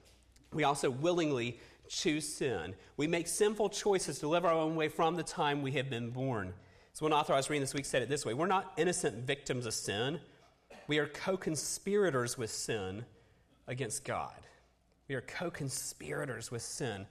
we 0.53 0.63
also 0.63 0.89
willingly 0.89 1.59
choose 1.87 2.27
sin. 2.27 2.75
We 2.97 3.07
make 3.07 3.27
sinful 3.27 3.69
choices 3.69 4.19
to 4.19 4.27
live 4.27 4.45
our 4.45 4.53
own 4.53 4.75
way 4.75 4.87
from 4.87 5.15
the 5.15 5.23
time 5.23 5.61
we 5.61 5.71
have 5.73 5.89
been 5.89 6.09
born. 6.09 6.53
So, 6.93 7.05
one 7.05 7.13
author 7.13 7.33
I 7.33 7.37
was 7.37 7.49
reading 7.49 7.61
this 7.61 7.73
week 7.73 7.85
said 7.85 8.01
it 8.01 8.09
this 8.09 8.25
way 8.25 8.33
We're 8.33 8.47
not 8.47 8.73
innocent 8.77 9.25
victims 9.25 9.65
of 9.65 9.73
sin, 9.73 10.19
we 10.87 10.97
are 10.99 11.07
co 11.07 11.37
conspirators 11.37 12.37
with 12.37 12.51
sin 12.51 13.05
against 13.67 14.05
God. 14.05 14.33
We 15.07 15.15
are 15.15 15.21
co 15.21 15.51
conspirators 15.51 16.51
with 16.51 16.61
sin 16.61 17.05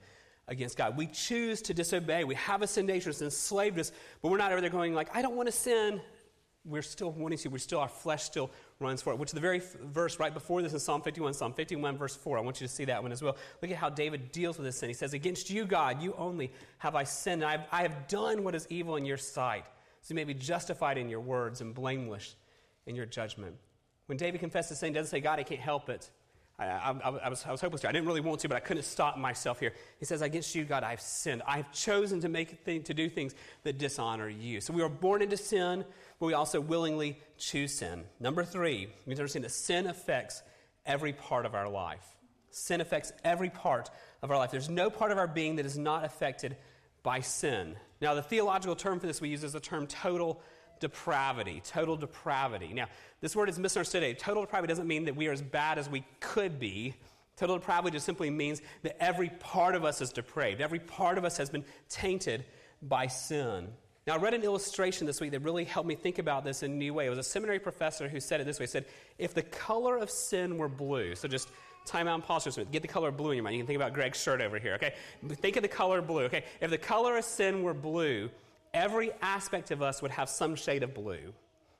against 0.47 0.77
God. 0.77 0.97
We 0.97 1.07
choose 1.07 1.61
to 1.63 1.73
disobey. 1.73 2.23
We 2.23 2.35
have 2.35 2.61
a 2.61 2.67
sin 2.67 2.85
nature 2.85 3.09
that's 3.09 3.21
enslaved 3.21 3.79
us, 3.79 3.91
but 4.21 4.29
we're 4.29 4.37
not 4.37 4.51
over 4.51 4.61
there 4.61 4.69
going 4.69 4.93
like, 4.93 5.15
I 5.15 5.21
don't 5.21 5.35
want 5.35 5.47
to 5.47 5.51
sin. 5.51 6.01
We're 6.65 6.81
still 6.81 7.11
wanting 7.11 7.37
to. 7.39 7.49
We're 7.49 7.59
still, 7.59 7.79
our 7.79 7.87
flesh 7.87 8.23
still 8.23 8.49
runs 8.79 9.01
for 9.01 9.13
it, 9.13 9.19
which 9.19 9.29
is 9.29 9.33
the 9.33 9.39
very 9.39 9.59
f- 9.59 9.75
verse 9.83 10.19
right 10.19 10.33
before 10.33 10.61
this 10.61 10.73
in 10.73 10.79
Psalm 10.79 11.01
51, 11.01 11.33
Psalm 11.33 11.53
51, 11.53 11.97
verse 11.97 12.15
4. 12.15 12.37
I 12.37 12.41
want 12.41 12.59
you 12.59 12.67
to 12.67 12.73
see 12.73 12.85
that 12.85 13.01
one 13.01 13.11
as 13.11 13.21
well. 13.21 13.37
Look 13.61 13.71
at 13.71 13.77
how 13.77 13.89
David 13.89 14.31
deals 14.31 14.57
with 14.57 14.65
this 14.65 14.77
sin. 14.77 14.89
He 14.89 14.93
says, 14.93 15.13
Against 15.13 15.49
you, 15.49 15.65
God, 15.65 16.01
you 16.01 16.13
only 16.17 16.51
have 16.79 16.95
I 16.95 17.03
sinned, 17.03 17.43
and 17.43 17.49
I 17.49 17.51
have, 17.51 17.67
I 17.71 17.81
have 17.83 18.07
done 18.07 18.43
what 18.43 18.55
is 18.55 18.65
evil 18.69 18.95
in 18.95 19.05
your 19.05 19.17
sight. 19.17 19.65
So 20.01 20.13
you 20.13 20.15
may 20.15 20.23
be 20.23 20.33
justified 20.33 20.97
in 20.97 21.09
your 21.09 21.19
words 21.19 21.61
and 21.61 21.73
blameless 21.73 22.35
in 22.85 22.95
your 22.95 23.05
judgment. 23.05 23.55
When 24.07 24.17
David 24.17 24.39
confesses 24.39 24.79
sin, 24.79 24.89
he 24.89 24.93
doesn't 24.95 25.11
say, 25.11 25.19
God, 25.19 25.39
I 25.39 25.43
can't 25.43 25.61
help 25.61 25.89
it. 25.89 26.09
I, 26.57 26.65
I, 26.65 26.91
I, 27.25 27.29
was, 27.29 27.45
I 27.45 27.51
was 27.51 27.59
hopeless. 27.59 27.83
I 27.83 27.91
didn't 27.91 28.07
really 28.07 28.21
want 28.21 28.39
to, 28.41 28.47
but 28.47 28.55
I 28.55 28.61
couldn't 28.61 28.83
stop 28.83 29.17
myself 29.17 29.59
here. 29.59 29.73
He 29.99 30.05
says, 30.05 30.21
Against 30.21 30.55
you, 30.55 30.63
God, 30.63 30.83
I've 30.83 31.01
sinned. 31.01 31.41
I've 31.47 31.71
chosen 31.73 32.21
to 32.21 32.29
make 32.29 32.63
thing, 32.63 32.83
to 32.83 32.93
do 32.93 33.09
things 33.09 33.35
that 33.63 33.77
dishonor 33.77 34.29
you. 34.29 34.61
So 34.61 34.73
we 34.73 34.81
were 34.81 34.89
born 34.89 35.21
into 35.21 35.37
sin, 35.37 35.83
but 36.19 36.25
we 36.25 36.33
also 36.33 36.61
willingly 36.61 37.19
choose 37.37 37.73
sin. 37.73 38.05
Number 38.19 38.43
three, 38.43 38.79
you 38.79 38.87
need 39.05 39.15
to 39.15 39.21
understand 39.21 39.43
that 39.43 39.51
sin 39.51 39.87
affects 39.87 40.43
every 40.85 41.11
part 41.11 41.45
of 41.45 41.55
our 41.55 41.67
life. 41.67 42.05
Sin 42.51 42.79
affects 42.79 43.11
every 43.25 43.49
part 43.49 43.89
of 44.21 44.31
our 44.31 44.37
life. 44.37 44.51
There's 44.51 44.69
no 44.69 44.89
part 44.89 45.11
of 45.11 45.17
our 45.17 45.27
being 45.27 45.57
that 45.57 45.65
is 45.65 45.77
not 45.77 46.05
affected 46.05 46.55
by 47.03 47.19
sin. 47.19 47.75
Now, 47.99 48.13
the 48.13 48.21
theological 48.21 48.75
term 48.75 49.01
for 49.01 49.07
this 49.07 49.19
we 49.19 49.29
use 49.29 49.43
is 49.43 49.53
the 49.53 49.59
term 49.59 49.87
total 49.87 50.41
depravity. 50.79 51.61
Total 51.65 51.95
depravity. 51.95 52.73
Now, 52.73 52.87
this 53.21 53.35
word 53.35 53.49
is 53.49 53.59
misunderstood. 53.59 54.17
Total 54.19 54.43
depravity 54.43 54.71
doesn't 54.71 54.87
mean 54.87 55.05
that 55.05 55.15
we 55.15 55.27
are 55.27 55.31
as 55.31 55.41
bad 55.41 55.77
as 55.77 55.89
we 55.89 56.03
could 56.19 56.59
be. 56.59 56.93
Total 57.37 57.57
depravity 57.57 57.95
just 57.95 58.05
simply 58.05 58.29
means 58.29 58.61
that 58.83 59.01
every 59.03 59.29
part 59.29 59.75
of 59.75 59.83
us 59.83 60.01
is 60.01 60.11
depraved. 60.11 60.61
Every 60.61 60.79
part 60.79 61.17
of 61.17 61.25
us 61.25 61.37
has 61.37 61.49
been 61.49 61.65
tainted 61.89 62.45
by 62.81 63.07
sin. 63.07 63.67
Now, 64.07 64.13
I 64.13 64.17
read 64.17 64.35
an 64.35 64.43
illustration 64.43 65.07
this 65.07 65.19
week 65.19 65.31
that 65.31 65.39
really 65.39 65.65
helped 65.65 65.89
me 65.89 65.95
think 65.95 66.19
about 66.19 66.43
this 66.43 66.61
in 66.61 66.71
a 66.71 66.75
new 66.75 66.93
way. 66.93 67.07
It 67.07 67.09
was 67.09 67.17
a 67.17 67.23
seminary 67.23 67.59
professor 67.59 68.07
who 68.07 68.19
said 68.19 68.39
it 68.39 68.45
this 68.45 68.59
way. 68.59 68.65
He 68.65 68.71
said, 68.71 68.85
if 69.17 69.33
the 69.33 69.41
color 69.41 69.97
of 69.97 70.11
sin 70.11 70.57
were 70.57 70.69
blue, 70.69 71.15
so 71.15 71.27
just 71.27 71.49
time 71.85 72.07
out 72.07 72.15
and 72.15 72.23
pause 72.23 72.43
for 72.43 72.49
a 72.49 72.53
minute. 72.53 72.71
Get 72.71 72.81
the 72.81 72.87
color 72.87 73.11
blue 73.11 73.31
in 73.31 73.37
your 73.37 73.43
mind. 73.43 73.55
You 73.55 73.61
can 73.61 73.67
think 73.67 73.77
about 73.77 73.93
Greg's 73.93 74.21
shirt 74.21 74.41
over 74.41 74.59
here, 74.59 74.73
okay? 74.75 74.93
Think 75.27 75.55
of 75.55 75.61
the 75.61 75.67
color 75.67 76.01
blue, 76.01 76.23
okay? 76.23 76.43
If 76.61 76.71
the 76.71 76.77
color 76.77 77.17
of 77.17 77.25
sin 77.25 77.63
were 77.63 77.73
blue, 77.73 78.29
every 78.75 79.11
aspect 79.21 79.71
of 79.71 79.81
us 79.81 80.01
would 80.01 80.11
have 80.11 80.29
some 80.29 80.55
shade 80.55 80.83
of 80.83 80.93
blue. 80.93 81.33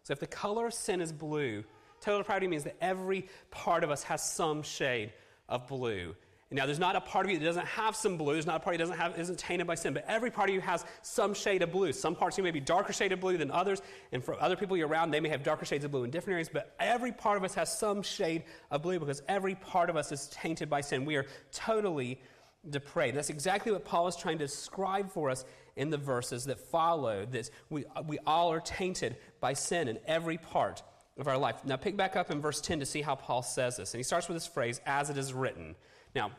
So 0.04 0.14
if 0.14 0.20
the 0.20 0.28
color 0.28 0.68
of 0.68 0.74
sin 0.74 1.02
is 1.02 1.12
blue, 1.12 1.64
total 2.00 2.22
depravity 2.22 2.48
means 2.48 2.64
that 2.64 2.78
every 2.82 3.28
part 3.52 3.84
of 3.84 3.92
us 3.92 4.02
has 4.04 4.24
some 4.24 4.64
shade 4.64 5.12
of 5.48 5.68
blue. 5.68 6.16
Now, 6.52 6.66
there's 6.66 6.80
not 6.80 6.96
a 6.96 7.02
part 7.02 7.26
of 7.26 7.32
you 7.32 7.40
that 7.40 7.44
doesn't 7.44 7.66
have 7.66 7.98
some 7.98 8.16
blue. 8.16 8.34
There's 8.34 8.46
not 8.46 8.58
a 8.58 8.60
part 8.60 8.76
of 8.76 8.80
doesn't 8.80 8.98
have, 8.98 9.20
isn't 9.20 9.38
tainted 9.38 9.68
by 9.68 9.76
sin. 9.76 9.94
But 9.94 10.06
every 10.08 10.32
part 10.32 10.48
of 10.48 10.56
you 10.56 10.62
has 10.62 10.86
some 11.02 11.34
shade 11.34 11.62
of 11.64 11.72
blue. 11.72 11.92
Some 11.92 12.16
parts 12.16 12.36
of 12.36 12.38
you 12.38 12.44
may 12.44 12.52
be 12.52 12.62
darker 12.62 12.94
shade 12.94 13.12
of 13.12 13.20
blue 13.20 13.36
than 13.38 13.52
others. 13.52 13.82
And 14.14 14.24
for 14.24 14.40
other 14.40 14.56
people 14.56 14.78
you're 14.78 14.88
around, 14.88 15.12
they 15.12 15.20
may 15.20 15.28
have 15.30 15.44
darker 15.44 15.66
shades 15.66 15.84
of 15.84 15.92
blue 15.92 16.06
in 16.06 16.12
different 16.12 16.36
areas. 16.36 16.50
But 16.54 16.74
every 16.80 17.12
part 17.12 17.36
of 17.36 17.44
us 17.44 17.56
has 17.56 17.78
some 17.78 18.02
shade 18.04 18.44
of 18.72 18.84
blue 18.84 19.00
because 19.00 19.22
every 19.28 19.56
part 19.56 19.90
of 19.90 19.98
us 19.98 20.14
is 20.14 20.28
tainted 20.28 20.70
by 20.70 20.82
sin. 20.82 21.04
We 21.04 21.18
are 21.18 21.26
totally 21.52 22.22
depraved. 22.70 23.18
That's 23.18 23.32
exactly 23.32 23.72
what 23.72 23.84
Paul 23.84 24.08
is 24.08 24.16
trying 24.16 24.38
to 24.38 24.46
describe 24.46 25.12
for 25.12 25.30
us 25.30 25.46
in 25.76 25.90
the 25.90 25.98
verses 25.98 26.46
that 26.46 26.60
follow 26.60 27.26
this. 27.26 27.52
We, 27.70 27.86
we 28.08 28.20
all 28.26 28.52
are 28.52 28.60
tainted 28.60 29.18
by 29.40 29.54
sin 29.54 29.88
in 29.88 30.00
every 30.08 30.38
part 30.38 30.84
of 31.18 31.28
our 31.28 31.38
life. 31.38 31.64
Now, 31.66 31.78
pick 31.78 31.96
back 31.96 32.16
up 32.16 32.32
in 32.32 32.42
verse 32.42 32.62
10 32.62 32.80
to 32.80 32.86
see 32.86 33.02
how 33.02 33.16
Paul 33.16 33.42
says 33.42 33.78
this. 33.78 33.94
And 33.94 34.00
he 34.00 34.04
starts 34.04 34.28
with 34.28 34.36
this 34.36 34.48
phrase, 34.48 34.82
as 34.86 35.10
it 35.10 35.18
is 35.18 35.34
written. 35.34 35.76
Now, 36.14 36.32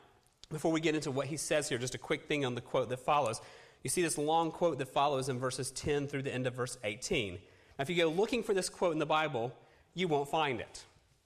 before 0.51 0.71
we 0.71 0.81
get 0.81 0.95
into 0.95 1.11
what 1.11 1.27
he 1.27 1.37
says 1.37 1.69
here, 1.69 1.79
just 1.79 1.95
a 1.95 1.99
quick 1.99 2.27
thing 2.27 2.45
on 2.45 2.55
the 2.55 2.61
quote 2.61 2.89
that 2.91 3.01
follows. 3.01 3.41
You 3.83 3.91
see 3.91 4.03
this 4.03 4.19
long 4.19 4.51
quote 4.51 4.79
that 4.79 4.89
follows 4.89 5.29
in 5.29 5.39
verses 5.39 5.71
10 5.73 6.09
through 6.09 6.23
the 6.23 6.33
end 6.33 6.47
of 6.47 6.55
verse 6.55 6.79
18. 6.85 7.35
Now, 7.35 7.39
if 7.83 7.91
you 7.91 7.97
go 7.97 8.09
looking 8.09 8.43
for 8.43 8.55
this 8.55 8.69
quote 8.69 8.93
in 8.93 8.99
the 8.99 9.07
Bible, 9.07 9.53
you 9.95 10.09
won't 10.09 10.29
find 10.29 10.61
it. 10.61 10.85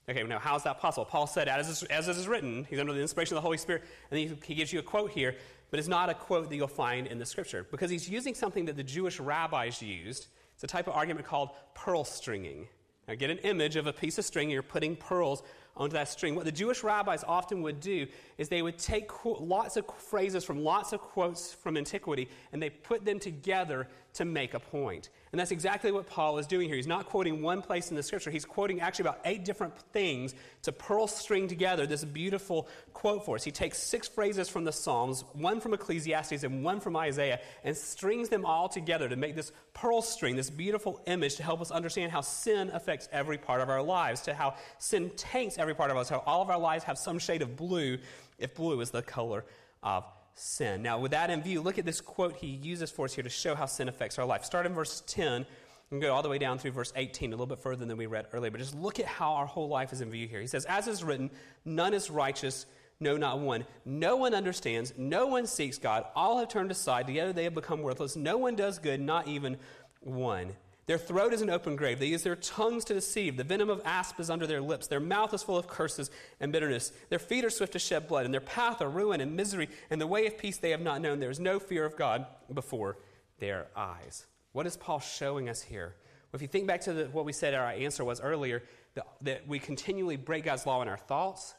Okay, 0.08 0.22
now 0.24 0.38
how 0.38 0.56
is 0.56 0.64
that 0.64 0.80
possible? 0.80 1.04
Paul 1.04 1.26
said, 1.26 1.46
as, 1.46 1.84
as 1.84 2.08
it 2.08 2.16
is 2.16 2.26
written, 2.26 2.66
he's 2.68 2.80
under 2.80 2.92
the 2.92 3.00
inspiration 3.00 3.36
of 3.36 3.42
the 3.42 3.46
Holy 3.46 3.58
Spirit, 3.58 3.84
and 4.10 4.18
he, 4.18 4.32
he 4.44 4.54
gives 4.54 4.72
you 4.72 4.80
a 4.80 4.82
quote 4.82 5.10
here, 5.10 5.36
but 5.70 5.78
it's 5.78 5.88
not 5.88 6.10
a 6.10 6.14
quote 6.14 6.48
that 6.50 6.56
you'll 6.56 6.68
find 6.68 7.06
in 7.06 7.18
the 7.18 7.26
scripture 7.26 7.66
because 7.70 7.90
he's 7.90 8.08
using 8.08 8.34
something 8.34 8.64
that 8.66 8.76
the 8.76 8.82
Jewish 8.82 9.20
rabbis 9.20 9.80
used. 9.80 10.28
It's 10.54 10.64
a 10.64 10.66
type 10.66 10.88
of 10.88 10.94
argument 10.94 11.26
called 11.26 11.50
pearl 11.74 12.04
stringing. 12.04 12.68
Now, 13.08 13.14
get 13.14 13.30
an 13.30 13.38
image 13.38 13.76
of 13.76 13.86
a 13.86 13.92
piece 13.92 14.18
of 14.18 14.24
string, 14.24 14.50
you're 14.50 14.62
putting 14.62 14.94
pearls 14.94 15.42
onto 15.76 15.94
that 15.94 16.08
string. 16.08 16.34
What 16.34 16.44
the 16.44 16.52
Jewish 16.52 16.84
rabbis 16.84 17.24
often 17.26 17.62
would 17.62 17.80
do 17.80 18.06
is 18.38 18.48
they 18.48 18.62
would 18.62 18.78
take 18.78 19.10
lots 19.24 19.76
of 19.76 19.86
phrases 19.98 20.44
from 20.44 20.62
lots 20.62 20.92
of 20.92 21.00
quotes 21.00 21.52
from 21.52 21.76
antiquity 21.76 22.28
and 22.52 22.62
they 22.62 22.70
put 22.70 23.04
them 23.04 23.18
together 23.18 23.88
to 24.14 24.24
make 24.24 24.54
a 24.54 24.60
point. 24.60 25.08
And 25.32 25.38
that's 25.38 25.52
exactly 25.52 25.92
what 25.92 26.08
Paul 26.08 26.38
is 26.38 26.46
doing 26.48 26.66
here. 26.66 26.76
He's 26.76 26.88
not 26.88 27.06
quoting 27.06 27.40
one 27.40 27.62
place 27.62 27.90
in 27.90 27.96
the 27.96 28.02
scripture, 28.02 28.30
he's 28.30 28.44
quoting 28.44 28.80
actually 28.80 29.04
about 29.04 29.20
eight 29.24 29.44
different 29.44 29.78
things 29.92 30.34
to 30.62 30.72
pearl 30.72 31.06
string 31.06 31.46
together 31.46 31.86
this 31.86 32.04
beautiful 32.04 32.68
quote 32.94 33.24
for 33.24 33.36
us. 33.36 33.44
He 33.44 33.52
takes 33.52 33.78
six 33.78 34.08
phrases 34.08 34.48
from 34.48 34.64
the 34.64 34.72
Psalms, 34.72 35.24
one 35.34 35.60
from 35.60 35.72
Ecclesiastes 35.72 36.42
and 36.42 36.64
one 36.64 36.80
from 36.80 36.96
Isaiah, 36.96 37.40
and 37.62 37.76
strings 37.76 38.28
them 38.28 38.44
all 38.44 38.68
together 38.68 39.08
to 39.08 39.14
make 39.14 39.36
this 39.36 39.52
pearl 39.72 40.02
string, 40.02 40.34
this 40.34 40.50
beautiful 40.50 41.00
image 41.06 41.36
to 41.36 41.44
help 41.44 41.60
us 41.60 41.70
understand 41.70 42.10
how 42.10 42.22
sin 42.22 42.70
affects 42.72 43.08
every 43.12 43.38
part 43.38 43.60
of 43.60 43.68
our 43.68 43.82
lives, 43.82 44.22
to 44.22 44.34
how 44.34 44.54
sin 44.78 45.10
taints 45.16 45.58
every 45.58 45.74
part 45.74 45.92
of 45.92 45.96
us, 45.96 46.08
how 46.08 46.24
all 46.26 46.42
of 46.42 46.50
our 46.50 46.58
lives 46.58 46.82
have 46.84 46.98
some 46.98 47.20
shade 47.20 47.42
of 47.42 47.56
blue 47.56 47.98
if 48.38 48.56
blue 48.56 48.80
is 48.80 48.90
the 48.90 49.02
color 49.02 49.44
of 49.82 50.04
sin. 50.40 50.82
Now, 50.82 50.98
with 50.98 51.12
that 51.12 51.30
in 51.30 51.42
view, 51.42 51.60
look 51.60 51.78
at 51.78 51.84
this 51.84 52.00
quote 52.00 52.36
he 52.36 52.46
uses 52.46 52.90
for 52.90 53.04
us 53.04 53.14
here 53.14 53.24
to 53.24 53.30
show 53.30 53.54
how 53.54 53.66
sin 53.66 53.88
affects 53.88 54.18
our 54.18 54.24
life. 54.24 54.44
Start 54.44 54.66
in 54.66 54.74
verse 54.74 55.02
10 55.06 55.46
and 55.90 56.00
go 56.00 56.14
all 56.14 56.22
the 56.22 56.28
way 56.28 56.38
down 56.38 56.58
through 56.58 56.70
verse 56.70 56.92
18, 56.94 57.30
a 57.30 57.32
little 57.32 57.46
bit 57.46 57.58
further 57.58 57.84
than 57.84 57.96
we 57.96 58.06
read 58.06 58.26
earlier. 58.32 58.50
But 58.50 58.58
just 58.58 58.74
look 58.74 59.00
at 59.00 59.06
how 59.06 59.32
our 59.32 59.46
whole 59.46 59.68
life 59.68 59.92
is 59.92 60.00
in 60.00 60.10
view 60.10 60.28
here. 60.28 60.40
He 60.40 60.46
says, 60.46 60.64
As 60.64 60.88
is 60.88 61.04
written, 61.04 61.30
none 61.64 61.94
is 61.94 62.10
righteous, 62.10 62.66
no, 63.00 63.16
not 63.16 63.40
one. 63.40 63.64
No 63.84 64.16
one 64.16 64.34
understands, 64.34 64.92
no 64.96 65.26
one 65.26 65.46
seeks 65.46 65.78
God. 65.78 66.04
All 66.14 66.38
have 66.38 66.48
turned 66.48 66.70
aside, 66.70 67.06
together 67.06 67.32
they 67.32 67.44
have 67.44 67.54
become 67.54 67.82
worthless. 67.82 68.14
No 68.14 68.38
one 68.38 68.56
does 68.56 68.78
good, 68.78 69.00
not 69.00 69.26
even 69.26 69.56
one. 70.00 70.52
Their 70.90 70.98
throat 70.98 71.32
is 71.32 71.40
an 71.40 71.50
open 71.50 71.76
grave. 71.76 72.00
They 72.00 72.06
use 72.06 72.24
their 72.24 72.34
tongues 72.34 72.84
to 72.86 72.94
deceive. 72.94 73.36
The 73.36 73.44
venom 73.44 73.70
of 73.70 73.80
asp 73.84 74.18
is 74.18 74.28
under 74.28 74.44
their 74.44 74.60
lips. 74.60 74.88
Their 74.88 74.98
mouth 74.98 75.32
is 75.32 75.40
full 75.40 75.56
of 75.56 75.68
curses 75.68 76.10
and 76.40 76.50
bitterness. 76.50 76.90
Their 77.10 77.20
feet 77.20 77.44
are 77.44 77.50
swift 77.50 77.74
to 77.74 77.78
shed 77.78 78.08
blood, 78.08 78.24
and 78.24 78.34
their 78.34 78.40
path 78.40 78.82
are 78.82 78.88
ruin 78.88 79.20
and 79.20 79.36
misery. 79.36 79.68
And 79.90 80.00
the 80.00 80.08
way 80.08 80.26
of 80.26 80.36
peace 80.36 80.56
they 80.56 80.70
have 80.70 80.80
not 80.80 81.00
known. 81.00 81.20
There 81.20 81.30
is 81.30 81.38
no 81.38 81.60
fear 81.60 81.84
of 81.84 81.96
God 81.96 82.26
before 82.52 82.98
their 83.38 83.68
eyes. 83.76 84.26
What 84.50 84.66
is 84.66 84.76
Paul 84.76 84.98
showing 84.98 85.48
us 85.48 85.62
here? 85.62 85.94
Well, 86.32 86.38
if 86.38 86.42
you 86.42 86.48
think 86.48 86.66
back 86.66 86.80
to 86.80 86.92
the, 86.92 87.04
what 87.04 87.24
we 87.24 87.32
said 87.32 87.54
our 87.54 87.70
answer 87.70 88.04
was 88.04 88.20
earlier, 88.20 88.64
that, 88.94 89.06
that 89.20 89.46
we 89.46 89.60
continually 89.60 90.16
break 90.16 90.42
God's 90.42 90.66
law 90.66 90.82
in 90.82 90.88
our 90.88 90.98
thoughts, 90.98 91.54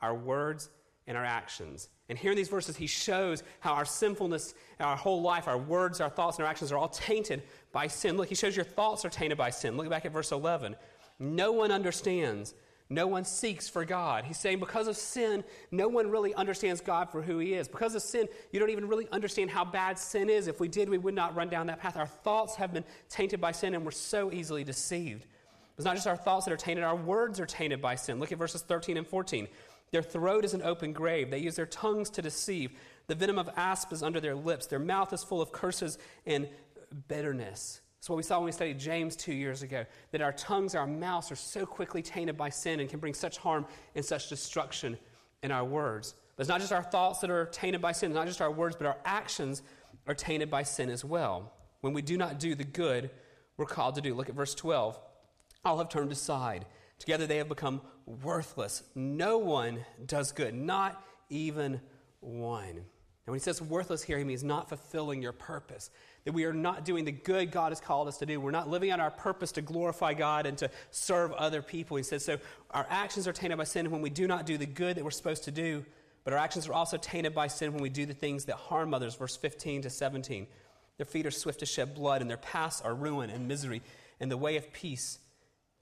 our 0.00 0.14
words, 0.14 0.70
and 1.08 1.16
our 1.16 1.24
actions. 1.24 1.88
And 2.08 2.18
here 2.18 2.30
in 2.30 2.36
these 2.36 2.48
verses, 2.48 2.76
he 2.76 2.86
shows 2.86 3.42
how 3.60 3.72
our 3.74 3.84
sinfulness, 3.84 4.54
our 4.78 4.96
whole 4.96 5.22
life, 5.22 5.48
our 5.48 5.58
words, 5.58 6.00
our 6.00 6.10
thoughts, 6.10 6.38
and 6.38 6.44
our 6.44 6.50
actions 6.50 6.70
are 6.70 6.78
all 6.78 6.88
tainted 6.88 7.42
by 7.76 7.88
sin. 7.88 8.16
Look, 8.16 8.30
he 8.30 8.34
shows 8.34 8.56
your 8.56 8.64
thoughts 8.64 9.04
are 9.04 9.10
tainted 9.10 9.36
by 9.36 9.50
sin. 9.50 9.76
Look 9.76 9.90
back 9.90 10.06
at 10.06 10.12
verse 10.12 10.32
11. 10.32 10.76
No 11.18 11.52
one 11.52 11.70
understands. 11.70 12.54
No 12.88 13.06
one 13.06 13.26
seeks 13.26 13.68
for 13.68 13.84
God. 13.84 14.24
He's 14.24 14.38
saying 14.38 14.60
because 14.60 14.88
of 14.88 14.96
sin, 14.96 15.44
no 15.70 15.86
one 15.86 16.10
really 16.10 16.32
understands 16.32 16.80
God 16.80 17.10
for 17.10 17.20
who 17.20 17.36
He 17.38 17.52
is. 17.52 17.68
Because 17.68 17.94
of 17.94 18.00
sin, 18.00 18.28
you 18.50 18.58
don't 18.58 18.70
even 18.70 18.88
really 18.88 19.06
understand 19.12 19.50
how 19.50 19.62
bad 19.62 19.98
sin 19.98 20.30
is. 20.30 20.46
If 20.46 20.58
we 20.58 20.68
did, 20.68 20.88
we 20.88 20.96
would 20.96 21.14
not 21.14 21.36
run 21.36 21.50
down 21.50 21.66
that 21.66 21.78
path. 21.78 21.98
Our 21.98 22.06
thoughts 22.06 22.54
have 22.54 22.72
been 22.72 22.84
tainted 23.10 23.42
by 23.42 23.52
sin, 23.52 23.74
and 23.74 23.84
we're 23.84 23.90
so 23.90 24.32
easily 24.32 24.64
deceived. 24.64 25.26
It's 25.76 25.84
not 25.84 25.96
just 25.96 26.06
our 26.06 26.16
thoughts 26.16 26.46
that 26.46 26.52
are 26.54 26.56
tainted, 26.56 26.82
our 26.82 26.96
words 26.96 27.40
are 27.40 27.46
tainted 27.46 27.82
by 27.82 27.96
sin. 27.96 28.18
Look 28.18 28.32
at 28.32 28.38
verses 28.38 28.62
13 28.62 28.96
and 28.96 29.06
14. 29.06 29.48
Their 29.90 30.02
throat 30.02 30.46
is 30.46 30.54
an 30.54 30.62
open 30.62 30.94
grave. 30.94 31.30
They 31.30 31.40
use 31.40 31.56
their 31.56 31.66
tongues 31.66 32.08
to 32.10 32.22
deceive. 32.22 32.72
The 33.06 33.14
venom 33.14 33.38
of 33.38 33.50
asp 33.54 33.92
is 33.92 34.02
under 34.02 34.18
their 34.18 34.34
lips. 34.34 34.66
Their 34.66 34.78
mouth 34.78 35.12
is 35.12 35.22
full 35.22 35.42
of 35.42 35.52
curses 35.52 35.98
and 36.24 36.48
bitterness. 37.08 37.80
That's 37.98 38.10
what 38.10 38.16
we 38.16 38.22
saw 38.22 38.38
when 38.38 38.46
we 38.46 38.52
studied 38.52 38.78
James 38.78 39.16
two 39.16 39.32
years 39.32 39.62
ago 39.62 39.84
that 40.12 40.20
our 40.20 40.32
tongues, 40.32 40.74
our 40.74 40.86
mouths 40.86 41.32
are 41.32 41.36
so 41.36 41.66
quickly 41.66 42.02
tainted 42.02 42.36
by 42.36 42.50
sin 42.50 42.80
and 42.80 42.88
can 42.88 43.00
bring 43.00 43.14
such 43.14 43.38
harm 43.38 43.66
and 43.94 44.04
such 44.04 44.28
destruction 44.28 44.96
in 45.42 45.50
our 45.50 45.64
words. 45.64 46.14
But 46.36 46.42
it's 46.42 46.48
not 46.48 46.60
just 46.60 46.72
our 46.72 46.82
thoughts 46.82 47.20
that 47.20 47.30
are 47.30 47.46
tainted 47.46 47.80
by 47.80 47.92
sin, 47.92 48.10
it's 48.10 48.16
not 48.16 48.26
just 48.26 48.40
our 48.40 48.50
words, 48.50 48.76
but 48.76 48.86
our 48.86 48.98
actions 49.04 49.62
are 50.06 50.14
tainted 50.14 50.50
by 50.50 50.62
sin 50.62 50.88
as 50.88 51.04
well. 51.04 51.52
When 51.80 51.92
we 51.92 52.02
do 52.02 52.16
not 52.16 52.38
do 52.38 52.54
the 52.54 52.64
good 52.64 53.10
we're 53.56 53.66
called 53.66 53.94
to 53.94 54.00
do. 54.00 54.14
Look 54.14 54.28
at 54.28 54.34
verse 54.34 54.54
12. 54.54 54.98
All 55.64 55.78
have 55.78 55.88
turned 55.88 56.12
aside. 56.12 56.66
Together 56.98 57.26
they 57.26 57.38
have 57.38 57.48
become 57.48 57.80
worthless. 58.06 58.82
No 58.94 59.38
one 59.38 59.84
does 60.04 60.32
good, 60.32 60.54
not 60.54 61.02
even 61.28 61.80
one. 62.20 62.68
And 62.68 63.32
when 63.32 63.38
he 63.38 63.42
says 63.42 63.60
worthless 63.60 64.02
here, 64.02 64.18
he 64.18 64.24
means 64.24 64.44
not 64.44 64.68
fulfilling 64.68 65.20
your 65.20 65.32
purpose. 65.32 65.90
That 66.26 66.32
we 66.32 66.44
are 66.44 66.52
not 66.52 66.84
doing 66.84 67.04
the 67.04 67.12
good 67.12 67.52
God 67.52 67.70
has 67.70 67.80
called 67.80 68.08
us 68.08 68.18
to 68.18 68.26
do. 68.26 68.40
We're 68.40 68.50
not 68.50 68.68
living 68.68 68.90
out 68.90 68.98
our 68.98 69.12
purpose 69.12 69.52
to 69.52 69.62
glorify 69.62 70.12
God 70.12 70.44
and 70.44 70.58
to 70.58 70.68
serve 70.90 71.32
other 71.32 71.62
people. 71.62 71.96
He 71.96 72.02
says, 72.02 72.24
so 72.24 72.38
our 72.72 72.84
actions 72.90 73.28
are 73.28 73.32
tainted 73.32 73.56
by 73.56 73.64
sin 73.64 73.90
when 73.92 74.02
we 74.02 74.10
do 74.10 74.26
not 74.26 74.44
do 74.44 74.58
the 74.58 74.66
good 74.66 74.96
that 74.96 75.04
we're 75.04 75.12
supposed 75.12 75.44
to 75.44 75.52
do, 75.52 75.84
but 76.24 76.32
our 76.32 76.38
actions 76.38 76.68
are 76.68 76.72
also 76.72 76.96
tainted 76.96 77.32
by 77.32 77.46
sin 77.46 77.72
when 77.72 77.80
we 77.80 77.88
do 77.88 78.06
the 78.06 78.12
things 78.12 78.46
that 78.46 78.56
harm 78.56 78.92
others. 78.92 79.14
Verse 79.14 79.36
15 79.36 79.82
to 79.82 79.90
17. 79.90 80.48
Their 80.96 81.06
feet 81.06 81.26
are 81.26 81.30
swift 81.30 81.60
to 81.60 81.66
shed 81.66 81.94
blood, 81.94 82.22
and 82.22 82.28
their 82.28 82.36
paths 82.36 82.80
are 82.80 82.94
ruin 82.94 83.30
and 83.30 83.46
misery, 83.46 83.80
and 84.18 84.28
the 84.28 84.36
way 84.36 84.56
of 84.56 84.72
peace 84.72 85.20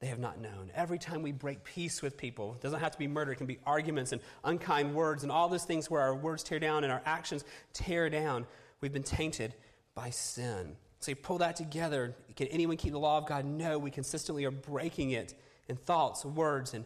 they 0.00 0.08
have 0.08 0.18
not 0.18 0.38
known. 0.38 0.70
Every 0.74 0.98
time 0.98 1.22
we 1.22 1.32
break 1.32 1.64
peace 1.64 2.02
with 2.02 2.18
people, 2.18 2.52
it 2.54 2.60
doesn't 2.60 2.80
have 2.80 2.92
to 2.92 2.98
be 2.98 3.08
murder, 3.08 3.32
it 3.32 3.36
can 3.36 3.46
be 3.46 3.60
arguments 3.64 4.12
and 4.12 4.20
unkind 4.44 4.94
words 4.94 5.22
and 5.22 5.32
all 5.32 5.48
those 5.48 5.64
things 5.64 5.88
where 5.88 6.02
our 6.02 6.14
words 6.14 6.42
tear 6.42 6.58
down 6.58 6.84
and 6.84 6.92
our 6.92 7.00
actions 7.06 7.44
tear 7.72 8.10
down. 8.10 8.44
We've 8.82 8.92
been 8.92 9.02
tainted 9.02 9.54
by 9.94 10.10
sin. 10.10 10.76
So 11.00 11.10
you 11.10 11.16
pull 11.16 11.38
that 11.38 11.56
together. 11.56 12.14
Can 12.36 12.46
anyone 12.48 12.76
keep 12.76 12.92
the 12.92 12.98
law 12.98 13.18
of 13.18 13.26
God? 13.26 13.44
No, 13.44 13.78
we 13.78 13.90
consistently 13.90 14.44
are 14.44 14.50
breaking 14.50 15.10
it 15.10 15.34
in 15.68 15.76
thoughts, 15.76 16.24
words, 16.24 16.74
and 16.74 16.84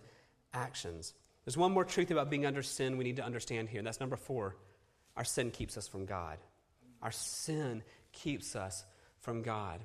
actions. 0.53 1.15
There's 1.45 1.57
one 1.57 1.73
more 1.73 1.85
truth 1.85 2.11
about 2.11 2.31
being 2.31 2.45
under 2.45 2.63
sin 2.63 2.99
we 2.99 3.05
need 3.05 3.17
to 3.17 3.25
understand 3.25 3.69
here, 3.69 3.83
that's 3.83 4.01
number 4.01 4.17
four. 4.17 4.57
Our 5.17 5.25
sin 5.25 5.51
keeps 5.51 5.77
us 5.77 5.89
from 5.89 6.05
God. 6.05 6.39
Our 7.03 7.11
sin 7.11 7.83
keeps 8.13 8.55
us 8.55 8.85
from 9.21 9.43
God. 9.43 9.81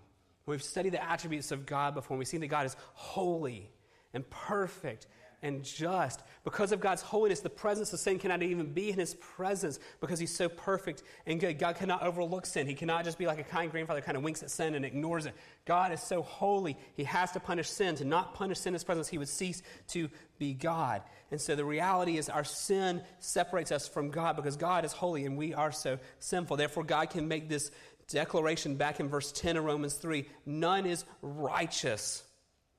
We've 0.46 0.62
studied 0.62 0.94
the 0.94 1.04
attributes 1.04 1.52
of 1.52 1.66
God 1.66 1.94
before, 1.94 2.16
and 2.16 2.20
we've 2.20 2.28
seen 2.28 2.42
that 2.42 2.48
God 2.48 2.66
is 2.66 2.76
holy 2.94 3.70
and 4.14 4.30
perfect 4.30 5.08
and 5.44 5.64
just. 5.64 6.24
Because 6.44 6.72
of 6.72 6.80
God's 6.80 7.02
holiness, 7.02 7.42
the 7.42 7.50
presence 7.50 7.94
of 7.94 8.00
sin 8.00 8.18
cannot 8.18 8.42
even 8.42 8.74
be 8.74 8.90
in 8.90 8.98
his 8.98 9.14
presence 9.16 9.78
because 10.00 10.18
he's 10.18 10.36
so 10.36 10.50
perfect 10.50 11.04
and 11.28 11.40
good. 11.40 11.60
God 11.60 11.76
cannot 11.76 12.02
overlook 12.02 12.46
sin. 12.46 12.66
He 12.66 12.74
cannot 12.74 13.04
just 13.04 13.20
be 13.20 13.28
like 13.28 13.40
a 13.40 13.44
kind 13.44 13.70
grandfather 13.70 14.02
kind 14.02 14.18
of 14.18 14.24
winks 14.24 14.42
at 14.42 14.50
sin 14.50 14.74
and 14.74 14.84
ignores 14.84 15.26
it. 15.26 15.36
God 15.66 15.92
is 15.92 16.02
so 16.02 16.24
holy, 16.24 16.78
he 16.96 17.04
has 17.04 17.32
to 17.34 17.40
punish 17.40 17.70
sin. 17.70 17.96
To 17.96 18.06
not 18.06 18.34
punish 18.34 18.60
sin 18.60 18.70
in 18.70 18.76
his 18.76 18.84
presence, 18.84 19.10
he 19.10 19.18
would 19.18 19.30
cease 19.30 19.62
to 19.90 20.10
be 20.40 20.54
God. 20.54 21.04
And 21.30 21.40
so 21.40 21.56
the 21.56 21.66
reality 21.66 22.18
is 22.18 22.30
our 22.30 22.44
sin 22.44 23.02
separates 23.20 23.72
us 23.72 23.88
from 23.88 24.10
God 24.10 24.36
because 24.36 24.56
God 24.56 24.86
is 24.86 24.94
holy 24.94 25.26
and 25.26 25.38
we 25.38 25.54
are 25.54 25.72
so 25.72 26.00
sinful. 26.20 26.58
Therefore, 26.58 26.84
God 26.84 27.10
can 27.10 27.28
make 27.28 27.50
this 27.50 27.70
declaration 28.08 28.76
back 28.76 29.00
in 29.00 29.10
verse 29.10 29.32
10 29.32 29.58
of 29.58 29.66
Romans 29.66 29.96
3 29.96 30.26
none 30.46 30.86
is 30.86 31.06
righteous, 31.22 32.24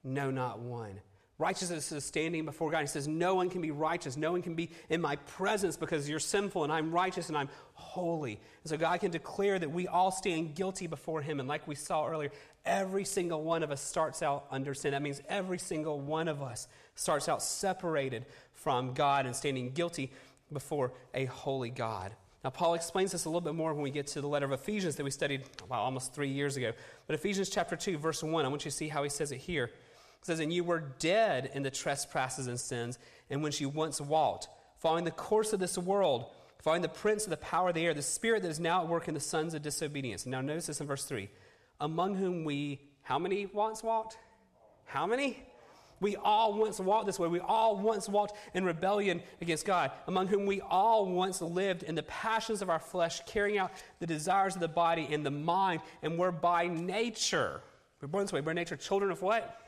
no, 0.02 0.30
not 0.30 0.60
one. 0.60 1.00
Righteousness 1.36 1.90
is 1.90 2.04
standing 2.04 2.44
before 2.44 2.70
God. 2.70 2.82
He 2.82 2.86
says, 2.86 3.08
No 3.08 3.34
one 3.34 3.50
can 3.50 3.60
be 3.60 3.72
righteous. 3.72 4.16
No 4.16 4.30
one 4.30 4.40
can 4.40 4.54
be 4.54 4.70
in 4.88 5.00
my 5.00 5.16
presence 5.16 5.76
because 5.76 6.08
you're 6.08 6.20
sinful 6.20 6.62
and 6.62 6.72
I'm 6.72 6.92
righteous 6.92 7.28
and 7.28 7.36
I'm 7.36 7.48
holy. 7.72 8.34
And 8.62 8.70
so 8.70 8.76
God 8.76 9.00
can 9.00 9.10
declare 9.10 9.58
that 9.58 9.70
we 9.70 9.88
all 9.88 10.12
stand 10.12 10.54
guilty 10.54 10.86
before 10.86 11.22
Him. 11.22 11.40
And 11.40 11.48
like 11.48 11.66
we 11.66 11.74
saw 11.74 12.06
earlier, 12.06 12.30
every 12.64 13.04
single 13.04 13.42
one 13.42 13.64
of 13.64 13.72
us 13.72 13.80
starts 13.80 14.22
out 14.22 14.46
under 14.52 14.74
sin. 14.74 14.92
That 14.92 15.02
means 15.02 15.20
every 15.28 15.58
single 15.58 15.98
one 15.98 16.28
of 16.28 16.40
us 16.40 16.68
starts 16.94 17.28
out 17.28 17.42
separated 17.42 18.26
from 18.52 18.94
God 18.94 19.26
and 19.26 19.34
standing 19.34 19.72
guilty 19.72 20.12
before 20.52 20.92
a 21.14 21.24
holy 21.24 21.70
God. 21.70 22.12
Now, 22.44 22.50
Paul 22.50 22.74
explains 22.74 23.10
this 23.10 23.24
a 23.24 23.28
little 23.28 23.40
bit 23.40 23.54
more 23.54 23.72
when 23.72 23.82
we 23.82 23.90
get 23.90 24.06
to 24.08 24.20
the 24.20 24.28
letter 24.28 24.44
of 24.44 24.52
Ephesians 24.52 24.96
that 24.96 25.04
we 25.04 25.10
studied 25.10 25.44
well, 25.68 25.80
almost 25.80 26.12
three 26.12 26.28
years 26.28 26.58
ago. 26.58 26.72
But 27.06 27.14
Ephesians 27.14 27.48
chapter 27.48 27.74
2, 27.74 27.96
verse 27.96 28.22
1, 28.22 28.44
I 28.44 28.48
want 28.48 28.66
you 28.66 28.70
to 28.70 28.76
see 28.76 28.88
how 28.88 29.02
he 29.02 29.08
says 29.08 29.32
it 29.32 29.38
here. 29.38 29.70
Says, 30.24 30.40
And 30.40 30.52
you 30.52 30.64
were 30.64 30.80
dead 30.98 31.50
in 31.52 31.62
the 31.62 31.70
trespasses 31.70 32.46
and 32.46 32.58
sins, 32.58 32.98
and 33.28 33.42
when 33.42 33.52
you 33.56 33.68
once 33.68 34.00
walked, 34.00 34.48
following 34.78 35.04
the 35.04 35.10
course 35.10 35.52
of 35.52 35.60
this 35.60 35.76
world, 35.76 36.30
following 36.62 36.80
the 36.80 36.88
prince 36.88 37.24
of 37.24 37.30
the 37.30 37.36
power 37.36 37.68
of 37.68 37.74
the 37.74 37.84
air, 37.84 37.92
the 37.92 38.00
spirit 38.00 38.42
that 38.42 38.48
is 38.48 38.58
now 38.58 38.80
at 38.80 38.88
work 38.88 39.06
in 39.06 39.12
the 39.12 39.20
sons 39.20 39.52
of 39.52 39.60
disobedience. 39.60 40.24
Now, 40.24 40.40
notice 40.40 40.66
this 40.66 40.80
in 40.80 40.86
verse 40.86 41.04
3. 41.04 41.28
Among 41.78 42.14
whom 42.14 42.44
we, 42.44 42.80
how 43.02 43.18
many 43.18 43.44
once 43.44 43.82
walked? 43.82 44.16
How 44.86 45.06
many? 45.06 45.42
We 46.00 46.16
all 46.16 46.54
once 46.54 46.80
walked 46.80 47.04
this 47.04 47.18
way. 47.18 47.28
We 47.28 47.40
all 47.40 47.76
once 47.76 48.08
walked 48.08 48.34
in 48.54 48.64
rebellion 48.64 49.22
against 49.42 49.66
God, 49.66 49.90
among 50.06 50.28
whom 50.28 50.46
we 50.46 50.62
all 50.62 51.04
once 51.04 51.42
lived 51.42 51.82
in 51.82 51.94
the 51.94 52.02
passions 52.02 52.62
of 52.62 52.70
our 52.70 52.78
flesh, 52.78 53.20
carrying 53.26 53.58
out 53.58 53.72
the 54.00 54.06
desires 54.06 54.54
of 54.54 54.60
the 54.62 54.68
body 54.68 55.06
and 55.10 55.24
the 55.24 55.30
mind, 55.30 55.82
and 56.02 56.18
were 56.18 56.32
by 56.32 56.66
nature, 56.66 57.60
we're 58.00 58.08
born 58.08 58.24
this 58.24 58.32
way, 58.32 58.40
by 58.40 58.54
nature, 58.54 58.76
children 58.76 59.10
of 59.10 59.20
what? 59.20 59.63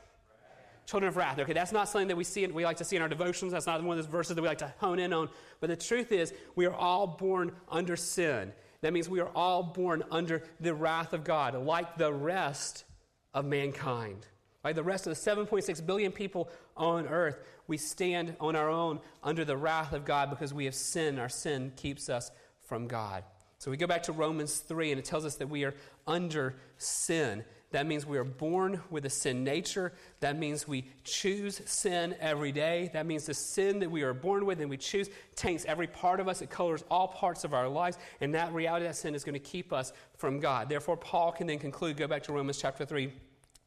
Children 0.87 1.09
of 1.09 1.17
wrath. 1.17 1.37
Okay, 1.37 1.51
that's 1.51 1.73
not 1.73 1.89
something 1.89 2.07
that 2.07 2.15
we 2.15 2.23
see 2.23 2.47
we 2.47 2.63
like 2.63 2.77
to 2.77 2.85
see 2.85 2.95
in 2.95 3.01
our 3.01 3.09
devotions. 3.09 3.51
That's 3.51 3.67
not 3.67 3.83
one 3.83 3.97
of 3.97 4.05
those 4.05 4.11
verses 4.11 4.35
that 4.35 4.41
we 4.41 4.47
like 4.47 4.59
to 4.59 4.73
hone 4.77 4.99
in 4.99 5.11
on. 5.11 5.29
But 5.59 5.69
the 5.69 5.75
truth 5.75 6.13
is, 6.13 6.33
we 6.55 6.65
are 6.65 6.73
all 6.73 7.05
born 7.05 7.51
under 7.67 7.97
sin. 7.97 8.53
That 8.81 8.93
means 8.93 9.09
we 9.09 9.19
are 9.19 9.29
all 9.35 9.63
born 9.63 10.03
under 10.11 10.43
the 10.61 10.73
wrath 10.73 11.11
of 11.11 11.25
God, 11.25 11.55
like 11.55 11.97
the 11.97 12.13
rest 12.13 12.85
of 13.33 13.43
mankind. 13.43 14.25
Right? 14.63 14.75
The 14.75 14.83
rest 14.83 15.07
of 15.07 15.13
the 15.13 15.31
7.6 15.31 15.85
billion 15.85 16.13
people 16.13 16.49
on 16.77 17.05
earth, 17.07 17.39
we 17.67 17.75
stand 17.75 18.37
on 18.39 18.55
our 18.55 18.69
own 18.69 19.01
under 19.23 19.43
the 19.43 19.57
wrath 19.57 19.91
of 19.91 20.05
God 20.05 20.29
because 20.29 20.53
we 20.53 20.65
have 20.65 20.75
sinned. 20.75 21.19
Our 21.19 21.29
sin 21.29 21.73
keeps 21.75 22.07
us 22.07 22.31
from 22.61 22.87
God. 22.87 23.25
So 23.59 23.71
we 23.71 23.77
go 23.77 23.87
back 23.87 24.03
to 24.03 24.13
Romans 24.13 24.59
3, 24.59 24.91
and 24.91 24.99
it 24.99 25.05
tells 25.05 25.25
us 25.25 25.35
that 25.35 25.49
we 25.49 25.65
are 25.65 25.73
under 26.05 26.55
sin. 26.77 27.43
That 27.71 27.85
means 27.85 28.05
we 28.05 28.17
are 28.17 28.23
born 28.23 28.81
with 28.89 29.05
a 29.05 29.09
sin 29.09 29.43
nature. 29.43 29.91
That 30.21 30.37
means 30.37 30.67
we 30.67 30.89
choose 31.03 31.61
sin 31.65 32.15
every 32.19 32.53
day. 32.53 32.89
That 32.93 33.05
means 33.05 33.25
the 33.25 33.33
sin 33.33 33.79
that 33.79 33.91
we 33.91 34.03
are 34.03 34.13
born 34.13 34.45
with 34.45 34.61
and 34.61 34.69
we 34.69 34.77
choose 34.77 35.09
taints 35.35 35.65
every 35.65 35.87
part 35.87 36.21
of 36.21 36.29
us. 36.29 36.41
It 36.41 36.49
colors 36.49 36.85
all 36.89 37.09
parts 37.09 37.43
of 37.43 37.53
our 37.53 37.67
lives. 37.67 37.97
And 38.21 38.33
that 38.35 38.53
reality, 38.53 38.85
that 38.85 38.95
sin 38.95 39.15
is 39.15 39.25
going 39.25 39.33
to 39.33 39.39
keep 39.39 39.73
us 39.73 39.91
from 40.15 40.39
God. 40.39 40.69
Therefore, 40.69 40.95
Paul 40.95 41.33
can 41.33 41.47
then 41.47 41.59
conclude, 41.59 41.97
go 41.97 42.07
back 42.07 42.23
to 42.23 42.31
Romans 42.31 42.57
chapter 42.57 42.85
3, 42.85 43.11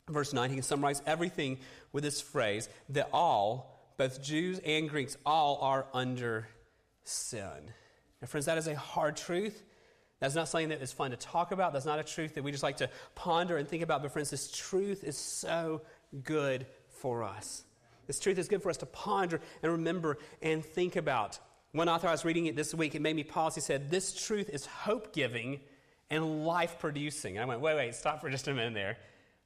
verse 0.09 0.33
9, 0.33 0.49
he 0.49 0.57
can 0.57 0.63
summarize 0.63 1.03
everything 1.07 1.59
with 1.93 2.03
this 2.03 2.23
phrase 2.23 2.71
that 2.89 3.11
all, 3.13 3.93
both 3.99 4.23
Jews 4.23 4.61
and 4.65 4.89
Greeks, 4.89 5.19
all 5.27 5.59
are 5.61 5.87
under 5.93 6.49
sin. 7.05 7.71
Now, 8.21 8.29
friends, 8.29 8.47
that 8.47 8.57
is 8.57 8.67
a 8.67 8.75
hard 8.75 9.17
truth. 9.17 9.63
That's 10.21 10.35
not 10.35 10.49
something 10.49 10.69
that 10.69 10.83
is 10.83 10.93
fun 10.93 11.11
to 11.11 11.17
talk 11.17 11.51
about. 11.51 11.73
That's 11.73 11.87
not 11.87 11.99
a 11.99 12.05
truth 12.05 12.35
that 12.35 12.45
we 12.45 12.53
just 12.53 12.63
like 12.63 12.77
to 12.79 12.91
ponder 13.15 13.57
and 13.57 13.67
think 13.67 13.83
about. 13.83 14.03
But, 14.03 14.13
friends, 14.13 14.31
this 14.31 14.51
truth 14.51 15.03
is 15.03 15.17
so 15.17 15.81
good 16.23 16.67
for 16.89 17.23
us. 17.23 17.65
This 18.07 18.21
truth 18.21 18.39
is 18.39 18.49
good 18.49 18.63
for 18.63 18.69
us 18.69 18.77
to 18.79 18.87
ponder 18.87 19.41
and 19.63 19.73
remember 19.73 20.19
and 20.43 20.65
think 20.65 20.97
about. 20.97 21.39
One 21.73 21.89
author 21.89 22.09
I 22.09 22.11
was 22.11 22.25
reading 22.25 22.47
it 22.47 22.57
this 22.57 22.75
week, 22.75 22.95
it 22.95 23.01
made 23.01 23.17
me 23.17 23.25
pause. 23.25 23.55
He 23.55 23.61
said, 23.61 23.91
This 23.91 24.13
truth 24.27 24.51
is 24.51 24.67
hope 24.67 25.15
giving 25.15 25.61
and 26.11 26.45
life 26.45 26.79
producing. 26.81 27.39
I 27.39 27.45
went, 27.45 27.61
Wait, 27.61 27.77
wait, 27.77 27.95
stop 27.95 28.21
for 28.21 28.29
just 28.29 28.49
a 28.49 28.55
minute 28.55 28.75
there. 28.75 28.99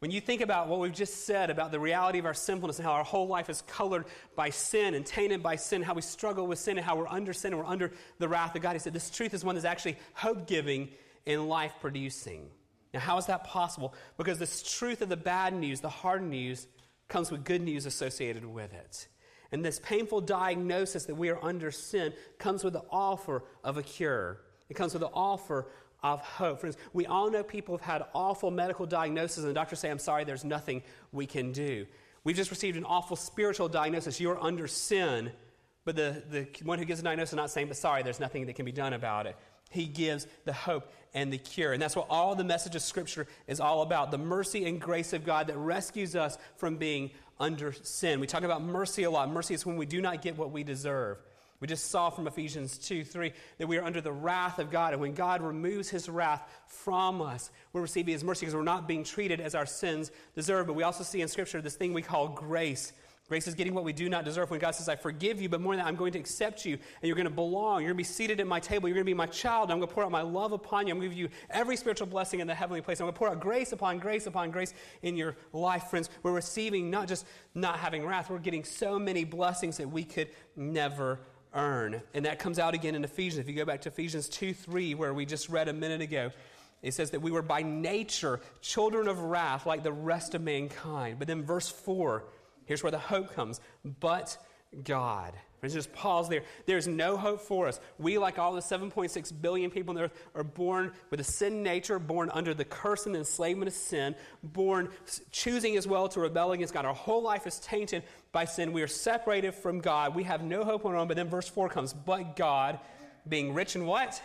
When 0.05 0.11
you 0.11 0.21
think 0.21 0.43
about 0.43 0.69
what 0.69 0.81
we've 0.81 0.93
just 0.93 1.25
said 1.25 1.49
about 1.49 1.73
the 1.73 1.81
reality 1.81 2.19
of 2.19 2.27
our 2.27 2.35
sinfulness 2.35 2.79
and 2.79 2.85
how 2.85 2.93
our 2.93 3.05
whole 3.05 3.27
life 3.27 3.49
is 3.49 3.63
colored 3.63 4.05
by 4.37 4.51
sin 4.51 4.93
and 4.93 5.07
tainted 5.07 5.43
by 5.43 5.57
sin, 5.57 5.81
how 5.81 5.95
we 5.95 6.03
struggle 6.03 6.47
with 6.47 6.59
sin 6.59 6.77
and 6.77 6.85
how 6.85 6.95
we're 6.95 7.09
under 7.09 7.33
sin 7.33 7.55
and 7.55 7.63
we're 7.63 7.67
under 7.67 7.91
the 8.19 8.29
wrath 8.29 8.55
of 8.55 8.61
God, 8.61 8.75
he 8.75 8.79
said 8.81 8.93
this 8.93 9.09
truth 9.09 9.33
is 9.33 9.47
one 9.47 9.55
that's 9.55 9.65
actually 9.65 9.97
hope 10.13 10.47
giving 10.47 10.91
and 11.27 11.49
life 11.49 11.73
producing. 11.81 12.51
Now, 12.93 13.01
how 13.01 13.17
is 13.17 13.25
that 13.29 13.45
possible? 13.45 13.95
Because 14.19 14.39
this 14.39 14.63
truth 14.77 15.01
of 15.01 15.09
the 15.09 15.17
bad 15.17 15.55
news, 15.55 15.81
the 15.81 15.89
hard 15.89 16.23
news, 16.23 16.67
comes 17.09 17.31
with 17.31 17.43
good 17.43 17.63
news 17.63 17.87
associated 17.87 18.45
with 18.45 18.75
it. 18.75 19.09
And 19.53 19.65
this 19.65 19.81
painful 19.81 20.21
diagnosis 20.21 21.07
that 21.07 21.15
we 21.15 21.31
are 21.31 21.43
under 21.43 21.71
sin 21.71 22.13
comes 22.37 22.63
with 22.63 22.75
the 22.75 22.85
offer 22.91 23.43
of 23.65 23.79
a 23.79 23.83
cure. 23.83 24.43
It 24.69 24.75
comes 24.75 24.93
with 24.93 25.01
the 25.01 25.11
offer 25.15 25.69
of 26.05 26.21
hope. 26.21 26.61
Friends, 26.61 26.77
we 26.93 27.07
all 27.07 27.31
know 27.31 27.43
people 27.43 27.77
have 27.77 27.85
had 27.85 28.05
awful 28.15 28.51
medical 28.51 28.85
diagnoses, 28.87 29.39
and 29.39 29.49
the 29.49 29.55
doctors 29.55 29.81
say, 29.81 29.91
I'm 29.91 29.99
sorry, 29.99 30.23
there's 30.23 30.45
nothing 30.45 30.83
we 31.11 31.27
can 31.27 31.51
do. 31.51 31.87
We've 32.23 32.37
just 32.37 32.51
received 32.51 32.77
an 32.77 32.85
awful 32.85 33.17
spiritual 33.17 33.69
diagnosis. 33.69 34.21
You're 34.21 34.41
under 34.41 34.69
sin, 34.69 35.33
but 35.85 35.97
the, 35.97 36.23
the 36.31 36.47
one 36.63 36.79
who 36.79 36.85
gives 36.85 37.01
the 37.01 37.05
diagnosis 37.05 37.33
is 37.33 37.37
not 37.37 37.51
saying, 37.51 37.69
but 37.69 37.79
sorry, 37.79 38.03
there's 38.03 38.21
nothing 38.21 38.47
that 38.47 38.55
can 38.55 38.67
be 38.67 38.73
done 38.73 38.93
about 38.93 39.27
it. 39.27 39.37
He 39.71 39.87
gives 39.87 40.27
the 40.45 40.53
hope 40.53 40.93
and 41.15 41.33
the 41.33 41.39
cure. 41.39 41.73
And 41.73 41.83
that's 41.83 41.97
what 41.97 42.07
all 42.11 42.35
the 42.35 42.45
message 42.45 42.77
of 42.77 42.83
Scripture 42.83 43.27
is 43.47 43.59
all 43.59 43.83
about 43.83 44.11
the 44.11 44.19
mercy 44.19 44.67
and 44.67 44.81
grace 44.81 45.15
of 45.15 45.25
God 45.25 45.47
that 45.47 45.57
rescues 45.57 46.15
us 46.15 46.39
from 46.57 46.77
being 46.77 47.11
under 47.41 47.73
sin. 47.73 48.21
We 48.21 48.27
talk 48.27 48.43
about 48.43 48.63
mercy 48.63 49.05
a 49.05 49.11
lot. 49.11 49.31
Mercy 49.31 49.55
is 49.55 49.65
when 49.65 49.77
we 49.77 49.87
do 49.87 50.01
not 50.03 50.23
get 50.23 50.37
what 50.37 50.53
we 50.53 50.65
deserve. 50.65 51.19
We 51.65 51.69
just 51.69 51.91
saw 51.91 52.11
from 52.11 52.27
Ephesians 52.27 52.77
2 52.77 53.05
3 53.05 53.33
that 53.57 53.67
we 53.67 53.79
are 53.79 53.85
under 53.85 54.03
the 54.03 54.12
wrath 54.12 54.59
of 54.59 54.71
God. 54.71 54.93
And 54.93 55.01
when 55.01 55.15
God 55.15 55.41
removes 55.41 55.89
his 55.89 56.11
wrath 56.11 56.47
from 56.67 57.23
us, 57.23 57.51
we're 57.73 57.81
receiving 57.81 58.12
his 58.12 58.23
mercy 58.23 58.45
because 58.45 58.55
we're 58.55 58.65
not 58.65 58.87
being 58.87 59.03
treated 59.03 59.41
as 59.41 59.55
our 59.55 59.65
sins 59.65 60.11
deserve. 60.35 60.67
But 60.67 60.75
we 60.75 60.83
also 60.83 61.03
see 61.03 61.23
in 61.23 61.29
Scripture 61.29 61.62
this 61.62 61.75
thing 61.75 61.95
we 61.95 62.03
call 62.03 62.29
grace. 62.29 62.93
Grace 63.31 63.47
is 63.47 63.55
getting 63.55 63.73
what 63.73 63.85
we 63.85 63.95
do 63.95 64.11
not 64.11 64.27
deserve. 64.27 64.51
When 64.51 64.61
God 64.61 64.75
says, 64.75 64.91
I 64.91 64.97
forgive 64.97 65.41
you, 65.41 65.49
but 65.49 65.62
more 65.62 65.75
than 65.75 65.83
that, 65.83 65.89
I'm 65.89 65.97
going 65.97 66.12
to 66.12 66.19
accept 66.19 66.67
you, 66.67 66.75
and 66.75 67.09
you're 67.09 67.17
going 67.17 67.25
to 67.25 67.31
belong. 67.31 67.81
You're 67.81 67.95
going 67.95 67.97
to 67.97 67.97
be 67.97 68.05
seated 68.05 68.41
at 68.41 68.47
my 68.47 68.61
table. 68.61 68.87
You're 68.87 68.97
going 68.97 69.07
to 69.07 69.11
be 69.11 69.15
my 69.15 69.25
child. 69.25 69.71
I'm 69.71 69.79
going 69.79 69.89
to 69.89 69.95
pour 69.95 70.05
out 70.05 70.11
my 70.11 70.21
love 70.21 70.53
upon 70.53 70.87
you. 70.87 70.93
I'm 70.93 70.99
going 70.99 71.09
to 71.09 71.17
give 71.17 71.23
you 71.23 71.31
every 71.49 71.79
spiritual 71.79 72.09
blessing 72.09 72.41
in 72.41 72.47
the 72.47 72.55
heavenly 72.55 72.83
place. 72.83 73.01
I'm 73.01 73.07
going 73.07 73.15
to 73.15 73.19
pour 73.19 73.31
out 73.31 73.41
grace 73.41 73.73
upon 73.73 73.99
grace 74.01 74.27
upon 74.27 74.51
grace 74.51 74.75
in 75.01 75.17
your 75.17 75.35
life, 75.55 75.85
friends. 75.85 76.11
We're 76.23 76.33
receiving 76.33 76.91
not 76.91 77.09
just 77.09 77.25
not 77.55 77.79
having 77.79 78.05
wrath, 78.05 78.29
we're 78.29 78.37
getting 78.37 78.65
so 78.65 78.99
many 78.99 79.25
blessings 79.25 79.79
that 79.79 79.89
we 79.89 80.05
could 80.05 80.29
never 80.55 81.21
earn. 81.55 82.03
And 82.13 82.27
that 82.27 82.39
comes 82.39 82.59
out 82.59 82.75
again 82.75 82.95
in 82.95 83.05
Ephesians. 83.05 83.39
If 83.39 83.49
you 83.49 83.55
go 83.55 83.65
back 83.65 83.83
to 83.83 83.89
Ephesians 83.89 84.29
2 84.29 84.53
3, 84.53 84.95
where 84.95 85.15
we 85.15 85.25
just 85.25 85.49
read 85.49 85.69
a 85.69 85.73
minute 85.73 86.01
ago, 86.01 86.31
it 86.83 86.93
says 86.93 87.11
that 87.13 87.21
we 87.21 87.31
were 87.31 87.43
by 87.43 87.63
nature 87.63 88.41
children 88.61 89.09
of 89.09 89.19
wrath 89.19 89.65
like 89.65 89.83
the 89.83 89.93
rest 89.93 90.35
of 90.35 90.43
mankind. 90.43 91.19
But 91.19 91.29
then 91.29 91.43
verse 91.43 91.69
4, 91.69 92.25
here's 92.67 92.83
where 92.83 92.93
the 92.93 92.99
hope 92.99 93.35
comes. 93.35 93.61
But 94.01 94.37
God. 94.83 95.33
Let's 95.65 95.73
just 95.73 95.95
pause 95.95 96.29
there. 96.29 96.43
There's 96.67 96.87
no 96.87 97.17
hope 97.17 97.41
for 97.41 97.69
us. 97.69 97.81
We, 97.99 98.19
like 98.19 98.39
all 98.39 98.53
the 98.53 98.61
7.6 98.61 99.41
billion 99.41 99.71
people 99.71 99.93
on 99.93 99.97
the 99.97 100.03
earth, 100.03 100.23
are 100.35 100.45
born 100.45 100.93
with 101.11 101.21
a 101.21 101.25
sin 101.25 101.63
nature, 101.63 101.99
born 101.99 102.29
under 102.35 102.53
the 102.53 102.67
curse 102.67 103.07
and 103.07 103.17
enslavement 103.17 103.69
of 103.69 103.75
sin, 103.75 104.15
born 104.43 104.91
choosing 105.33 105.79
as 105.79 105.87
well 105.87 106.07
to 106.09 106.21
rebel 106.21 106.53
against 106.53 106.75
God. 106.75 106.85
Our 106.85 106.93
whole 106.93 107.23
life 107.23 107.47
is 107.47 107.61
tainted 107.61 108.03
by 108.35 108.45
sin. 108.45 108.74
We 108.74 108.82
are 108.82 108.87
separated 108.87 109.55
from 109.55 109.80
God. 109.80 110.14
We 110.14 110.24
have 110.24 110.43
no 110.43 110.62
hope 110.62 110.85
on 110.85 110.93
our 110.93 110.99
own. 110.99 111.09
But 111.09 111.16
then 111.16 111.30
verse 111.30 111.49
4 111.49 111.70
comes, 111.70 111.95
but 111.95 112.37
God, 112.37 112.78
being 113.26 113.55
rich 113.55 113.76
in 113.76 113.87
what? 113.87 114.20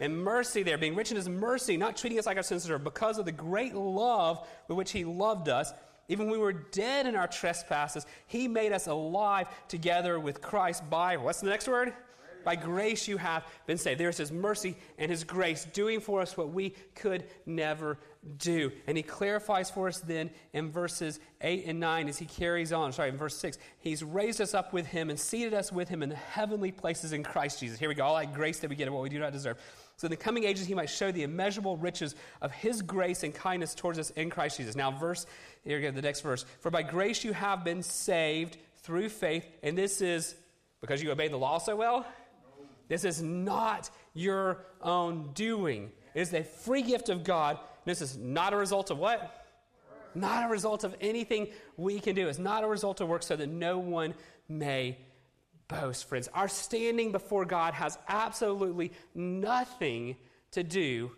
and 0.00 0.16
mercy 0.24 0.62
there, 0.62 0.78
being 0.78 0.96
rich 0.96 1.10
in 1.10 1.16
his 1.16 1.28
mercy, 1.28 1.76
not 1.76 1.96
treating 1.96 2.18
us 2.18 2.26
like 2.26 2.38
our 2.38 2.42
sins 2.42 2.62
deserve, 2.62 2.82
because 2.82 3.18
of 3.18 3.26
the 3.26 3.32
great 3.32 3.74
love 3.74 4.48
with 4.66 4.78
which 4.78 4.90
he 4.92 5.04
loved 5.04 5.48
us, 5.48 5.72
even 6.08 6.26
when 6.26 6.40
we 6.40 6.44
were 6.44 6.54
dead 6.54 7.06
in 7.06 7.14
our 7.14 7.28
trespasses, 7.28 8.06
he 8.26 8.48
made 8.48 8.72
us 8.72 8.86
alive 8.88 9.46
together 9.68 10.18
with 10.18 10.40
Christ 10.40 10.88
by, 10.90 11.18
what's 11.18 11.40
the 11.40 11.50
next 11.50 11.68
word? 11.68 11.92
By 12.44 12.56
grace 12.56 13.08
you 13.08 13.16
have 13.16 13.46
been 13.66 13.78
saved. 13.78 14.00
There's 14.00 14.18
his 14.18 14.32
mercy 14.32 14.76
and 14.98 15.10
his 15.10 15.24
grace 15.24 15.66
doing 15.72 16.00
for 16.00 16.20
us 16.20 16.36
what 16.36 16.50
we 16.50 16.70
could 16.94 17.24
never 17.46 17.98
do. 18.38 18.70
And 18.86 18.96
he 18.96 19.02
clarifies 19.02 19.70
for 19.70 19.88
us 19.88 20.00
then 20.00 20.30
in 20.52 20.70
verses 20.70 21.20
8 21.40 21.64
and 21.66 21.80
9 21.80 22.08
as 22.08 22.18
he 22.18 22.26
carries 22.26 22.72
on. 22.72 22.92
Sorry, 22.92 23.08
in 23.08 23.16
verse 23.16 23.36
6. 23.36 23.58
He's 23.78 24.04
raised 24.04 24.40
us 24.40 24.54
up 24.54 24.72
with 24.72 24.86
him 24.86 25.10
and 25.10 25.18
seated 25.18 25.54
us 25.54 25.72
with 25.72 25.88
him 25.88 26.02
in 26.02 26.08
the 26.08 26.16
heavenly 26.16 26.72
places 26.72 27.12
in 27.12 27.22
Christ 27.22 27.60
Jesus. 27.60 27.78
Here 27.78 27.88
we 27.88 27.94
go. 27.94 28.04
All 28.04 28.16
that 28.16 28.34
grace 28.34 28.60
that 28.60 28.70
we 28.70 28.76
get 28.76 28.88
of 28.88 28.94
what 28.94 29.02
we 29.02 29.08
do 29.08 29.18
not 29.18 29.32
deserve. 29.32 29.58
So 29.96 30.06
in 30.06 30.10
the 30.10 30.16
coming 30.16 30.44
ages, 30.44 30.66
he 30.66 30.74
might 30.74 30.88
show 30.88 31.12
the 31.12 31.24
immeasurable 31.24 31.76
riches 31.76 32.14
of 32.40 32.52
his 32.52 32.80
grace 32.82 33.22
and 33.22 33.34
kindness 33.34 33.74
towards 33.74 33.98
us 33.98 34.10
in 34.10 34.30
Christ 34.30 34.56
Jesus. 34.56 34.74
Now, 34.74 34.90
verse, 34.90 35.26
here 35.62 35.76
we 35.76 35.82
go, 35.82 35.90
the 35.90 36.00
next 36.02 36.22
verse. 36.22 36.44
For 36.60 36.70
by 36.70 36.82
grace 36.82 37.22
you 37.22 37.32
have 37.32 37.64
been 37.64 37.82
saved 37.82 38.56
through 38.82 39.10
faith, 39.10 39.44
and 39.62 39.76
this 39.76 40.00
is 40.00 40.34
because 40.80 41.02
you 41.02 41.10
obeyed 41.10 41.32
the 41.32 41.36
law 41.36 41.58
so 41.58 41.76
well? 41.76 42.06
This 42.90 43.04
is 43.04 43.22
not 43.22 43.88
your 44.14 44.66
own 44.82 45.30
doing. 45.32 45.92
It 46.12 46.22
is 46.22 46.34
a 46.34 46.42
free 46.42 46.82
gift 46.82 47.08
of 47.08 47.22
God. 47.22 47.60
This 47.84 48.02
is 48.02 48.18
not 48.18 48.52
a 48.52 48.56
result 48.56 48.90
of 48.90 48.98
what? 48.98 49.46
Not 50.16 50.44
a 50.44 50.52
result 50.52 50.82
of 50.82 50.96
anything 51.00 51.46
we 51.76 52.00
can 52.00 52.16
do. 52.16 52.26
It's 52.26 52.40
not 52.40 52.64
a 52.64 52.66
result 52.66 53.00
of 53.00 53.06
work 53.06 53.22
so 53.22 53.36
that 53.36 53.46
no 53.46 53.78
one 53.78 54.12
may 54.48 54.98
boast, 55.68 56.08
friends. 56.08 56.28
Our 56.34 56.48
standing 56.48 57.12
before 57.12 57.44
God 57.44 57.74
has 57.74 57.96
absolutely 58.08 58.90
nothing 59.14 60.16
to 60.50 60.64
do 60.64 61.12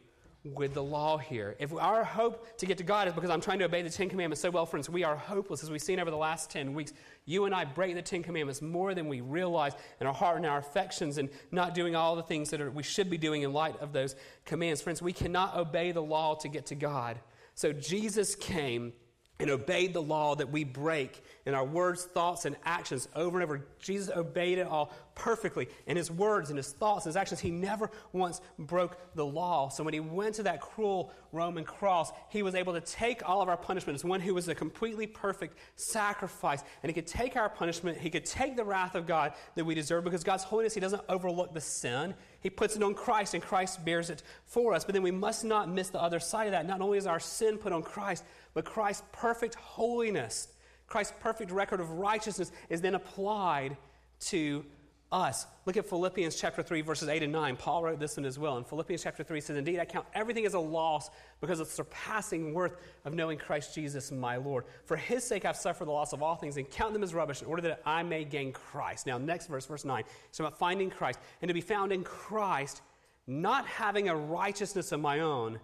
with 0.45 0.75
the 0.75 0.83
law 0.83 1.19
here. 1.19 1.55
If 1.61 1.73
our 1.73 2.03
hope 2.03 2.59
to 2.59 2.67
get 2.67 2.79
to 2.79 2.85
God 2.85 3.07
is 3.07 3.15
because 3.15 3.31
I'm 3.31 3.41
trying 3.41 3.61
to 3.61 3.65
obey 3.65 3.83
the 3.83 3.91
Ten 3.91 4.09
Commandments 4.09 4.41
so 4.41 4.51
well, 4.51 4.67
friends, 4.67 4.91
we 4.91 5.05
are 5.05 5.15
hopeless. 5.15 5.63
As 5.63 5.71
we've 5.71 5.81
seen 5.81 6.01
over 6.01 6.11
the 6.11 6.17
last 6.17 6.51
10 6.51 6.75
weeks, 6.75 6.93
you 7.27 7.45
and 7.45 7.55
I 7.55 7.65
break 7.65 7.95
the 7.95 8.03
Ten 8.03 8.23
Commandments 8.25 8.61
more 8.61 8.93
than 8.95 9.09
we 9.09 9.21
realize 9.21 9.73
in 10.01 10.07
our 10.07 10.15
heart 10.15 10.39
and 10.39 10.47
our 10.47 10.59
affections 10.59 11.19
and 11.19 11.31
not 11.53 11.75
doing 11.75 11.95
all 11.95 12.17
the 12.17 12.25
things 12.25 12.51
that 12.51 12.61
are, 12.61 12.71
we 12.71 12.83
should 12.83 13.09
be 13.09 13.19
doing 13.19 13.43
in 13.43 13.53
light 13.53 13.79
of 13.81 13.93
those 13.93 14.17
commands. 14.45 14.83
Friends, 14.83 15.01
we 15.01 15.13
cannot 15.13 15.57
obey 15.57 15.93
the 15.93 16.03
law 16.03 16.35
to 16.37 16.49
get 16.49 16.67
to 16.67 16.75
God. 16.75 17.21
So 17.55 17.73
Jesus 17.73 18.35
came 18.35 18.93
and 19.39 19.51
obeyed 19.51 19.93
the 19.93 20.03
law 20.03 20.35
that 20.35 20.51
we 20.51 20.65
break 20.65 21.23
in 21.45 21.55
our 21.55 21.65
words, 21.65 22.05
thoughts, 22.05 22.45
and 22.45 22.57
actions 22.65 23.09
over 23.17 23.39
and 23.39 23.45
over. 23.45 23.67
Jesus 23.81 24.15
obeyed 24.15 24.59
it 24.59 24.67
all 24.67 24.93
perfectly 25.15 25.69
in 25.87 25.97
his 25.97 26.11
words 26.11 26.51
and 26.51 26.57
his 26.57 26.73
thoughts 26.73 27.05
and 27.05 27.11
his 27.11 27.17
actions. 27.17 27.41
He 27.41 27.51
never 27.51 27.91
once 28.13 28.41
broke 28.59 28.97
the 29.15 29.27
law. 29.27 29.69
So 29.69 29.83
when 29.83 29.93
he 29.93 30.01
went 30.01 30.37
to 30.37 30.45
that 30.45 30.61
cruel 30.61 31.13
Roman 31.33 31.65
cross, 31.65 32.13
he 32.29 32.43
was 32.43 32.55
able 32.55 32.73
to 32.75 32.81
take 32.81 33.29
all 33.29 33.43
of 33.43 33.49
our 33.49 33.57
punishment 33.57 33.97
as 33.97 34.05
one 34.05 34.21
who 34.21 34.35
was 34.35 34.49
a 34.49 34.55
completely 34.55 35.07
perfect 35.07 35.57
sacrifice. 35.75 36.63
And 36.83 36.91
he 36.91 36.95
could 36.95 37.07
take 37.07 37.37
our 37.37 37.49
punishment, 37.49 37.99
he 37.99 38.11
could 38.11 38.25
take 38.25 38.57
the 38.57 38.65
wrath 38.65 38.95
of 38.95 39.07
God 39.07 39.33
that 39.57 39.65
we 39.65 39.75
deserve 39.75 40.05
because 40.05 40.23
God's 40.23 40.45
holiness, 40.45 40.75
he 40.75 40.81
doesn't 40.81 41.03
overlook 41.09 41.53
the 41.53 41.61
sin. 41.61 42.15
He 42.41 42.51
puts 42.51 42.77
it 42.77 42.83
on 42.83 42.95
Christ 42.95 43.35
and 43.35 43.43
Christ 43.43 43.85
bears 43.85 44.11
it 44.11 44.23
for 44.45 44.75
us. 44.75 44.85
But 44.85 44.95
then 44.95 45.03
we 45.03 45.11
must 45.11 45.45
not 45.45 45.69
miss 45.69 45.89
the 45.89 46.01
other 46.01 46.21
side 46.21 46.47
of 46.47 46.53
that. 46.53 46.67
Not 46.67 46.81
only 46.81 46.99
is 46.99 47.07
our 47.07 47.21
sin 47.21 47.59
put 47.59 47.73
on 47.73 47.83
Christ, 47.83 48.25
but 48.55 48.65
Christ's 48.65 49.03
perfect 49.13 49.55
holiness 49.57 50.49
Christ's 50.93 51.15
perfect 51.21 51.51
record 51.51 51.81
of 51.81 51.91
righteousness 51.93 52.53
is 52.69 52.83
then 52.83 52.95
applied 52.95 53.79
to 54.27 54.63
us. 55.11 55.47
Look 55.65 55.79
at 55.79 55.87
Philippians 55.87 56.37
chapter 56.37 56.63
3, 56.63 56.83
verses 56.83 57.09
8 57.09 57.23
and 57.23 57.33
9. 57.33 57.57
Paul 57.57 57.83
wrote 57.83 57.99
this 57.99 58.19
in 58.19 58.25
his 58.25 58.39
will. 58.39 58.59
In 58.59 58.65
Philippians 58.65 59.03
chapter 59.03 59.25
3 59.25 59.41
says, 59.41 59.57
Indeed, 59.57 59.79
I 59.79 59.87
count 59.87 60.05
everything 60.13 60.45
as 60.45 60.53
a 60.53 60.59
loss 60.59 61.09
because 61.41 61.61
of 61.61 61.69
the 61.69 61.73
surpassing 61.73 62.53
worth 62.53 62.77
of 63.07 63.15
knowing 63.15 63.39
Christ 63.39 63.75
Jesus, 63.75 64.13
my 64.13 64.37
Lord. 64.37 64.65
For 64.85 64.99
his 64.99 65.25
sake 65.25 65.47
I've 65.47 65.57
suffered 65.57 65.87
the 65.87 65.93
loss 65.93 66.13
of 66.13 66.23
all 66.23 66.37
things 66.37 66.59
and 66.59 66.69
count 66.69 66.93
them 66.93 67.03
as 67.03 67.15
rubbish 67.15 67.41
in 67.41 67.49
order 67.49 67.63
that 67.63 67.81
I 67.87 68.03
may 68.03 68.25
gain 68.25 68.53
Christ. 68.53 69.07
Now, 69.07 69.17
next 69.17 69.47
verse, 69.47 69.65
verse 69.65 69.87
9. 69.87 70.05
It's 70.29 70.41
about 70.41 70.59
finding 70.59 70.91
Christ. 70.91 71.21
And 71.41 71.49
to 71.49 71.55
be 71.55 71.63
found 71.63 71.91
in 71.93 72.05
Christ, 72.05 72.83
not 73.27 73.67
having 73.67 74.11
a 74.11 74.15
righteousness 74.15 74.93
of 74.93 75.01
my 75.01 75.21
own 75.21 75.59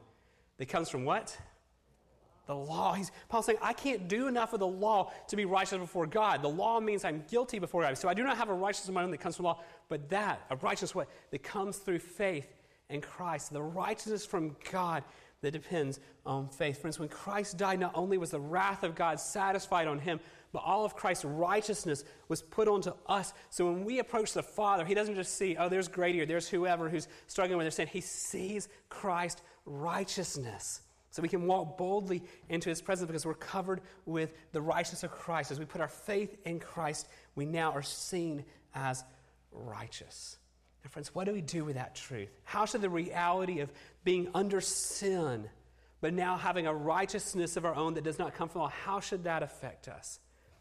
that 0.56 0.70
comes 0.70 0.88
from 0.88 1.04
what? 1.04 1.36
The 2.48 2.56
law. 2.56 2.94
He's, 2.94 3.12
Paul's 3.28 3.46
saying, 3.46 3.58
I 3.62 3.74
can't 3.74 4.08
do 4.08 4.26
enough 4.26 4.54
of 4.54 4.58
the 4.58 4.66
law 4.66 5.12
to 5.28 5.36
be 5.36 5.44
righteous 5.44 5.78
before 5.78 6.06
God. 6.06 6.42
The 6.42 6.48
law 6.48 6.80
means 6.80 7.04
I'm 7.04 7.22
guilty 7.28 7.58
before 7.58 7.82
God. 7.82 7.96
So 7.96 8.08
I 8.08 8.14
do 8.14 8.24
not 8.24 8.38
have 8.38 8.48
a 8.48 8.54
righteousness 8.54 8.88
of 8.88 8.94
my 8.94 9.04
own 9.04 9.10
that 9.12 9.18
comes 9.18 9.36
from 9.36 9.44
law, 9.44 9.60
but 9.88 10.08
that, 10.08 10.40
a 10.50 10.56
righteousness 10.56 10.94
what? 10.94 11.08
That 11.30 11.42
comes 11.42 11.76
through 11.76 12.00
faith 12.00 12.48
in 12.88 13.02
Christ. 13.02 13.52
The 13.52 13.62
righteousness 13.62 14.24
from 14.24 14.56
God 14.72 15.04
that 15.42 15.50
depends 15.52 16.00
on 16.24 16.48
faith. 16.48 16.80
Friends, 16.80 16.98
when 16.98 17.10
Christ 17.10 17.58
died, 17.58 17.78
not 17.78 17.92
only 17.94 18.16
was 18.16 18.30
the 18.30 18.40
wrath 18.40 18.82
of 18.82 18.94
God 18.94 19.20
satisfied 19.20 19.86
on 19.86 19.98
him, 19.98 20.18
but 20.50 20.62
all 20.64 20.86
of 20.86 20.96
Christ's 20.96 21.26
righteousness 21.26 22.02
was 22.28 22.40
put 22.40 22.66
onto 22.66 22.92
us. 23.06 23.34
So 23.50 23.66
when 23.66 23.84
we 23.84 23.98
approach 23.98 24.32
the 24.32 24.42
Father, 24.42 24.86
he 24.86 24.94
doesn't 24.94 25.14
just 25.14 25.36
see, 25.36 25.54
oh, 25.58 25.68
there's 25.68 25.86
Grady 25.86 26.22
or 26.22 26.26
there's 26.26 26.48
whoever 26.48 26.88
who's 26.88 27.08
struggling 27.26 27.58
with 27.58 27.66
their 27.66 27.70
sin. 27.70 27.86
He 27.86 28.00
sees 28.00 28.70
Christ's 28.88 29.42
righteousness. 29.66 30.80
So 31.10 31.22
we 31.22 31.28
can 31.28 31.46
walk 31.46 31.78
boldly 31.78 32.22
into 32.48 32.68
his 32.68 32.82
presence 32.82 33.06
because 33.06 33.24
we're 33.24 33.34
covered 33.34 33.80
with 34.04 34.34
the 34.52 34.60
righteousness 34.60 35.04
of 35.04 35.10
Christ. 35.10 35.50
As 35.50 35.58
we 35.58 35.64
put 35.64 35.80
our 35.80 35.88
faith 35.88 36.36
in 36.44 36.60
Christ, 36.60 37.08
we 37.34 37.46
now 37.46 37.72
are 37.72 37.82
seen 37.82 38.44
as 38.74 39.04
righteous. 39.52 40.36
Now, 40.84 40.90
friends, 40.90 41.14
what 41.14 41.24
do 41.24 41.32
we 41.32 41.40
do 41.40 41.64
with 41.64 41.76
that 41.76 41.94
truth? 41.94 42.28
How 42.44 42.66
should 42.66 42.82
the 42.82 42.90
reality 42.90 43.60
of 43.60 43.72
being 44.04 44.28
under 44.34 44.60
sin 44.60 45.48
but 46.00 46.14
now 46.14 46.36
having 46.36 46.66
a 46.66 46.74
righteousness 46.74 47.56
of 47.56 47.64
our 47.64 47.74
own 47.74 47.94
that 47.94 48.04
does 48.04 48.18
not 48.18 48.34
come 48.34 48.48
from 48.48 48.62
law, 48.62 48.68
how 48.68 49.00
should 49.00 49.24
that 49.24 49.42
affect 49.42 49.88
us? 49.88 50.20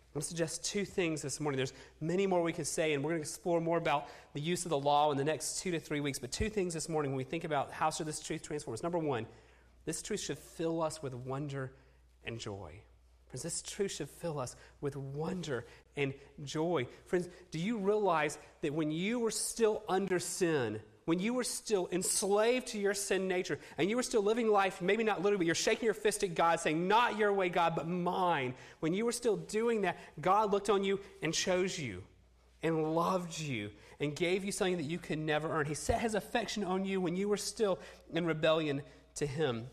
I'm 0.10 0.14
going 0.20 0.22
to 0.22 0.28
suggest 0.28 0.66
two 0.66 0.84
things 0.84 1.22
this 1.22 1.39
morning. 1.39 1.58
There's 1.58 1.74
many 2.02 2.26
more 2.26 2.41
we 2.41 2.54
could 2.54 2.66
say, 2.66 2.93
and 2.93 3.04
we're 3.04 3.12
going 3.12 3.22
to 3.22 3.30
explore 3.30 3.62
more 3.62 3.78
about 3.78 4.08
the 4.34 4.41
use 4.41 4.66
of 4.66 4.70
the 4.70 4.80
law 4.80 5.12
in 5.12 5.18
the 5.18 5.24
next 5.24 5.62
two 5.62 5.70
to 5.72 5.80
three 5.80 6.00
weeks. 6.00 6.18
But 6.18 6.32
two 6.32 6.50
things 6.50 6.74
this 6.74 6.89
morning 6.89 7.12
when 7.12 7.18
we 7.18 7.24
think 7.24 7.43
about 7.43 7.72
how 7.72 7.91
should 7.91 8.08
this 8.08 8.20
truth 8.20 8.41
transform 8.41 8.74
us. 8.74 8.82
Number 8.82 8.98
one, 8.98 9.28
this 9.88 10.02
truth 10.02 10.20
should 10.20 10.38
fill 10.38 10.82
us 10.82 11.02
with 11.02 11.14
wonder 11.14 11.72
and 12.26 12.38
joy. 12.38 12.74
Friends, 13.28 13.44
this 13.44 13.62
truth 13.62 13.94
should 13.94 14.10
fill 14.10 14.38
us 14.38 14.58
with 14.82 14.98
wonder 14.98 15.66
and 15.96 16.14
joy. 16.44 16.88
Friends, 17.06 17.30
do 17.52 17.58
you 17.58 17.78
realize 17.78 18.38
that 18.62 18.74
when 18.74 18.92
you 18.92 19.18
were 19.18 19.32
still 19.32 19.84
under 19.88 20.20
sin, 20.20 20.82
when 21.06 21.20
you 21.20 21.34
were 21.34 21.46
still 21.46 21.88
enslaved 21.94 22.68
to 22.68 22.78
your 22.78 22.94
sin 22.94 23.30
nature 23.30 23.60
and 23.78 23.90
you 23.90 23.96
were 23.96 24.04
still 24.04 24.22
living 24.22 24.50
life, 24.50 24.82
maybe 24.82 25.06
not 25.06 25.20
literally, 25.20 25.38
but 25.38 25.46
you're 25.46 25.56
shaking 25.56 25.86
your 25.86 25.94
fist 25.94 26.22
at 26.22 26.36
God 26.36 26.60
saying, 26.60 26.86
Not 26.86 27.18
your 27.18 27.32
way, 27.32 27.48
God, 27.48 27.74
but 27.74 27.88
mine. 27.88 28.56
When 28.82 28.94
you 28.94 29.06
were 29.06 29.14
still 29.14 29.38
doing 29.38 29.84
that, 29.84 29.98
God 30.20 30.52
looked 30.52 30.70
on 30.70 30.84
you 30.84 31.00
and 31.24 31.34
chose 31.34 31.80
you 31.80 32.04
and 32.62 32.94
loved 32.94 33.40
you 33.40 33.70
and 34.02 34.14
gave 34.14 34.44
you 34.44 34.52
something 34.52 34.76
that 34.76 34.84
you 34.84 35.00
could 35.00 35.20
never 35.20 35.50
earn. 35.50 35.66
He 35.66 35.76
set 35.76 36.02
his 36.02 36.14
affection 36.14 36.66
on 36.66 36.84
you 36.84 37.00
when 37.00 37.16
you 37.16 37.30
were 37.30 37.38
still 37.38 37.80
in 38.14 38.26
rebellion 38.26 38.82
to 39.16 39.26
him. 39.26 39.68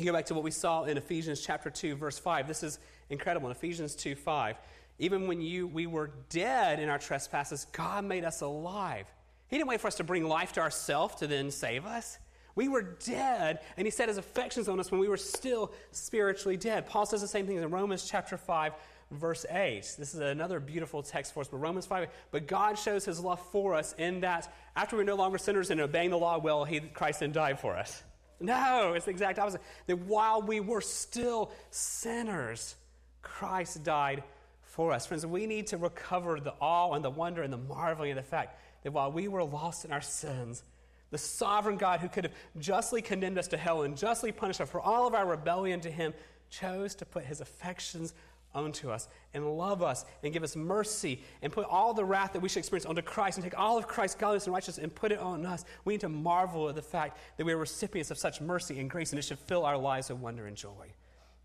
You 0.00 0.06
go 0.06 0.12
back 0.12 0.26
to 0.26 0.34
what 0.34 0.42
we 0.42 0.50
saw 0.50 0.84
in 0.84 0.96
Ephesians 0.96 1.40
chapter 1.40 1.70
2, 1.70 1.94
verse 1.94 2.18
5. 2.18 2.48
This 2.48 2.62
is 2.62 2.78
incredible. 3.10 3.48
In 3.48 3.52
Ephesians 3.52 3.94
2 3.94 4.14
5, 4.14 4.56
even 4.98 5.28
when 5.28 5.40
you, 5.40 5.66
we 5.66 5.86
were 5.86 6.10
dead 6.30 6.80
in 6.80 6.88
our 6.88 6.98
trespasses, 6.98 7.66
God 7.72 8.04
made 8.04 8.24
us 8.24 8.40
alive 8.40 9.06
he 9.50 9.56
didn't 9.56 9.68
wait 9.68 9.80
for 9.80 9.88
us 9.88 9.96
to 9.96 10.04
bring 10.04 10.24
life 10.24 10.52
to 10.52 10.60
ourselves 10.60 11.16
to 11.16 11.26
then 11.26 11.50
save 11.50 11.84
us. 11.84 12.18
We 12.54 12.68
were 12.68 12.82
dead, 12.82 13.60
and 13.76 13.86
He 13.86 13.90
set 13.90 14.08
His 14.08 14.16
affections 14.16 14.68
on 14.68 14.78
us 14.78 14.90
when 14.90 15.00
we 15.00 15.08
were 15.08 15.16
still 15.16 15.72
spiritually 15.90 16.56
dead. 16.56 16.86
Paul 16.86 17.04
says 17.04 17.20
the 17.20 17.28
same 17.28 17.46
thing 17.46 17.56
in 17.56 17.68
Romans 17.68 18.08
chapter 18.08 18.36
5, 18.36 18.72
verse 19.10 19.44
8. 19.50 19.96
This 19.98 20.14
is 20.14 20.20
another 20.20 20.60
beautiful 20.60 21.02
text 21.02 21.34
for 21.34 21.40
us, 21.40 21.48
but 21.48 21.56
Romans 21.58 21.86
5. 21.86 22.08
But 22.30 22.46
God 22.46 22.78
shows 22.78 23.04
His 23.04 23.18
love 23.18 23.40
for 23.50 23.74
us 23.74 23.94
in 23.98 24.20
that 24.20 24.52
after 24.76 24.96
we're 24.96 25.04
no 25.04 25.16
longer 25.16 25.38
sinners 25.38 25.70
and 25.70 25.80
obeying 25.80 26.10
the 26.10 26.18
law 26.18 26.38
well, 26.38 26.64
he, 26.64 26.78
Christ 26.80 27.20
then 27.20 27.32
died 27.32 27.58
for 27.58 27.76
us. 27.76 28.04
No, 28.40 28.94
it's 28.94 29.04
the 29.04 29.10
exact 29.10 29.38
opposite. 29.38 29.60
That 29.86 29.98
while 29.98 30.40
we 30.40 30.60
were 30.60 30.80
still 30.80 31.52
sinners, 31.70 32.76
Christ 33.22 33.84
died 33.84 34.24
for 34.62 34.92
us. 34.92 35.06
Friends, 35.06 35.26
we 35.26 35.46
need 35.46 35.66
to 35.68 35.76
recover 35.76 36.40
the 36.40 36.54
awe 36.60 36.94
and 36.94 37.04
the 37.04 37.10
wonder 37.10 37.42
and 37.42 37.52
the 37.52 37.58
marveling 37.58 38.12
of 38.12 38.16
the 38.16 38.22
fact 38.22 38.58
that 38.82 38.92
while 38.92 39.12
we 39.12 39.28
were 39.28 39.44
lost 39.44 39.84
in 39.84 39.92
our 39.92 40.00
sins, 40.00 40.62
the 41.10 41.18
sovereign 41.18 41.76
God 41.76 42.00
who 42.00 42.08
could 42.08 42.24
have 42.24 42.32
justly 42.58 43.02
condemned 43.02 43.36
us 43.36 43.48
to 43.48 43.56
hell 43.56 43.82
and 43.82 43.96
justly 43.96 44.32
punished 44.32 44.60
us 44.60 44.70
for 44.70 44.80
all 44.80 45.06
of 45.06 45.14
our 45.14 45.26
rebellion 45.26 45.80
to 45.80 45.90
him 45.90 46.14
chose 46.48 46.94
to 46.96 47.04
put 47.04 47.24
his 47.24 47.40
affections 47.40 48.14
onto 48.54 48.90
us 48.90 49.08
and 49.32 49.46
love 49.56 49.82
us 49.82 50.04
and 50.22 50.32
give 50.32 50.42
us 50.42 50.56
mercy 50.56 51.22
and 51.42 51.52
put 51.52 51.66
all 51.66 51.94
the 51.94 52.04
wrath 52.04 52.32
that 52.32 52.40
we 52.40 52.48
should 52.48 52.58
experience 52.58 52.86
onto 52.86 53.02
Christ 53.02 53.38
and 53.38 53.44
take 53.44 53.58
all 53.58 53.78
of 53.78 53.86
Christ's 53.86 54.16
godliness 54.16 54.46
and 54.46 54.54
righteousness 54.54 54.82
and 54.82 54.94
put 54.94 55.12
it 55.12 55.18
on 55.18 55.46
us. 55.46 55.64
We 55.84 55.94
need 55.94 56.00
to 56.00 56.08
marvel 56.08 56.68
at 56.68 56.74
the 56.74 56.82
fact 56.82 57.18
that 57.36 57.44
we 57.44 57.52
are 57.52 57.56
recipients 57.56 58.10
of 58.10 58.18
such 58.18 58.40
mercy 58.40 58.80
and 58.80 58.90
grace 58.90 59.10
and 59.10 59.18
it 59.18 59.22
should 59.22 59.38
fill 59.38 59.64
our 59.64 59.76
lives 59.76 60.10
with 60.10 60.18
wonder 60.18 60.46
and 60.46 60.56
joy. 60.56 60.92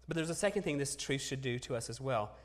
But 0.08 0.16
there's 0.16 0.30
a 0.30 0.36
second 0.36 0.64
thing 0.64 0.78
this 0.78 0.96
truth 0.96 1.22
should 1.22 1.42
do 1.42 1.60
to 1.60 1.76
us 1.76 1.90
as 1.90 2.00
well. 2.00 2.36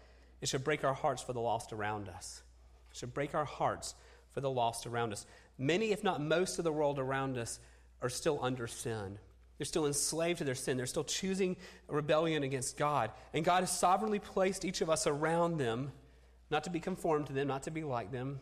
It 0.40 0.48
should 0.48 0.64
break 0.64 0.84
our 0.84 0.94
hearts 0.94 1.22
for 1.22 1.32
the 1.32 1.40
lost 1.40 1.72
around 1.72 2.08
us. 2.08 2.42
It 2.90 2.96
should 2.96 3.14
break 3.14 3.34
our 3.34 3.44
hearts 3.44 3.94
for 4.32 4.40
the 4.40 4.50
lost 4.50 4.86
around 4.86 5.12
us. 5.12 5.26
Many, 5.58 5.92
if 5.92 6.02
not 6.02 6.20
most, 6.20 6.58
of 6.58 6.64
the 6.64 6.72
world 6.72 6.98
around 6.98 7.36
us 7.36 7.60
are 8.00 8.08
still 8.08 8.38
under 8.40 8.66
sin. 8.66 9.18
They're 9.60 9.66
still 9.66 9.84
enslaved 9.84 10.38
to 10.38 10.44
their 10.44 10.54
sin. 10.54 10.78
They're 10.78 10.86
still 10.86 11.04
choosing 11.04 11.54
rebellion 11.86 12.44
against 12.44 12.78
God. 12.78 13.10
And 13.34 13.44
God 13.44 13.60
has 13.60 13.70
sovereignly 13.70 14.18
placed 14.18 14.64
each 14.64 14.80
of 14.80 14.88
us 14.88 15.06
around 15.06 15.58
them, 15.58 15.92
not 16.50 16.64
to 16.64 16.70
be 16.70 16.80
conformed 16.80 17.26
to 17.26 17.34
them, 17.34 17.48
not 17.48 17.64
to 17.64 17.70
be 17.70 17.84
like 17.84 18.10
them, 18.10 18.40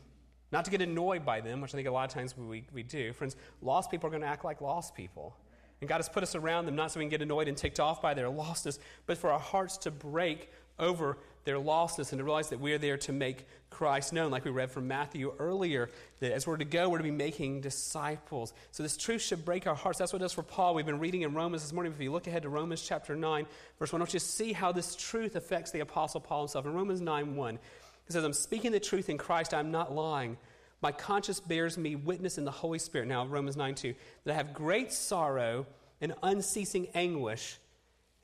not 0.52 0.64
to 0.66 0.70
get 0.70 0.80
annoyed 0.80 1.26
by 1.26 1.40
them, 1.40 1.60
which 1.60 1.74
I 1.74 1.76
think 1.76 1.88
a 1.88 1.90
lot 1.90 2.08
of 2.08 2.14
times 2.14 2.38
we, 2.38 2.62
we 2.72 2.84
do. 2.84 3.12
Friends, 3.12 3.34
lost 3.60 3.90
people 3.90 4.06
are 4.06 4.10
going 4.10 4.22
to 4.22 4.28
act 4.28 4.44
like 4.44 4.60
lost 4.60 4.94
people. 4.94 5.36
And 5.80 5.88
God 5.88 5.96
has 5.96 6.08
put 6.08 6.22
us 6.22 6.36
around 6.36 6.66
them 6.66 6.76
not 6.76 6.92
so 6.92 7.00
we 7.00 7.04
can 7.04 7.10
get 7.10 7.20
annoyed 7.20 7.48
and 7.48 7.56
ticked 7.56 7.80
off 7.80 8.00
by 8.00 8.14
their 8.14 8.28
lostness, 8.28 8.78
but 9.06 9.18
for 9.18 9.32
our 9.32 9.40
hearts 9.40 9.76
to 9.78 9.90
break 9.90 10.52
over 10.78 11.18
their 11.44 11.56
lostness 11.56 12.10
and 12.12 12.18
to 12.18 12.24
realize 12.24 12.50
that 12.50 12.60
we 12.60 12.72
are 12.72 12.78
there 12.78 12.96
to 12.98 13.12
make 13.12 13.46
Christ 13.70 14.12
known, 14.12 14.30
like 14.30 14.44
we 14.44 14.50
read 14.50 14.70
from 14.70 14.88
Matthew 14.88 15.32
earlier, 15.38 15.90
that 16.20 16.32
as 16.32 16.46
we're 16.46 16.56
to 16.56 16.64
go, 16.64 16.88
we're 16.88 16.98
to 16.98 17.04
be 17.04 17.10
making 17.10 17.60
disciples. 17.60 18.52
So 18.72 18.82
this 18.82 18.96
truth 18.96 19.22
should 19.22 19.44
break 19.44 19.66
our 19.66 19.74
hearts. 19.74 19.98
That's 19.98 20.12
what 20.12 20.20
it 20.20 20.24
does 20.24 20.32
for 20.32 20.42
Paul. 20.42 20.74
We've 20.74 20.86
been 20.86 20.98
reading 20.98 21.22
in 21.22 21.34
Romans 21.34 21.62
this 21.62 21.72
morning. 21.72 21.92
If 21.92 22.00
you 22.00 22.12
look 22.12 22.26
ahead 22.26 22.42
to 22.42 22.48
Romans 22.48 22.82
chapter 22.82 23.14
9, 23.14 23.46
verse 23.78 23.92
1, 23.92 24.00
I 24.00 24.02
want 24.02 24.14
you 24.14 24.20
to 24.20 24.24
see 24.24 24.52
how 24.52 24.72
this 24.72 24.96
truth 24.96 25.36
affects 25.36 25.70
the 25.70 25.80
Apostle 25.80 26.20
Paul 26.20 26.42
himself. 26.42 26.66
In 26.66 26.74
Romans 26.74 27.00
9 27.00 27.36
1, 27.36 27.58
he 28.06 28.12
says, 28.12 28.24
I'm 28.24 28.32
speaking 28.32 28.72
the 28.72 28.80
truth 28.80 29.08
in 29.08 29.18
Christ, 29.18 29.52
I'm 29.54 29.70
not 29.70 29.94
lying. 29.94 30.38
My 30.80 30.92
conscience 30.92 31.40
bears 31.40 31.76
me 31.76 31.96
witness 31.96 32.38
in 32.38 32.44
the 32.44 32.50
Holy 32.50 32.78
Spirit. 32.78 33.08
Now, 33.08 33.26
Romans 33.26 33.56
9 33.56 33.74
2, 33.74 33.94
that 34.24 34.32
I 34.32 34.36
have 34.36 34.54
great 34.54 34.92
sorrow 34.92 35.66
and 36.00 36.14
unceasing 36.22 36.88
anguish 36.94 37.58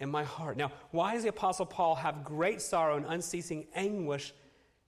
in 0.01 0.11
my 0.11 0.24
heart. 0.24 0.57
Now, 0.57 0.72
why 0.90 1.14
does 1.14 1.22
the 1.22 1.28
Apostle 1.28 1.66
Paul 1.66 1.95
have 1.95 2.24
great 2.24 2.61
sorrow 2.61 2.97
and 2.97 3.07
unceasing 3.07 3.66
anguish? 3.74 4.34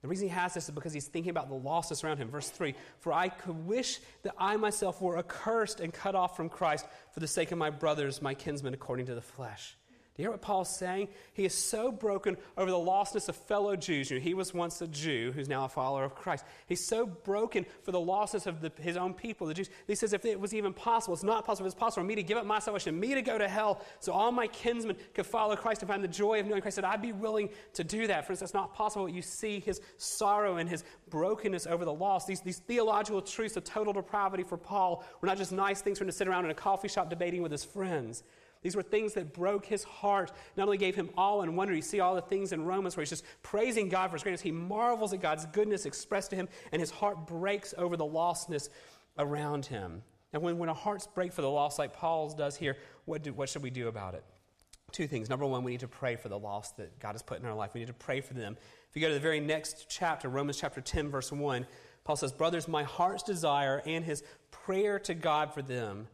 The 0.01 0.07
reason 0.07 0.27
he 0.27 0.33
has 0.33 0.53
this 0.53 0.65
is 0.65 0.71
because 0.71 0.93
he's 0.93 1.07
thinking 1.07 1.29
about 1.29 1.49
the 1.49 1.55
losses 1.55 2.03
around 2.03 2.17
him. 2.17 2.29
Verse 2.29 2.49
3 2.49 2.75
For 2.99 3.13
I 3.13 3.29
could 3.29 3.65
wish 3.65 3.99
that 4.23 4.35
I 4.37 4.57
myself 4.57 5.01
were 5.01 5.17
accursed 5.17 5.79
and 5.79 5.93
cut 5.93 6.15
off 6.15 6.35
from 6.35 6.49
Christ 6.49 6.85
for 7.11 7.19
the 7.19 7.27
sake 7.27 7.51
of 7.51 7.57
my 7.57 7.69
brothers, 7.69 8.21
my 8.21 8.33
kinsmen, 8.33 8.73
according 8.73 9.07
to 9.07 9.15
the 9.15 9.21
flesh. 9.21 9.76
Do 10.17 10.23
you 10.23 10.29
hear 10.29 10.31
what 10.31 10.41
Paul's 10.41 10.75
saying? 10.75 11.09
He 11.33 11.45
is 11.45 11.53
so 11.53 11.91
broken 11.91 12.37
over 12.57 12.71
the 12.71 12.77
lostness 12.77 13.29
of 13.29 13.35
fellow 13.35 13.75
Jews. 13.75 14.09
he 14.09 14.33
was 14.33 14.51
once 14.51 14.81
a 14.81 14.87
Jew 14.87 15.31
who's 15.31 15.47
now 15.47 15.65
a 15.65 15.69
follower 15.69 16.03
of 16.03 16.15
Christ. 16.15 16.43
He's 16.65 16.83
so 16.83 17.05
broken 17.05 17.67
for 17.83 17.91
the 17.91 17.99
losses 17.99 18.47
of 18.47 18.59
the, 18.59 18.71
his 18.81 18.97
own 18.97 19.13
people, 19.13 19.45
the 19.45 19.53
Jews. 19.53 19.69
He 19.85 19.93
says, 19.93 20.13
if 20.13 20.25
it 20.25 20.39
was 20.39 20.55
even 20.55 20.73
possible, 20.73 21.13
it's 21.13 21.21
not 21.21 21.45
possible, 21.45 21.67
if 21.67 21.73
it's 21.73 21.79
possible 21.79 22.01
for 22.01 22.07
me 22.07 22.15
to 22.15 22.23
give 22.23 22.35
up 22.35 22.47
my 22.47 22.57
salvation, 22.57 22.99
me 22.99 23.13
to 23.13 23.21
go 23.21 23.37
to 23.37 23.47
hell, 23.47 23.85
so 23.99 24.11
all 24.11 24.31
my 24.31 24.47
kinsmen 24.47 24.95
could 25.13 25.27
follow 25.27 25.55
Christ 25.55 25.83
and 25.83 25.87
find 25.87 26.03
the 26.03 26.07
joy 26.07 26.39
of 26.39 26.47
knowing 26.47 26.63
Christ, 26.63 26.77
that 26.77 26.85
I'd 26.85 26.99
be 26.99 27.11
willing 27.11 27.49
to 27.73 27.83
do 27.83 28.07
that. 28.07 28.25
For 28.25 28.31
instance, 28.31 28.49
it's 28.49 28.55
not 28.55 28.73
possible. 28.73 29.07
You 29.07 29.21
see 29.21 29.59
his 29.59 29.81
sorrow 29.97 30.57
and 30.57 30.67
his 30.67 30.83
brokenness 31.11 31.67
over 31.67 31.85
the 31.85 31.93
loss. 31.93 32.25
These, 32.25 32.41
these 32.41 32.57
theological 32.57 33.21
truths 33.21 33.55
of 33.55 33.65
total 33.65 33.93
depravity 33.93 34.41
for 34.41 34.57
Paul 34.57 35.03
were 35.21 35.27
not 35.27 35.37
just 35.37 35.51
nice 35.51 35.81
things 35.83 35.99
for 35.99 36.05
him 36.05 36.09
to 36.09 36.15
sit 36.15 36.27
around 36.27 36.45
in 36.45 36.49
a 36.49 36.55
coffee 36.55 36.87
shop 36.87 37.07
debating 37.07 37.43
with 37.43 37.51
his 37.51 37.63
friends. 37.63 38.23
These 38.67 38.75
were 38.75 38.83
things 38.83 39.13
that 39.13 39.31
broke 39.31 39.65
his 39.65 39.85
heart, 39.85 40.33
not 40.57 40.65
only 40.65 40.77
gave 40.77 40.93
him 40.93 41.09
awe 41.15 41.39
and 41.39 41.55
wonder. 41.55 41.73
You 41.73 41.81
see 41.81 42.01
all 42.01 42.15
the 42.15 42.21
things 42.21 42.51
in 42.51 42.65
Romans 42.65 42.97
where 42.97 43.01
he's 43.01 43.11
just 43.11 43.23
praising 43.41 43.87
God 43.87 44.09
for 44.09 44.17
his 44.17 44.23
greatness. 44.23 44.41
He 44.41 44.51
marvels 44.51 45.13
at 45.13 45.21
God's 45.21 45.45
goodness 45.45 45.85
expressed 45.85 46.31
to 46.31 46.35
him, 46.35 46.49
and 46.73 46.81
his 46.81 46.91
heart 46.91 47.27
breaks 47.27 47.73
over 47.77 47.95
the 47.95 48.03
lostness 48.03 48.67
around 49.17 49.67
him. 49.67 50.03
And 50.33 50.41
when, 50.41 50.57
when 50.57 50.67
our 50.67 50.75
hearts 50.75 51.07
break 51.07 51.31
for 51.31 51.41
the 51.41 51.49
lost, 51.49 51.79
like 51.79 51.93
Paul's 51.93 52.35
does 52.35 52.57
here, 52.57 52.75
what, 53.05 53.23
do, 53.23 53.31
what 53.31 53.47
should 53.47 53.63
we 53.63 53.69
do 53.69 53.87
about 53.87 54.15
it? 54.15 54.25
Two 54.91 55.07
things. 55.07 55.29
Number 55.29 55.45
one, 55.45 55.63
we 55.63 55.71
need 55.71 55.79
to 55.79 55.87
pray 55.87 56.17
for 56.17 56.27
the 56.27 56.37
lost 56.37 56.75
that 56.75 56.99
God 56.99 57.13
has 57.13 57.21
put 57.21 57.39
in 57.39 57.45
our 57.45 57.55
life. 57.55 57.73
We 57.73 57.79
need 57.79 57.87
to 57.87 57.93
pray 57.93 58.19
for 58.19 58.33
them. 58.33 58.57
If 58.89 58.97
you 58.97 59.01
go 59.01 59.07
to 59.07 59.13
the 59.13 59.19
very 59.21 59.39
next 59.39 59.85
chapter, 59.87 60.27
Romans 60.27 60.57
chapter 60.57 60.81
10, 60.81 61.07
verse 61.07 61.31
1, 61.31 61.65
Paul 62.03 62.17
says, 62.17 62.33
Brothers, 62.33 62.67
my 62.67 62.83
heart's 62.83 63.23
desire 63.23 63.81
and 63.85 64.03
his 64.03 64.23
prayer 64.51 64.99
to 64.99 65.13
God 65.13 65.53
for 65.53 65.61
them 65.61 66.09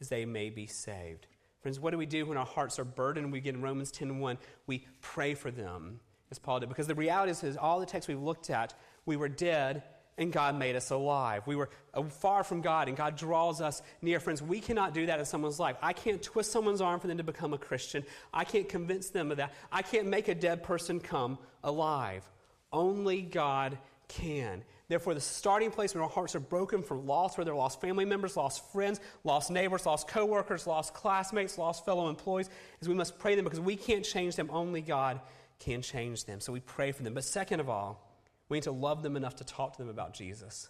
is 0.00 0.10
they 0.10 0.26
may 0.26 0.50
be 0.50 0.66
saved. 0.66 1.28
Friends, 1.64 1.80
what 1.80 1.92
do 1.92 1.96
we 1.96 2.04
do 2.04 2.26
when 2.26 2.36
our 2.36 2.44
hearts 2.44 2.78
are 2.78 2.84
burdened? 2.84 3.32
We 3.32 3.40
get 3.40 3.54
in 3.54 3.62
Romans 3.62 3.90
10 3.90 4.18
1, 4.18 4.36
we 4.66 4.84
pray 5.00 5.32
for 5.32 5.50
them, 5.50 5.98
as 6.30 6.38
Paul 6.38 6.60
did. 6.60 6.68
Because 6.68 6.86
the 6.86 6.94
reality 6.94 7.30
is, 7.30 7.42
is 7.42 7.56
all 7.56 7.80
the 7.80 7.86
texts 7.86 8.06
we've 8.06 8.20
looked 8.20 8.50
at, 8.50 8.74
we 9.06 9.16
were 9.16 9.30
dead 9.30 9.82
and 10.18 10.30
God 10.30 10.58
made 10.58 10.76
us 10.76 10.90
alive. 10.90 11.46
We 11.46 11.56
were 11.56 11.70
uh, 11.94 12.02
far 12.02 12.44
from 12.44 12.60
God 12.60 12.88
and 12.88 12.98
God 12.98 13.16
draws 13.16 13.62
us 13.62 13.80
near. 14.02 14.20
Friends, 14.20 14.42
we 14.42 14.60
cannot 14.60 14.92
do 14.92 15.06
that 15.06 15.18
in 15.18 15.24
someone's 15.24 15.58
life. 15.58 15.78
I 15.80 15.94
can't 15.94 16.22
twist 16.22 16.52
someone's 16.52 16.82
arm 16.82 17.00
for 17.00 17.06
them 17.06 17.16
to 17.16 17.24
become 17.24 17.54
a 17.54 17.58
Christian. 17.58 18.04
I 18.30 18.44
can't 18.44 18.68
convince 18.68 19.08
them 19.08 19.30
of 19.30 19.38
that. 19.38 19.54
I 19.72 19.80
can't 19.80 20.08
make 20.08 20.28
a 20.28 20.34
dead 20.34 20.64
person 20.64 21.00
come 21.00 21.38
alive. 21.62 22.30
Only 22.74 23.22
God 23.22 23.78
can. 24.08 24.64
Therefore, 24.94 25.14
the 25.14 25.20
starting 25.20 25.72
place 25.72 25.92
when 25.92 26.04
our 26.04 26.08
hearts 26.08 26.36
are 26.36 26.40
broken 26.40 26.80
from 26.80 27.04
loss, 27.04 27.36
whether 27.36 27.52
lost 27.52 27.80
family 27.80 28.04
members, 28.04 28.36
lost 28.36 28.70
friends, 28.70 29.00
lost 29.24 29.50
neighbors, 29.50 29.86
lost 29.86 30.06
coworkers, 30.06 30.68
lost 30.68 30.94
classmates, 30.94 31.58
lost 31.58 31.84
fellow 31.84 32.08
employees, 32.08 32.48
is 32.80 32.88
we 32.88 32.94
must 32.94 33.18
pray 33.18 33.34
them 33.34 33.42
because 33.42 33.58
we 33.58 33.74
can't 33.74 34.04
change 34.04 34.36
them. 34.36 34.48
Only 34.52 34.82
God 34.82 35.20
can 35.58 35.82
change 35.82 36.26
them. 36.26 36.38
So 36.38 36.52
we 36.52 36.60
pray 36.60 36.92
for 36.92 37.02
them. 37.02 37.12
But 37.12 37.24
second 37.24 37.58
of 37.58 37.68
all, 37.68 38.08
we 38.48 38.58
need 38.58 38.62
to 38.62 38.70
love 38.70 39.02
them 39.02 39.16
enough 39.16 39.34
to 39.38 39.44
talk 39.44 39.72
to 39.72 39.78
them 39.82 39.88
about 39.88 40.14
Jesus. 40.14 40.68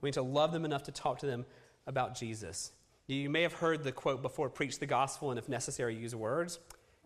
We 0.00 0.06
need 0.06 0.14
to 0.14 0.22
love 0.22 0.52
them 0.52 0.64
enough 0.64 0.84
to 0.84 0.90
talk 0.90 1.18
to 1.18 1.26
them 1.26 1.44
about 1.86 2.14
Jesus. 2.14 2.72
You 3.08 3.28
may 3.28 3.42
have 3.42 3.52
heard 3.52 3.84
the 3.84 3.92
quote 3.92 4.22
before 4.22 4.48
preach 4.48 4.78
the 4.78 4.86
gospel 4.86 5.28
and, 5.28 5.38
if 5.38 5.50
necessary, 5.50 5.96
use 5.96 6.14
words. 6.14 6.60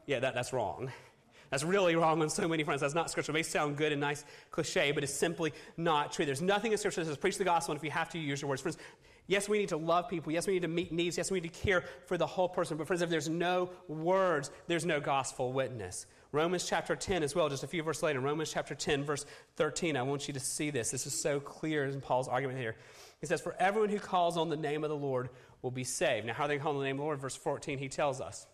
Yeah, 0.07 0.21
that, 0.21 0.35
that's 0.37 0.53
wrong. 0.53 0.93
That's 1.51 1.65
really 1.65 1.97
wrong 1.97 2.23
on 2.23 2.31
so 2.31 2.47
many 2.47 2.63
fronts. 2.63 2.81
That's 2.81 2.95
not 2.95 3.11
scripture. 3.11 3.33
It 3.33 3.35
may 3.35 3.43
sound 3.43 3.77
good 3.77 3.91
and 3.91 4.01
nice 4.01 4.25
cliche, 4.53 4.93
but 4.93 5.03
it's 5.03 5.13
simply 5.13 5.53
not 5.77 6.13
true. 6.13 6.25
There's 6.25 6.41
nothing 6.41 6.71
in 6.71 6.79
scripture 6.79 7.03
that 7.03 7.09
says 7.09 7.17
preach 7.17 7.39
the 7.39 7.45
gospel, 7.45 7.73
and 7.73 7.79
if 7.79 7.85
you 7.85 7.91
have 7.91 8.09
to, 8.11 8.19
use 8.19 8.41
your 8.41 8.49
words. 8.49 8.63
Friends, 8.63 8.79
yes, 9.27 9.49
we 9.49 9.59
need 9.59 9.71
to 9.71 9.77
love 9.77 10.09
people. 10.09 10.33
Yes, 10.33 10.47
we 10.47 10.53
need 10.53 10.63
to 10.63 10.69
meet 10.69 10.93
needs. 10.93 11.17
Yes, 11.17 11.31
we 11.31 11.41
need 11.41 11.53
to 11.53 11.61
care 11.61 11.85
for 12.07 12.17
the 12.17 12.27
whole 12.27 12.49
person. 12.49 12.77
But 12.77 12.87
friends, 12.87 13.03
if 13.03 13.11
there's 13.11 13.29
no 13.29 13.71
words, 13.89 14.53
there's 14.69 14.87
no 14.87 15.01
gospel 15.01 15.53
witness. 15.53 16.07
Romans 16.33 16.65
chapter 16.69 16.95
10 16.95 17.25
as 17.25 17.35
well, 17.35 17.49
just 17.49 17.65
a 17.65 17.67
few 17.67 17.83
verses 17.83 18.05
later. 18.05 18.21
Romans 18.21 18.53
chapter 18.53 18.77
10, 18.77 19.03
verse 19.03 19.27
13. 19.57 19.97
I 19.97 20.03
want 20.03 20.29
you 20.29 20.35
to 20.35 20.41
see 20.41 20.71
this. 20.71 20.93
This 20.93 21.05
is 21.05 21.21
so 21.21 21.41
clear 21.41 21.85
in 21.85 22.01
Paul's 22.01 22.29
argument 22.29 22.61
here. 22.61 22.77
He 23.21 23.27
says, 23.27 23.41
For 23.41 23.57
everyone 23.59 23.89
who 23.89 23.99
calls 23.99 24.37
on 24.37 24.49
the 24.49 24.57
name 24.57 24.85
of 24.85 24.91
the 24.91 24.97
Lord 24.97 25.31
will 25.63 25.73
be 25.73 25.83
saved. 25.83 26.27
Now, 26.27 26.35
how 26.35 26.45
are 26.45 26.49
they 26.49 26.59
call 26.59 26.75
on 26.75 26.79
the 26.79 26.85
name 26.85 26.97
of 26.97 27.01
the 27.01 27.05
Lord? 27.05 27.19
Verse 27.19 27.35
14, 27.35 27.79
he 27.79 27.89
tells 27.89 28.21
us. 28.21 28.47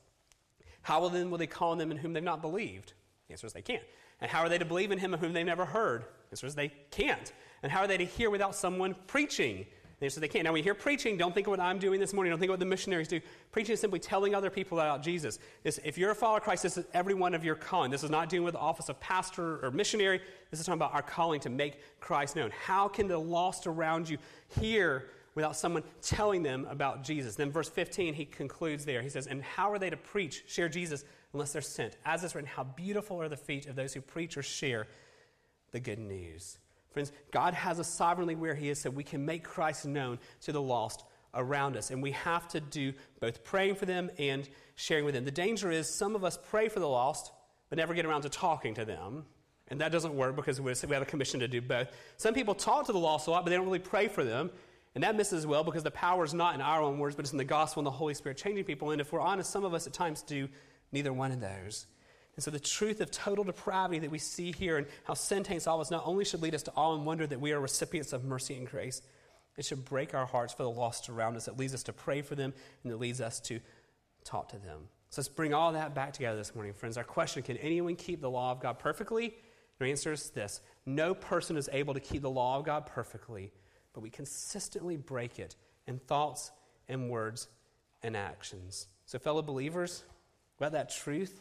How 0.87 1.01
will 1.01 1.09
then 1.09 1.33
will 1.33 1.39
they 1.39 1.49
call 1.49 1.73
on 1.73 1.79
them 1.79 1.91
in 1.91 1.97
whom 1.97 2.13
they've 2.13 2.23
not 2.23 2.41
believed? 2.41 2.93
The 3.27 3.33
answer 3.33 3.49
is 3.49 3.53
they 3.53 3.61
can't. 3.61 3.83
And 4.21 4.31
how 4.31 4.43
are 4.43 4.49
they 4.49 4.57
to 4.57 4.65
believe 4.65 4.93
in 4.93 5.01
him 5.01 5.15
of 5.15 5.19
whom 5.19 5.33
they've 5.33 5.45
never 5.45 5.65
heard? 5.65 6.03
The 6.03 6.35
answer 6.35 6.47
is 6.47 6.55
they 6.55 6.71
can't. 6.93 7.33
And 7.65 7.73
how 7.73 7.81
are 7.81 7.89
they 7.89 7.97
to 7.97 8.05
hear 8.05 8.31
without 8.31 8.55
someone 8.55 8.95
preaching? 9.09 9.67
The 9.99 10.07
answer 10.07 10.19
is 10.19 10.21
they 10.21 10.29
can't. 10.29 10.45
Now, 10.45 10.53
when 10.53 10.61
you 10.61 10.63
hear 10.63 10.77
preaching, 10.77 11.17
don't 11.17 11.35
think 11.35 11.49
of 11.49 11.51
what 11.51 11.59
I'm 11.59 11.81
doing 11.81 11.99
this 11.99 12.13
morning. 12.13 12.31
Don't 12.31 12.39
think 12.39 12.51
of 12.51 12.53
what 12.53 12.61
the 12.61 12.67
missionaries 12.67 13.09
do. 13.09 13.21
Preaching 13.51 13.73
is 13.73 13.81
simply 13.81 13.99
telling 13.99 14.33
other 14.33 14.49
people 14.49 14.79
about 14.79 15.03
Jesus. 15.03 15.41
If 15.65 15.99
you're 15.99 16.13
a 16.13 16.15
follower 16.15 16.37
of 16.37 16.45
Christ, 16.45 16.63
this 16.63 16.77
is 16.77 16.85
every 16.95 17.15
one 17.15 17.35
of 17.35 17.45
your 17.45 17.57
calling. 17.57 17.91
This 17.91 18.05
is 18.05 18.11
not 18.11 18.29
dealing 18.29 18.45
with 18.45 18.55
the 18.55 18.61
office 18.61 18.89
of 18.89 19.01
pastor 19.01 19.59
or 19.67 19.73
missionary. 19.73 20.21
This 20.53 20.61
is 20.61 20.67
talking 20.67 20.79
about 20.79 20.95
our 20.95 21.03
calling 21.03 21.41
to 21.41 21.51
make 21.51 21.81
Christ 21.99 22.37
known. 22.37 22.53
How 22.65 22.87
can 22.87 23.09
the 23.09 23.19
lost 23.19 23.67
around 23.67 24.09
you 24.09 24.19
hear 24.61 25.09
without 25.37 25.55
someone 25.55 25.85
telling 26.03 26.43
them 26.43 26.67
about 26.69 27.05
Jesus? 27.05 27.37
Then, 27.37 27.53
verse 27.53 27.69
15, 27.69 28.15
he 28.15 28.25
concludes 28.25 28.85
there. 28.85 29.03
He 29.03 29.09
says, 29.09 29.29
And 29.29 29.41
how 29.45 29.71
are 29.71 29.79
they 29.79 29.91
to 29.91 29.97
preach, 29.97 30.43
share 30.49 30.69
Jesus, 30.69 31.05
unless 31.33 31.53
they're 31.53 31.63
sent? 31.63 31.97
As 32.05 32.25
is 32.25 32.35
written, 32.35 32.51
How 32.53 32.65
beautiful 32.65 33.23
are 33.23 33.29
the 33.29 33.37
feet 33.37 33.67
of 33.67 33.77
those 33.77 33.95
who 33.95 34.01
preach 34.01 34.37
or 34.37 34.43
share 34.43 34.89
the 35.77 35.81
good 35.81 35.99
news. 35.99 36.59
Friends, 36.91 37.13
God 37.31 37.55
has 37.55 37.79
us 37.79 37.89
sovereignly 37.89 38.35
where 38.35 38.55
He 38.55 38.71
is 38.71 38.81
so 38.81 38.89
we 38.89 39.05
can 39.05 39.25
make 39.25 39.45
Christ 39.45 39.87
known 39.87 40.19
to 40.43 40.53
the 40.53 40.63
lost 40.63 41.05
around 41.35 41.77
us. 41.77 41.91
And 41.91 42.03
we 42.03 42.13
have 42.13 42.49
to 42.49 42.61
do 42.61 42.95
both 43.21 43.45
praying 43.45 43.75
for 43.75 43.85
them 43.85 44.11
and 44.19 44.49
sharing 44.75 45.05
with 45.05 45.15
them. 45.15 45.25
The 45.25 45.31
danger 45.31 45.71
is 45.71 45.89
some 45.89 46.17
of 46.17 46.25
us 46.25 46.39
pray 46.51 46.69
for 46.69 46.81
the 46.81 46.89
lost, 46.89 47.33
but 47.69 47.77
never 47.77 47.93
get 47.93 48.07
around 48.07 48.23
to 48.23 48.31
talking 48.31 48.75
to 48.75 48.85
them. 48.85 49.27
And 49.69 49.81
that 49.81 49.93
doesn't 49.93 50.15
work 50.15 50.37
because 50.37 50.61
we 50.61 50.71
have 50.71 51.03
a 51.03 51.05
commission 51.05 51.41
to 51.41 51.49
do 51.49 51.61
both. 51.61 51.89
Some 52.17 52.33
people 52.33 52.55
talk 52.55 52.87
to 52.87 52.93
the 52.93 52.99
lost 52.99 53.27
a 53.27 53.31
lot, 53.31 53.45
but 53.45 53.51
they 53.51 53.57
don't 53.57 53.67
really 53.67 53.79
pray 53.81 54.09
for 54.09 54.25
them. 54.25 54.51
And 54.97 55.05
that 55.05 55.15
misses 55.15 55.47
well 55.47 55.63
because 55.63 55.83
the 55.83 55.91
power 55.91 56.25
is 56.25 56.33
not 56.33 56.55
in 56.55 56.63
our 56.63 56.81
own 56.81 56.99
words, 56.99 57.15
but 57.15 57.27
it's 57.27 57.33
in 57.33 57.37
the 57.37 57.45
gospel 57.45 57.81
and 57.81 57.87
the 57.87 57.91
Holy 57.91 58.15
Spirit 58.15 58.39
changing 58.39 58.65
people. 58.65 58.93
And 58.93 59.01
if 59.01 59.13
we're 59.13 59.21
honest, 59.21 59.51
some 59.51 59.63
of 59.63 59.75
us 59.75 59.87
at 59.87 59.93
times 59.93 60.23
do 60.23 60.49
neither 60.91 61.13
one 61.13 61.33
of 61.33 61.41
those. 61.41 61.87
And 62.35 62.43
so 62.43 62.51
the 62.51 62.59
truth 62.59 63.03
of 63.03 63.11
total 63.11 63.45
depravity 63.45 63.99
that 63.99 64.11
we 64.11 64.17
see 64.17 64.53
here 64.53 64.79
and 64.79 64.87
how 65.05 65.13
sin 65.13 65.43
taints 65.43 65.67
all 65.67 65.75
of 65.75 65.83
us 65.83 65.91
not 65.91 66.05
only 66.07 66.25
should 66.25 66.41
lead 66.41 66.55
us 66.55 66.63
to 66.63 66.73
awe 66.75 66.95
and 66.95 67.05
wonder 67.05 67.27
that 67.27 67.39
we 67.39 67.53
are 67.53 67.61
recipients 67.61 68.15
of 68.15 68.25
mercy 68.25 68.55
and 68.55 68.67
grace, 68.67 69.03
it 69.59 69.67
should 69.67 69.85
break 69.85 70.15
our 70.15 70.25
hearts 70.25 70.55
for 70.55 70.63
the 70.63 70.71
lost 70.71 71.11
around 71.11 71.37
us. 71.37 71.47
It 71.47 71.59
leads 71.59 71.75
us 71.75 71.83
to 71.83 71.93
pray 71.93 72.23
for 72.23 72.35
them 72.35 72.55
and 72.83 72.91
it 72.91 72.97
leads 72.97 73.21
us 73.21 73.39
to 73.41 73.61
talk 74.25 74.49
to 74.49 74.59
them. 74.59 74.89
So 75.11 75.21
let's 75.21 75.29
bring 75.29 75.53
all 75.53 75.73
that 75.73 75.95
back 75.95 76.15
together 76.15 76.39
this 76.39 76.55
morning, 76.55 76.73
friends. 76.73 76.97
Our 76.97 77.05
question 77.05 77.43
can 77.43 77.59
anyone 77.59 77.97
keep 77.97 78.23
the 78.23 78.31
law 78.31 78.51
of 78.51 78.61
God 78.61 78.79
perfectly? 78.79 79.35
The 79.79 79.85
answer 79.89 80.13
is 80.13 80.31
this 80.31 80.63
no 80.87 81.15
person 81.15 81.59
is 81.59 81.69
able 81.71 81.93
to 81.93 82.01
keep 82.01 82.23
the 82.23 82.31
law 82.31 82.59
of 82.59 82.65
God 82.65 82.87
perfectly, 82.87 83.53
but 83.97 84.03
we 84.03 84.11
consistently 84.11 84.99
break 84.99 85.39
it 85.39 85.57
in 85.87 85.99
thoughts 85.99 86.51
and 86.87 87.09
words 87.09 87.49
and 88.03 88.15
actions. 88.15 88.89
So, 89.07 89.19
fellow 89.19 89.41
believers, 89.41 90.05
let 90.61 90.73
that 90.73 90.91
truth, 90.91 91.41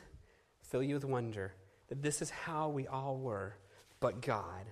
fill 0.62 0.82
you 0.82 0.96
with 0.96 1.04
wonder 1.04 1.54
that 1.90 2.02
this 2.02 2.22
is 2.22 2.30
how 2.30 2.70
we 2.70 2.88
all 2.88 3.18
were, 3.18 3.58
but 4.00 4.22
God, 4.22 4.66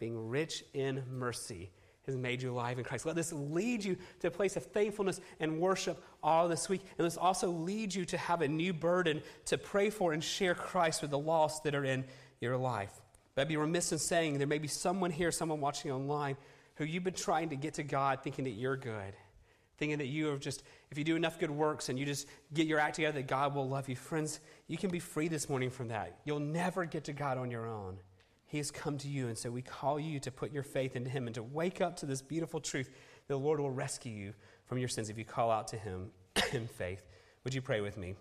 being 0.00 0.28
rich 0.28 0.64
in 0.74 1.04
mercy, 1.08 1.70
has 2.06 2.16
made 2.16 2.42
you 2.42 2.50
alive 2.50 2.78
in 2.78 2.84
Christ. 2.84 3.06
Let 3.06 3.14
this 3.14 3.32
lead 3.32 3.84
you 3.84 3.96
to 4.18 4.26
a 4.26 4.32
place 4.32 4.56
of 4.56 4.64
thankfulness 4.64 5.20
and 5.38 5.60
worship 5.60 6.02
all 6.24 6.48
this 6.48 6.68
week. 6.68 6.80
And 6.98 7.06
this 7.06 7.16
also 7.16 7.48
lead 7.50 7.94
you 7.94 8.04
to 8.06 8.18
have 8.18 8.42
a 8.42 8.48
new 8.48 8.72
burden 8.72 9.22
to 9.44 9.56
pray 9.56 9.90
for 9.90 10.12
and 10.12 10.24
share 10.24 10.56
Christ 10.56 11.00
with 11.00 11.12
the 11.12 11.18
lost 11.18 11.62
that 11.62 11.76
are 11.76 11.84
in 11.84 12.06
your 12.40 12.56
life. 12.56 12.90
But 13.36 13.42
I'd 13.42 13.48
be 13.48 13.56
remiss 13.56 13.92
in 13.92 13.98
saying 13.98 14.38
there 14.38 14.48
may 14.48 14.58
be 14.58 14.66
someone 14.66 15.12
here, 15.12 15.30
someone 15.30 15.60
watching 15.60 15.92
online, 15.92 16.36
who 16.80 16.86
you've 16.86 17.04
been 17.04 17.14
trying 17.14 17.50
to 17.50 17.56
get 17.56 17.74
to 17.74 17.82
God 17.82 18.22
thinking 18.22 18.44
that 18.44 18.52
you're 18.52 18.76
good 18.76 19.14
thinking 19.80 19.98
that 19.98 20.06
you 20.06 20.30
are 20.30 20.36
just, 20.36 20.62
if 20.90 20.98
you 20.98 21.04
do 21.04 21.16
enough 21.16 21.38
good 21.38 21.50
works 21.50 21.88
and 21.88 21.98
you 21.98 22.04
just 22.04 22.28
get 22.52 22.66
your 22.66 22.78
act 22.78 22.96
together, 22.96 23.18
that 23.18 23.26
God 23.26 23.54
will 23.54 23.66
love 23.66 23.88
you. 23.88 23.96
Friends, 23.96 24.38
you 24.68 24.76
can 24.76 24.90
be 24.90 24.98
free 24.98 25.26
this 25.26 25.48
morning 25.48 25.70
from 25.70 25.88
that. 25.88 26.18
You'll 26.24 26.38
never 26.38 26.84
get 26.84 27.04
to 27.04 27.14
God 27.14 27.38
on 27.38 27.50
your 27.50 27.66
own. 27.66 27.96
He 28.44 28.58
has 28.58 28.70
come 28.70 28.98
to 28.98 29.08
you, 29.08 29.28
and 29.28 29.38
so 29.38 29.50
we 29.50 29.62
call 29.62 29.98
you 29.98 30.20
to 30.20 30.30
put 30.30 30.52
your 30.52 30.62
faith 30.62 30.96
into 30.96 31.08
Him 31.08 31.26
and 31.26 31.34
to 31.34 31.42
wake 31.42 31.80
up 31.80 31.96
to 31.98 32.06
this 32.06 32.20
beautiful 32.20 32.60
truth 32.60 32.90
the 33.26 33.36
Lord 33.36 33.58
will 33.58 33.70
rescue 33.70 34.12
you 34.12 34.34
from 34.66 34.78
your 34.78 34.88
sins 34.88 35.08
if 35.08 35.16
you 35.16 35.24
call 35.24 35.50
out 35.50 35.68
to 35.68 35.78
Him 35.78 36.10
in 36.52 36.66
faith. 36.66 37.06
Would 37.44 37.54
you 37.54 37.62
pray 37.62 37.80
with 37.80 37.96
me? 37.96 38.16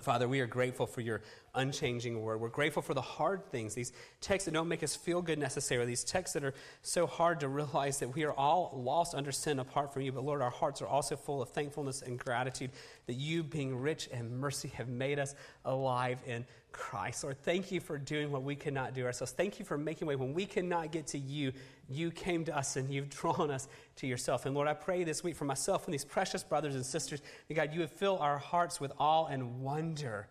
Father, 0.00 0.28
we 0.28 0.40
are 0.40 0.46
grateful 0.46 0.86
for 0.86 1.02
your 1.02 1.20
unchanging 1.56 2.22
word. 2.22 2.40
We're 2.40 2.48
grateful 2.48 2.82
for 2.82 2.94
the 2.94 3.00
hard 3.00 3.50
things, 3.50 3.74
these 3.74 3.92
texts 4.20 4.44
that 4.44 4.52
don't 4.52 4.68
make 4.68 4.82
us 4.82 4.94
feel 4.94 5.22
good 5.22 5.38
necessarily, 5.38 5.86
these 5.86 6.04
texts 6.04 6.34
that 6.34 6.44
are 6.44 6.54
so 6.82 7.06
hard 7.06 7.40
to 7.40 7.48
realize 7.48 7.98
that 7.98 8.14
we 8.14 8.24
are 8.24 8.32
all 8.32 8.72
lost 8.76 9.14
under 9.14 9.32
sin 9.32 9.58
apart 9.58 9.92
from 9.92 10.02
you. 10.02 10.12
But 10.12 10.24
Lord, 10.24 10.42
our 10.42 10.50
hearts 10.50 10.82
are 10.82 10.86
also 10.86 11.16
full 11.16 11.42
of 11.42 11.50
thankfulness 11.50 12.02
and 12.02 12.18
gratitude 12.18 12.70
that 13.06 13.14
you, 13.14 13.42
being 13.42 13.76
rich 13.76 14.06
in 14.08 14.38
mercy, 14.38 14.68
have 14.76 14.88
made 14.88 15.18
us 15.18 15.34
alive 15.64 16.18
in 16.26 16.44
Christ. 16.76 17.24
Lord, 17.24 17.42
thank 17.42 17.72
you 17.72 17.80
for 17.80 17.96
doing 17.96 18.30
what 18.30 18.42
we 18.42 18.54
cannot 18.54 18.92
do 18.92 19.04
ourselves. 19.06 19.32
Thank 19.32 19.58
you 19.58 19.64
for 19.64 19.78
making 19.78 20.06
way 20.06 20.16
when 20.16 20.34
we 20.34 20.44
cannot 20.44 20.92
get 20.92 21.06
to 21.08 21.18
you. 21.18 21.52
You 21.88 22.10
came 22.10 22.44
to 22.44 22.56
us 22.56 22.76
and 22.76 22.92
you've 22.92 23.08
drawn 23.20 23.50
us 23.50 23.66
to 23.96 24.06
yourself. 24.06 24.44
And 24.46 24.54
Lord, 24.54 24.68
I 24.68 24.74
pray 24.74 25.02
this 25.02 25.24
week 25.24 25.36
for 25.36 25.46
myself 25.46 25.86
and 25.86 25.94
these 25.94 26.04
precious 26.04 26.44
brothers 26.44 26.74
and 26.74 26.84
sisters 26.84 27.22
that 27.48 27.54
God, 27.54 27.72
you 27.72 27.80
would 27.80 27.90
fill 27.90 28.18
our 28.18 28.38
hearts 28.38 28.80
with 28.80 28.92
awe 28.98 29.26
and 29.26 29.60
wonder. 29.60 30.28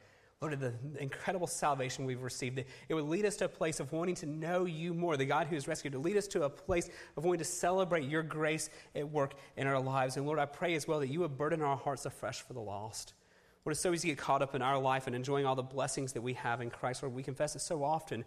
Of 0.54 0.60
the 0.60 0.74
incredible 1.00 1.48
salvation 1.48 2.06
we've 2.06 2.22
received, 2.22 2.60
it 2.60 2.94
would 2.94 3.06
lead 3.06 3.26
us 3.26 3.36
to 3.38 3.46
a 3.46 3.50
place 3.50 3.80
of 3.80 3.92
wanting 3.92 4.16
to 4.16 4.26
know 4.26 4.66
you 4.66 4.94
more, 4.94 5.18
the 5.18 5.26
God 5.26 5.48
who 5.48 5.56
has 5.56 5.68
rescued, 5.68 5.94
to 5.94 6.00
lead 6.00 6.18
us 6.18 6.28
to 6.28 6.44
a 6.44 6.50
place 6.50 6.90
of 7.18 7.26
wanting 7.26 7.40
to 7.40 7.46
celebrate 7.46 8.08
your 8.08 8.24
grace 8.24 8.70
at 8.96 9.10
work 9.10 9.34
in 9.58 9.68
our 9.68 9.80
lives. 9.80 10.18
And 10.18 10.26
Lord, 10.26 10.40
I 10.40 10.46
pray 10.46 10.76
as 10.76 10.88
well 10.88 11.00
that 11.00 11.08
you 11.08 11.22
would 11.22 11.38
burden 11.38 11.62
our 11.62 11.78
hearts 11.78 12.06
afresh 12.06 12.42
for 12.42 12.54
the 12.54 12.62
lost. 12.62 13.14
Lord, 13.66 13.74
it's 13.74 13.82
so 13.82 13.94
easy 13.94 14.10
to 14.10 14.16
get 14.16 14.24
caught 14.24 14.42
up 14.42 14.54
in 14.54 14.62
our 14.62 14.80
life 14.80 15.08
and 15.08 15.16
enjoying 15.16 15.46
all 15.46 15.56
the 15.56 15.64
blessings 15.64 16.14
that 16.14 16.22
we 16.22 16.34
have 16.34 16.62
in 16.62 16.70
Christ. 16.70 17.02
Lord, 17.02 17.16
we 17.16 17.24
confess 17.24 17.56
it 17.56 17.62
so 17.62 17.84
often. 17.84 18.24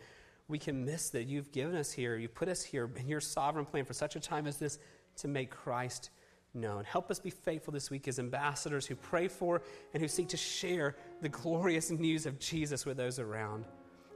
We 0.48 0.58
can 0.58 0.84
miss 0.84 1.10
that 1.10 1.24
you've 1.24 1.52
given 1.52 1.76
us 1.76 1.92
here, 1.92 2.16
you 2.16 2.28
put 2.28 2.48
us 2.48 2.62
here 2.62 2.90
in 2.96 3.06
your 3.06 3.20
sovereign 3.20 3.66
plan 3.66 3.84
for 3.84 3.92
such 3.92 4.16
a 4.16 4.20
time 4.20 4.46
as 4.46 4.56
this 4.56 4.78
to 5.16 5.28
make 5.28 5.50
Christ 5.50 6.10
known. 6.54 6.84
Help 6.84 7.10
us 7.10 7.18
be 7.18 7.30
faithful 7.30 7.72
this 7.72 7.90
week 7.90 8.08
as 8.08 8.18
ambassadors 8.18 8.86
who 8.86 8.94
pray 8.94 9.28
for 9.28 9.62
and 9.94 10.02
who 10.02 10.08
seek 10.08 10.28
to 10.28 10.36
share 10.36 10.96
the 11.20 11.28
glorious 11.28 11.90
news 11.90 12.26
of 12.26 12.38
Jesus 12.38 12.86
with 12.86 12.96
those 12.96 13.18
around. 13.18 13.64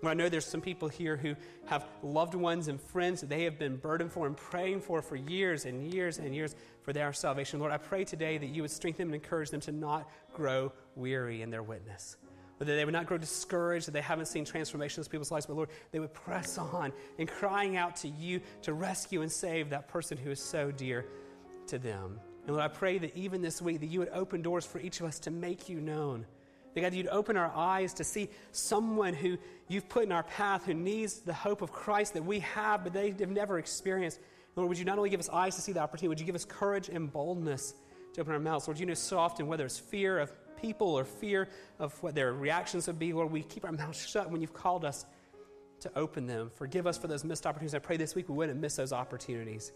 Lord, 0.03 0.19
I 0.19 0.23
know 0.23 0.29
there's 0.29 0.47
some 0.47 0.61
people 0.61 0.89
here 0.89 1.17
who 1.17 1.37
have 1.67 1.87
loved 2.03 2.35
ones 2.35 2.67
and 2.67 2.81
friends 2.81 3.21
that 3.21 3.29
they 3.31 3.45
have 3.45 3.57
been 3.57 3.77
burdened 3.77 4.11
for 4.11 4.27
and 4.27 4.37
praying 4.37 4.81
for 4.81 5.01
for 5.01 5.15
years 5.15 5.65
and 5.65 5.93
years 5.93 6.19
and 6.19 6.35
years 6.35 6.57
for 6.83 6.93
their 6.93 7.13
salvation. 7.13 7.61
Lord, 7.61 7.71
I 7.71 7.77
pray 7.77 8.05
today 8.05 8.37
that 8.37 8.49
you 8.49 8.63
would 8.63 8.73
strengthen 8.73 9.07
and 9.07 9.15
encourage 9.15 9.51
them 9.51 9.61
to 9.61 9.73
not 9.73 10.11
grow 10.35 10.73
weary 10.97 11.43
in 11.43 11.51
their 11.51 11.63
witness. 11.63 12.17
That 12.59 12.65
they 12.67 12.85
would 12.85 12.93
not 12.93 13.07
grow 13.07 13.19
discouraged, 13.19 13.87
that 13.87 13.93
they 13.93 14.01
haven't 14.01 14.27
seen 14.27 14.45
transformation 14.45 15.03
in 15.03 15.09
people's 15.09 15.31
lives, 15.31 15.47
but 15.47 15.57
Lord, 15.57 15.71
they 15.93 16.01
would 16.01 16.15
press 16.15 16.59
on 16.59 16.93
in 17.19 17.27
crying 17.29 17.77
out 17.77 17.97
to 17.97 18.09
you 18.09 18.41
to 18.63 18.73
rescue 18.73 19.23
and 19.23 19.31
save 19.31 19.71
that 19.71 19.89
person 19.89 20.17
who 20.17 20.31
is 20.31 20.41
so 20.41 20.71
dear 20.71 21.05
to 21.73 21.79
them. 21.79 22.21
And 22.47 22.55
Lord, 22.55 22.63
I 22.63 22.69
pray 22.69 22.99
that 22.99 23.17
even 23.17 23.41
this 23.41 23.63
week 23.63 23.81
that 23.81 23.87
you 23.87 24.01
would 24.01 24.11
open 24.11 24.43
doors 24.43 24.67
for 24.67 24.79
each 24.79 25.01
of 25.01 25.07
us 25.07 25.19
to 25.21 25.31
make 25.31 25.69
you 25.71 25.81
known. 25.81 26.27
That 26.75 26.83
God, 26.83 26.95
you'd 26.95 27.09
open 27.09 27.37
our 27.37 27.51
eyes 27.55 27.95
to 27.95 28.05
see 28.05 28.29
someone 28.53 29.15
who 29.15 29.39
you've 29.69 29.89
put 29.89 30.05
in 30.05 30.13
our 30.13 30.23
path 30.23 30.67
who 30.67 30.75
needs 30.75 31.21
the 31.21 31.33
hope 31.33 31.63
of 31.63 31.73
Christ 31.73 32.13
that 32.13 32.25
we 32.25 32.41
have, 32.41 32.85
but 32.85 32.93
they 32.93 33.11
have 33.11 33.31
never 33.31 33.59
experienced. 33.59 34.21
Lord, 34.55 34.69
would 34.69 34.79
you 34.79 34.85
not 34.85 34.99
only 34.99 35.09
give 35.09 35.21
us 35.21 35.31
eyes 35.31 35.57
to 35.57 35.63
see 35.63 35.73
the 35.73 35.81
opportunity, 35.81 36.09
would 36.09 36.21
you 36.21 36.27
give 36.27 36.35
us 36.35 36.45
courage 36.45 36.91
and 36.91 37.11
boldness 37.11 37.75
to 38.15 38.21
open 38.21 38.35
our 38.35 38.41
mouths? 38.41 38.69
Lord, 38.69 38.79
you 38.79 38.85
know 38.85 38.95
so 38.95 39.19
often 39.19 39.47
whether 39.47 39.65
it's 39.65 39.79
fear 39.79 40.19
of 40.19 40.31
people 40.57 40.89
or 40.89 41.05
fear 41.05 41.49
of 41.79 42.01
what 42.03 42.15
their 42.15 42.35
reactions 42.35 42.87
would 42.87 42.99
be, 42.99 43.15
Lord, 43.15 43.31
we 43.31 43.43
keep 43.43 43.65
our 43.65 43.73
mouths 43.73 44.07
shut 44.07 44.31
when 44.31 44.43
you've 44.43 44.55
called 44.55 44.85
us 44.85 45.07
to 45.81 45.91
open 45.97 46.27
them. 46.27 46.51
Forgive 46.55 46.87
us 46.87 46.99
for 46.99 47.07
those 47.07 47.25
missed 47.25 47.47
opportunities. 47.47 47.75
I 47.75 47.79
pray 47.79 47.97
this 47.97 48.15
week 48.15 48.29
we 48.29 48.35
wouldn't 48.35 48.61
miss 48.61 48.77
those 48.77 48.93
opportunities. 48.93 49.73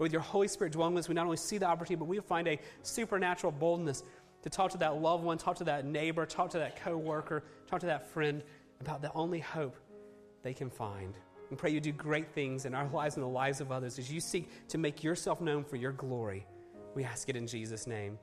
But 0.00 0.04
with 0.04 0.12
your 0.14 0.22
Holy 0.22 0.48
Spirit 0.48 0.72
dwelling 0.72 0.94
with 0.94 1.04
us, 1.04 1.08
we 1.10 1.14
not 1.14 1.26
only 1.26 1.36
see 1.36 1.58
the 1.58 1.66
opportunity, 1.66 1.96
but 1.96 2.06
we 2.06 2.18
find 2.20 2.48
a 2.48 2.58
supernatural 2.80 3.52
boldness 3.52 4.02
to 4.42 4.48
talk 4.48 4.70
to 4.70 4.78
that 4.78 4.96
loved 4.96 5.22
one, 5.22 5.36
talk 5.36 5.56
to 5.56 5.64
that 5.64 5.84
neighbor, 5.84 6.24
talk 6.24 6.48
to 6.52 6.58
that 6.58 6.82
coworker, 6.82 7.44
talk 7.66 7.80
to 7.80 7.86
that 7.86 8.08
friend 8.08 8.42
about 8.80 9.02
the 9.02 9.12
only 9.12 9.40
hope 9.40 9.76
they 10.42 10.54
can 10.54 10.70
find. 10.70 11.18
And 11.50 11.58
pray 11.58 11.68
you 11.68 11.82
do 11.82 11.92
great 11.92 12.32
things 12.32 12.64
in 12.64 12.74
our 12.74 12.88
lives 12.94 13.16
and 13.16 13.22
the 13.22 13.28
lives 13.28 13.60
of 13.60 13.70
others 13.70 13.98
as 13.98 14.10
you 14.10 14.20
seek 14.20 14.48
to 14.68 14.78
make 14.78 15.04
yourself 15.04 15.42
known 15.42 15.64
for 15.64 15.76
your 15.76 15.92
glory. 15.92 16.46
We 16.94 17.04
ask 17.04 17.28
it 17.28 17.36
in 17.36 17.46
Jesus' 17.46 17.86
name. 17.86 18.18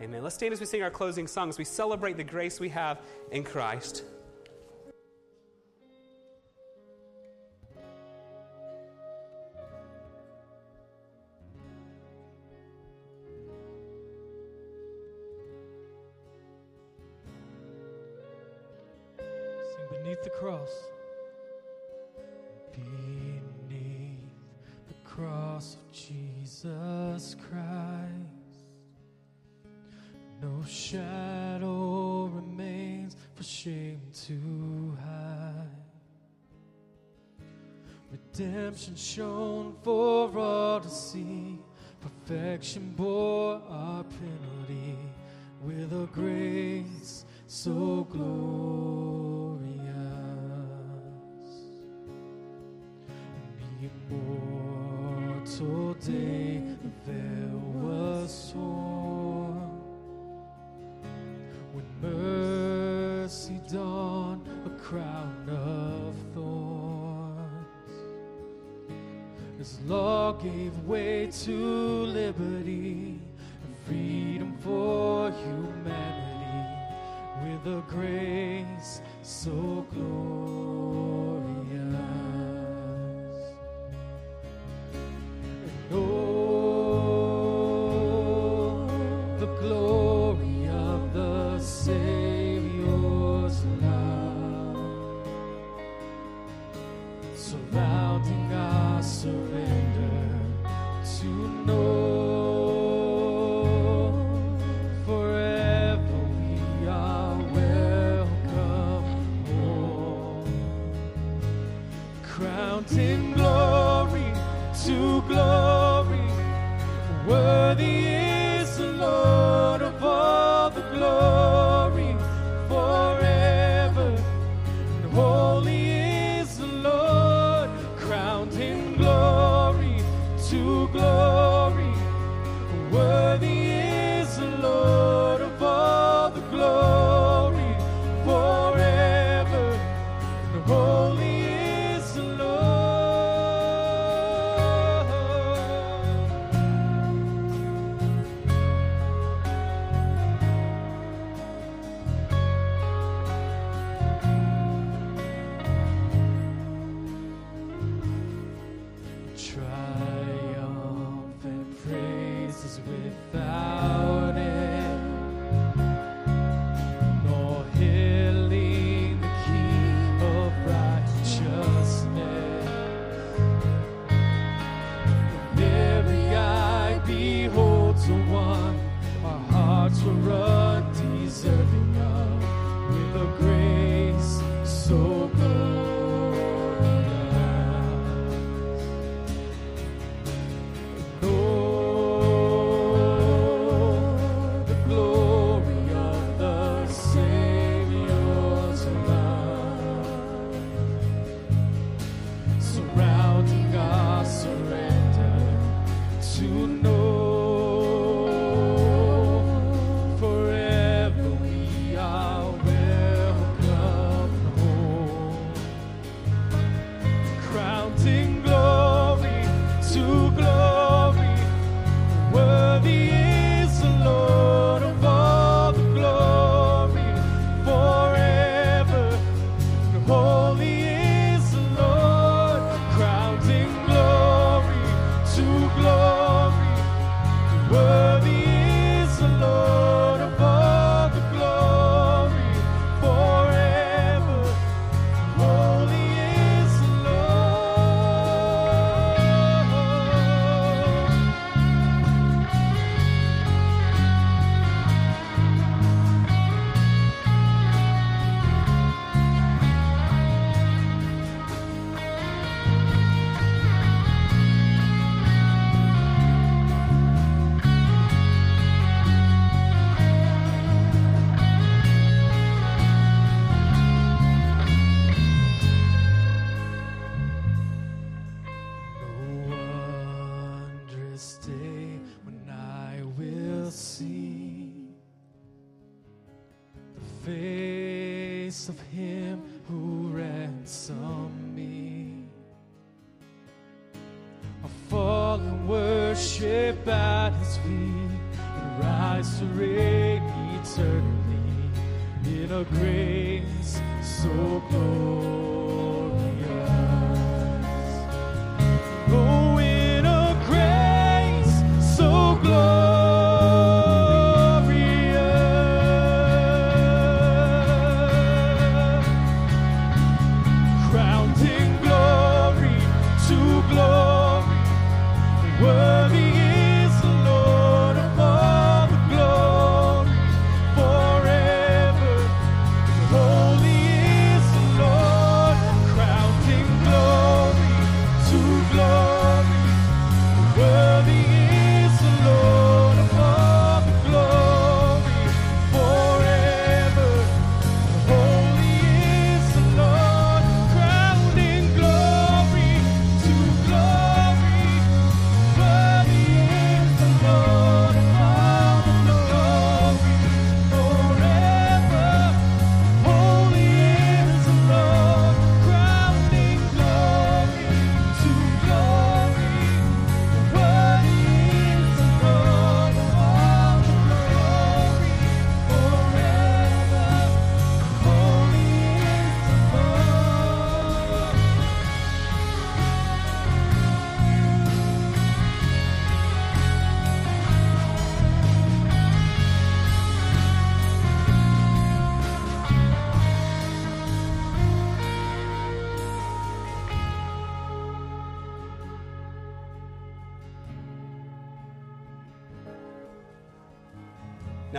Amen. 0.00 0.22
Let's 0.22 0.36
stand 0.36 0.54
as 0.54 0.60
we 0.60 0.64
sing 0.64 0.82
our 0.82 0.90
closing 0.90 1.26
songs. 1.26 1.58
We 1.58 1.64
celebrate 1.64 2.16
the 2.16 2.24
grace 2.24 2.58
we 2.58 2.70
have 2.70 3.02
in 3.32 3.44
Christ. 3.44 4.02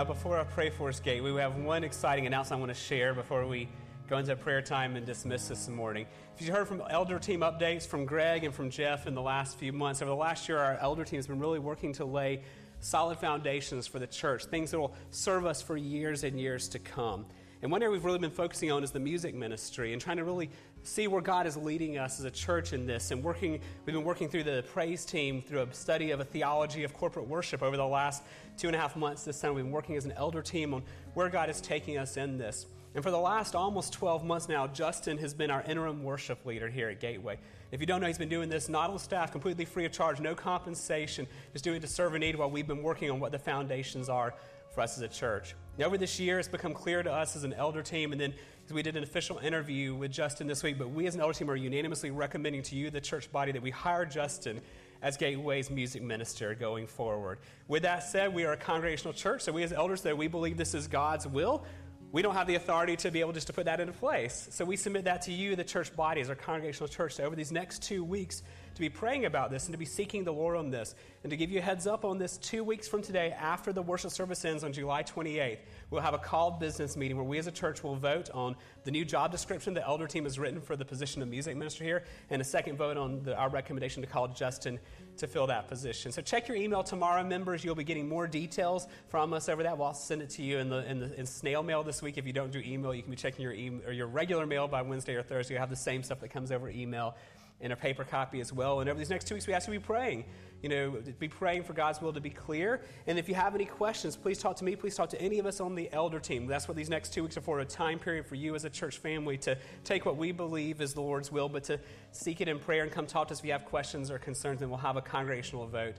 Before 0.09 0.39
I 0.39 0.43
pray 0.43 0.71
for 0.71 0.89
us, 0.89 0.99
we 1.05 1.35
have 1.35 1.57
one 1.57 1.83
exciting 1.83 2.25
announcement 2.25 2.57
I 2.57 2.65
want 2.65 2.75
to 2.75 2.83
share 2.83 3.13
before 3.13 3.45
we 3.45 3.69
go 4.07 4.17
into 4.17 4.35
prayer 4.35 4.59
time 4.59 4.95
and 4.95 5.05
dismiss 5.05 5.47
this 5.47 5.69
morning. 5.69 6.07
If 6.35 6.47
you 6.47 6.51
heard 6.51 6.67
from 6.67 6.81
elder 6.89 7.19
team 7.19 7.41
updates 7.41 7.85
from 7.85 8.05
Greg 8.07 8.43
and 8.43 8.51
from 8.51 8.71
Jeff 8.71 9.05
in 9.05 9.13
the 9.13 9.21
last 9.21 9.59
few 9.59 9.71
months, 9.71 10.01
over 10.01 10.09
the 10.09 10.15
last 10.15 10.49
year, 10.49 10.57
our 10.57 10.79
elder 10.81 11.05
team 11.05 11.19
has 11.19 11.27
been 11.27 11.37
really 11.37 11.59
working 11.59 11.93
to 11.93 12.05
lay 12.05 12.41
solid 12.79 13.19
foundations 13.19 13.85
for 13.85 13.99
the 13.99 14.07
church, 14.07 14.45
things 14.45 14.71
that 14.71 14.79
will 14.79 14.95
serve 15.11 15.45
us 15.45 15.61
for 15.61 15.77
years 15.77 16.23
and 16.23 16.39
years 16.39 16.67
to 16.69 16.79
come. 16.79 17.27
And 17.61 17.71
one 17.71 17.83
area 17.83 17.91
we've 17.91 18.03
really 18.03 18.17
been 18.17 18.31
focusing 18.31 18.71
on 18.71 18.83
is 18.83 18.89
the 18.89 18.99
music 18.99 19.35
ministry 19.35 19.93
and 19.93 20.01
trying 20.01 20.17
to 20.17 20.23
really 20.23 20.49
see 20.89 21.07
where 21.07 21.21
God 21.21 21.45
is 21.45 21.55
leading 21.55 21.97
us 21.97 22.19
as 22.19 22.25
a 22.25 22.31
church 22.31 22.73
in 22.73 22.85
this. 22.85 23.11
And 23.11 23.23
working, 23.23 23.59
we've 23.85 23.93
been 23.93 24.03
working 24.03 24.27
through 24.27 24.43
the 24.43 24.63
praise 24.73 25.05
team 25.05 25.41
through 25.41 25.61
a 25.61 25.73
study 25.73 26.11
of 26.11 26.19
a 26.19 26.25
theology 26.25 26.83
of 26.83 26.93
corporate 26.93 27.27
worship 27.27 27.61
over 27.61 27.77
the 27.77 27.85
last 27.85 28.23
two 28.57 28.67
and 28.67 28.75
a 28.75 28.79
half 28.79 28.95
months. 28.95 29.23
This 29.23 29.39
time 29.39 29.53
we've 29.53 29.63
been 29.63 29.71
working 29.71 29.95
as 29.95 30.05
an 30.05 30.13
elder 30.13 30.41
team 30.41 30.73
on 30.73 30.83
where 31.13 31.29
God 31.29 31.49
is 31.49 31.61
taking 31.61 31.97
us 31.97 32.17
in 32.17 32.37
this. 32.37 32.65
And 32.95 33.03
for 33.03 33.11
the 33.11 33.19
last 33.19 33.55
almost 33.55 33.93
12 33.93 34.25
months 34.25 34.49
now, 34.49 34.65
Justin 34.65 35.19
has 35.19 35.33
been 35.33 35.51
our 35.51 35.61
interim 35.61 36.03
worship 36.03 36.43
leader 36.45 36.67
here 36.67 36.89
at 36.89 36.99
Gateway. 36.99 37.37
If 37.71 37.79
you 37.81 37.85
don't 37.85 38.01
know, 38.01 38.07
he's 38.07 38.17
been 38.17 38.29
doing 38.29 38.49
this 38.49 38.67
not 38.67 38.89
on 38.89 38.97
staff, 38.97 39.31
completely 39.31 39.65
free 39.65 39.85
of 39.85 39.91
charge, 39.91 40.19
no 40.19 40.33
compensation, 40.33 41.27
just 41.53 41.63
doing 41.63 41.77
it 41.77 41.81
to 41.81 41.87
serve 41.87 42.15
a 42.15 42.19
need 42.19 42.35
while 42.35 42.49
we've 42.49 42.67
been 42.67 42.81
working 42.81 43.11
on 43.11 43.19
what 43.19 43.31
the 43.31 43.37
foundations 43.37 44.09
are 44.09 44.33
for 44.73 44.81
us 44.81 44.97
as 44.97 45.03
a 45.03 45.07
church. 45.07 45.55
Over 45.79 45.99
this 45.99 46.19
year, 46.19 46.39
it's 46.39 46.47
become 46.47 46.73
clear 46.73 47.03
to 47.03 47.11
us 47.11 47.35
as 47.35 47.43
an 47.43 47.53
elder 47.53 47.83
team, 47.83 48.11
and 48.11 48.19
then 48.19 48.33
we 48.73 48.83
did 48.83 48.95
an 48.95 49.03
official 49.03 49.37
interview 49.39 49.95
with 49.95 50.11
Justin 50.11 50.47
this 50.47 50.63
week, 50.63 50.77
but 50.77 50.89
we 50.89 51.07
as 51.07 51.15
an 51.15 51.21
elder 51.21 51.33
team 51.33 51.49
are 51.49 51.55
unanimously 51.55 52.11
recommending 52.11 52.61
to 52.63 52.75
you, 52.75 52.89
the 52.89 53.01
church 53.01 53.31
body, 53.31 53.51
that 53.51 53.61
we 53.61 53.71
hire 53.71 54.05
Justin 54.05 54.61
as 55.01 55.17
Gateway's 55.17 55.69
music 55.69 56.01
minister 56.01 56.53
going 56.53 56.85
forward. 56.85 57.39
With 57.67 57.83
that 57.83 58.03
said, 58.03 58.33
we 58.33 58.45
are 58.45 58.53
a 58.53 58.57
congregational 58.57 59.13
church, 59.13 59.41
so 59.41 59.51
we 59.51 59.63
as 59.63 59.73
elders, 59.73 60.01
that 60.01 60.17
we 60.17 60.27
believe 60.27 60.57
this 60.57 60.73
is 60.73 60.87
God's 60.87 61.25
will, 61.25 61.63
we 62.11 62.21
don't 62.21 62.33
have 62.33 62.47
the 62.47 62.55
authority 62.55 62.95
to 62.97 63.11
be 63.11 63.19
able 63.19 63.33
just 63.33 63.47
to 63.47 63.53
put 63.53 63.65
that 63.65 63.79
into 63.79 63.93
place. 63.93 64.47
So 64.51 64.65
we 64.65 64.75
submit 64.75 65.05
that 65.05 65.21
to 65.23 65.31
you, 65.31 65.55
the 65.55 65.63
church 65.63 65.95
body, 65.95 66.21
as 66.21 66.29
our 66.29 66.35
congregational 66.35 66.87
church, 66.87 67.13
so 67.13 67.23
over 67.23 67.35
these 67.35 67.51
next 67.51 67.83
two 67.83 68.03
weeks, 68.03 68.41
to 68.79 68.89
be 68.89 68.89
praying 68.89 69.25
about 69.25 69.51
this 69.51 69.65
and 69.65 69.73
to 69.73 69.77
be 69.77 69.85
seeking 69.85 70.23
the 70.23 70.31
Lord 70.31 70.55
on 70.55 70.71
this. 70.71 70.95
And 71.23 71.29
to 71.29 71.37
give 71.37 71.51
you 71.51 71.59
a 71.59 71.61
heads 71.61 71.85
up 71.85 72.05
on 72.05 72.17
this, 72.17 72.37
two 72.37 72.63
weeks 72.63 72.87
from 72.87 73.01
today, 73.01 73.35
after 73.37 73.73
the 73.73 73.81
worship 73.81 74.11
service 74.11 74.45
ends 74.45 74.63
on 74.63 74.71
July 74.71 75.03
28th, 75.03 75.57
we'll 75.89 76.01
have 76.01 76.13
a 76.13 76.17
called 76.17 76.61
business 76.61 76.95
meeting 76.95 77.17
where 77.17 77.25
we 77.25 77.37
as 77.37 77.47
a 77.47 77.51
church 77.51 77.83
will 77.83 77.95
vote 77.95 78.29
on 78.33 78.55
the 78.85 78.91
new 78.91 79.03
job 79.03 79.31
description 79.31 79.73
the 79.73 79.85
elder 79.85 80.07
team 80.07 80.23
has 80.23 80.39
written 80.39 80.61
for 80.61 80.77
the 80.77 80.85
position 80.85 81.21
of 81.21 81.27
music 81.27 81.57
minister 81.57 81.83
here, 81.83 82.05
and 82.29 82.41
a 82.41 82.45
second 82.45 82.77
vote 82.77 82.95
on 82.95 83.21
the, 83.23 83.35
our 83.35 83.49
recommendation 83.49 84.01
to 84.01 84.07
call 84.07 84.29
Justin 84.29 84.79
to 85.17 85.27
fill 85.27 85.47
that 85.47 85.67
position. 85.67 86.13
So 86.13 86.21
check 86.21 86.47
your 86.47 86.55
email 86.55 86.81
tomorrow, 86.81 87.23
members. 87.25 87.65
You'll 87.65 87.75
be 87.75 87.83
getting 87.83 88.07
more 88.07 88.27
details 88.27 88.87
from 89.09 89.33
us 89.33 89.49
over 89.49 89.63
that. 89.63 89.77
We'll 89.77 89.93
send 89.93 90.21
it 90.21 90.29
to 90.31 90.41
you 90.41 90.59
in 90.59 90.69
the, 90.69 90.89
in 90.89 90.99
the 90.99 91.19
in 91.19 91.25
snail 91.25 91.61
mail 91.61 91.83
this 91.83 92.01
week. 92.01 92.17
If 92.17 92.25
you 92.25 92.31
don't 92.31 92.51
do 92.51 92.59
email, 92.59 92.93
you 92.93 93.01
can 93.01 93.11
be 93.11 93.17
checking 93.17 93.43
your 93.43 93.51
email 93.51 93.85
or 93.85 93.91
your 93.91 94.07
regular 94.07 94.45
mail 94.45 94.69
by 94.69 94.81
Wednesday 94.81 95.15
or 95.15 95.23
Thursday. 95.23 95.55
You'll 95.55 95.61
have 95.61 95.69
the 95.69 95.75
same 95.75 96.01
stuff 96.01 96.21
that 96.21 96.29
comes 96.29 96.53
over 96.53 96.69
email 96.69 97.17
in 97.61 97.71
a 97.71 97.75
paper 97.75 98.03
copy 98.03 98.39
as 98.39 98.53
well. 98.53 98.79
And 98.79 98.89
over 98.89 98.97
these 98.97 99.09
next 99.09 99.27
two 99.27 99.35
weeks, 99.35 99.47
we 99.47 99.53
ask 99.53 99.67
you 99.67 99.73
to 99.73 99.79
be 99.79 99.85
praying. 99.85 100.25
You 100.61 100.69
know, 100.69 101.01
be 101.19 101.29
praying 101.29 101.63
for 101.63 101.73
God's 101.73 102.01
will 102.01 102.11
to 102.11 102.19
be 102.19 102.29
clear. 102.29 102.81
And 103.07 103.17
if 103.17 103.29
you 103.29 103.35
have 103.35 103.55
any 103.55 103.65
questions, 103.65 104.17
please 104.17 104.39
talk 104.39 104.57
to 104.57 104.65
me. 104.65 104.75
Please 104.75 104.95
talk 104.95 105.09
to 105.09 105.21
any 105.21 105.39
of 105.39 105.45
us 105.45 105.61
on 105.61 105.73
the 105.75 105.89
elder 105.93 106.19
team. 106.19 106.47
That's 106.47 106.67
what 106.67 106.75
these 106.75 106.89
next 106.89 107.13
two 107.13 107.23
weeks 107.23 107.37
are 107.37 107.41
for 107.41 107.59
a 107.59 107.65
time 107.65 107.97
period 107.97 108.25
for 108.25 108.35
you 108.35 108.55
as 108.55 108.65
a 108.65 108.69
church 108.69 108.97
family 108.97 109.37
to 109.39 109.57
take 109.83 110.05
what 110.05 110.17
we 110.17 110.31
believe 110.33 110.81
is 110.81 110.93
the 110.93 111.01
Lord's 111.01 111.31
will, 111.31 111.47
but 111.47 111.63
to 111.65 111.79
seek 112.11 112.41
it 112.41 112.49
in 112.49 112.59
prayer 112.59 112.83
and 112.83 112.91
come 112.91 113.05
talk 113.05 113.29
to 113.29 113.33
us 113.33 113.39
if 113.39 113.45
you 113.45 113.53
have 113.53 113.65
questions 113.65 114.11
or 114.11 114.19
concerns. 114.19 114.61
And 114.61 114.69
we'll 114.69 114.79
have 114.79 114.97
a 114.97 115.01
congregational 115.01 115.65
vote 115.67 115.95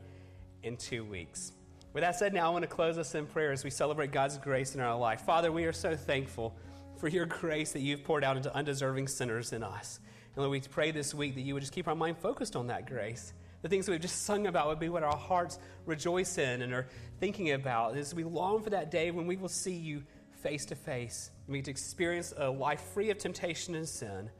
in 0.63 0.77
two 0.77 1.05
weeks. 1.05 1.53
With 1.93 2.03
that 2.03 2.17
said, 2.17 2.35
now 2.35 2.47
I 2.47 2.51
want 2.51 2.63
to 2.63 2.69
close 2.69 2.99
us 2.99 3.15
in 3.15 3.27
prayer 3.27 3.53
as 3.53 3.65
we 3.65 3.71
celebrate 3.71 4.13
God's 4.13 4.39
grace 4.39 4.75
in 4.75 4.81
our 4.81 4.97
life. 4.97 5.23
Father, 5.23 5.51
we 5.51 5.65
are 5.65 5.73
so 5.73 5.97
thankful 5.97 6.55
for 6.99 7.09
your 7.09 7.27
grace 7.27 7.73
that 7.73 7.81
you've 7.81 8.05
poured 8.05 8.23
out 8.23 8.37
into 8.37 8.55
undeserving 8.55 9.09
sinners 9.09 9.53
in 9.53 9.63
us. 9.63 10.01
And 10.35 10.45
Lord, 10.45 10.51
we 10.51 10.61
pray 10.61 10.91
this 10.91 11.15
week 11.15 11.35
that 11.35 11.43
you 11.43 11.55
would 11.55 11.61
just 11.61 11.73
keep 11.73 11.89
our 11.89 11.95
mind 11.95 12.19
focused 12.19 12.57
on 12.57 12.69
that 12.69 12.87
grace. 12.87 13.33
The 13.63 13.69
things 13.69 13.87
that 13.87 13.93
we've 13.93 14.01
just 14.01 14.25
sung 14.25 14.47
about 14.47 14.69
would 14.69 14.79
be 14.79 14.89
what 14.89 15.03
our 15.03 15.17
hearts 15.17 15.59
rejoice 15.85 16.39
in 16.39 16.63
and 16.63 16.73
are 16.73 16.87
thinking 17.19 17.53
about 17.53 17.97
as 17.97 18.15
we 18.15 18.25
long 18.25 18.63
for 18.63 18.71
that 18.71 18.91
day 18.91 19.11
when 19.11 19.27
we 19.27 19.37
will 19.37 19.49
see 19.49 19.75
you 19.75 20.03
face 20.43 20.65
to 20.67 20.75
face 20.75 21.31
we 21.51 21.59
get 21.59 21.65
to 21.65 21.71
experience 21.71 22.33
a 22.37 22.49
life 22.49 22.81
free 22.95 23.11
of 23.11 23.19
temptation 23.19 23.75
and 23.75 23.89
sin. 23.89 24.31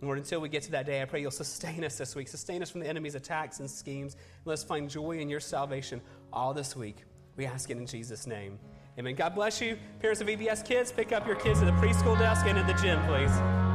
Lord, 0.00 0.16
until 0.16 0.40
we 0.40 0.48
get 0.48 0.62
to 0.62 0.70
that 0.70 0.86
day, 0.86 1.02
I 1.02 1.04
pray 1.04 1.20
you'll 1.20 1.30
sustain 1.30 1.84
us 1.84 1.98
this 1.98 2.14
week. 2.14 2.28
Sustain 2.28 2.62
us 2.62 2.70
from 2.70 2.80
the 2.80 2.86
enemy's 2.86 3.16
attacks 3.16 3.60
and 3.60 3.68
schemes. 3.68 4.16
Let 4.46 4.54
us 4.54 4.64
find 4.64 4.88
joy 4.88 5.18
in 5.18 5.28
your 5.28 5.40
salvation 5.40 6.00
all 6.32 6.54
this 6.54 6.74
week. 6.74 7.04
We 7.36 7.44
ask 7.44 7.70
it 7.70 7.76
in 7.76 7.86
Jesus' 7.86 8.26
name. 8.26 8.58
Amen. 8.98 9.14
God 9.14 9.34
bless 9.34 9.60
you. 9.60 9.76
Parents 10.00 10.20
of 10.20 10.28
VBS 10.28 10.64
kids, 10.64 10.90
pick 10.90 11.12
up 11.12 11.26
your 11.26 11.36
kids 11.36 11.60
at 11.60 11.66
the 11.66 11.86
preschool 11.86 12.18
desk 12.18 12.46
and 12.46 12.56
in 12.56 12.66
the 12.66 12.74
gym, 12.74 12.98
please. 13.06 13.69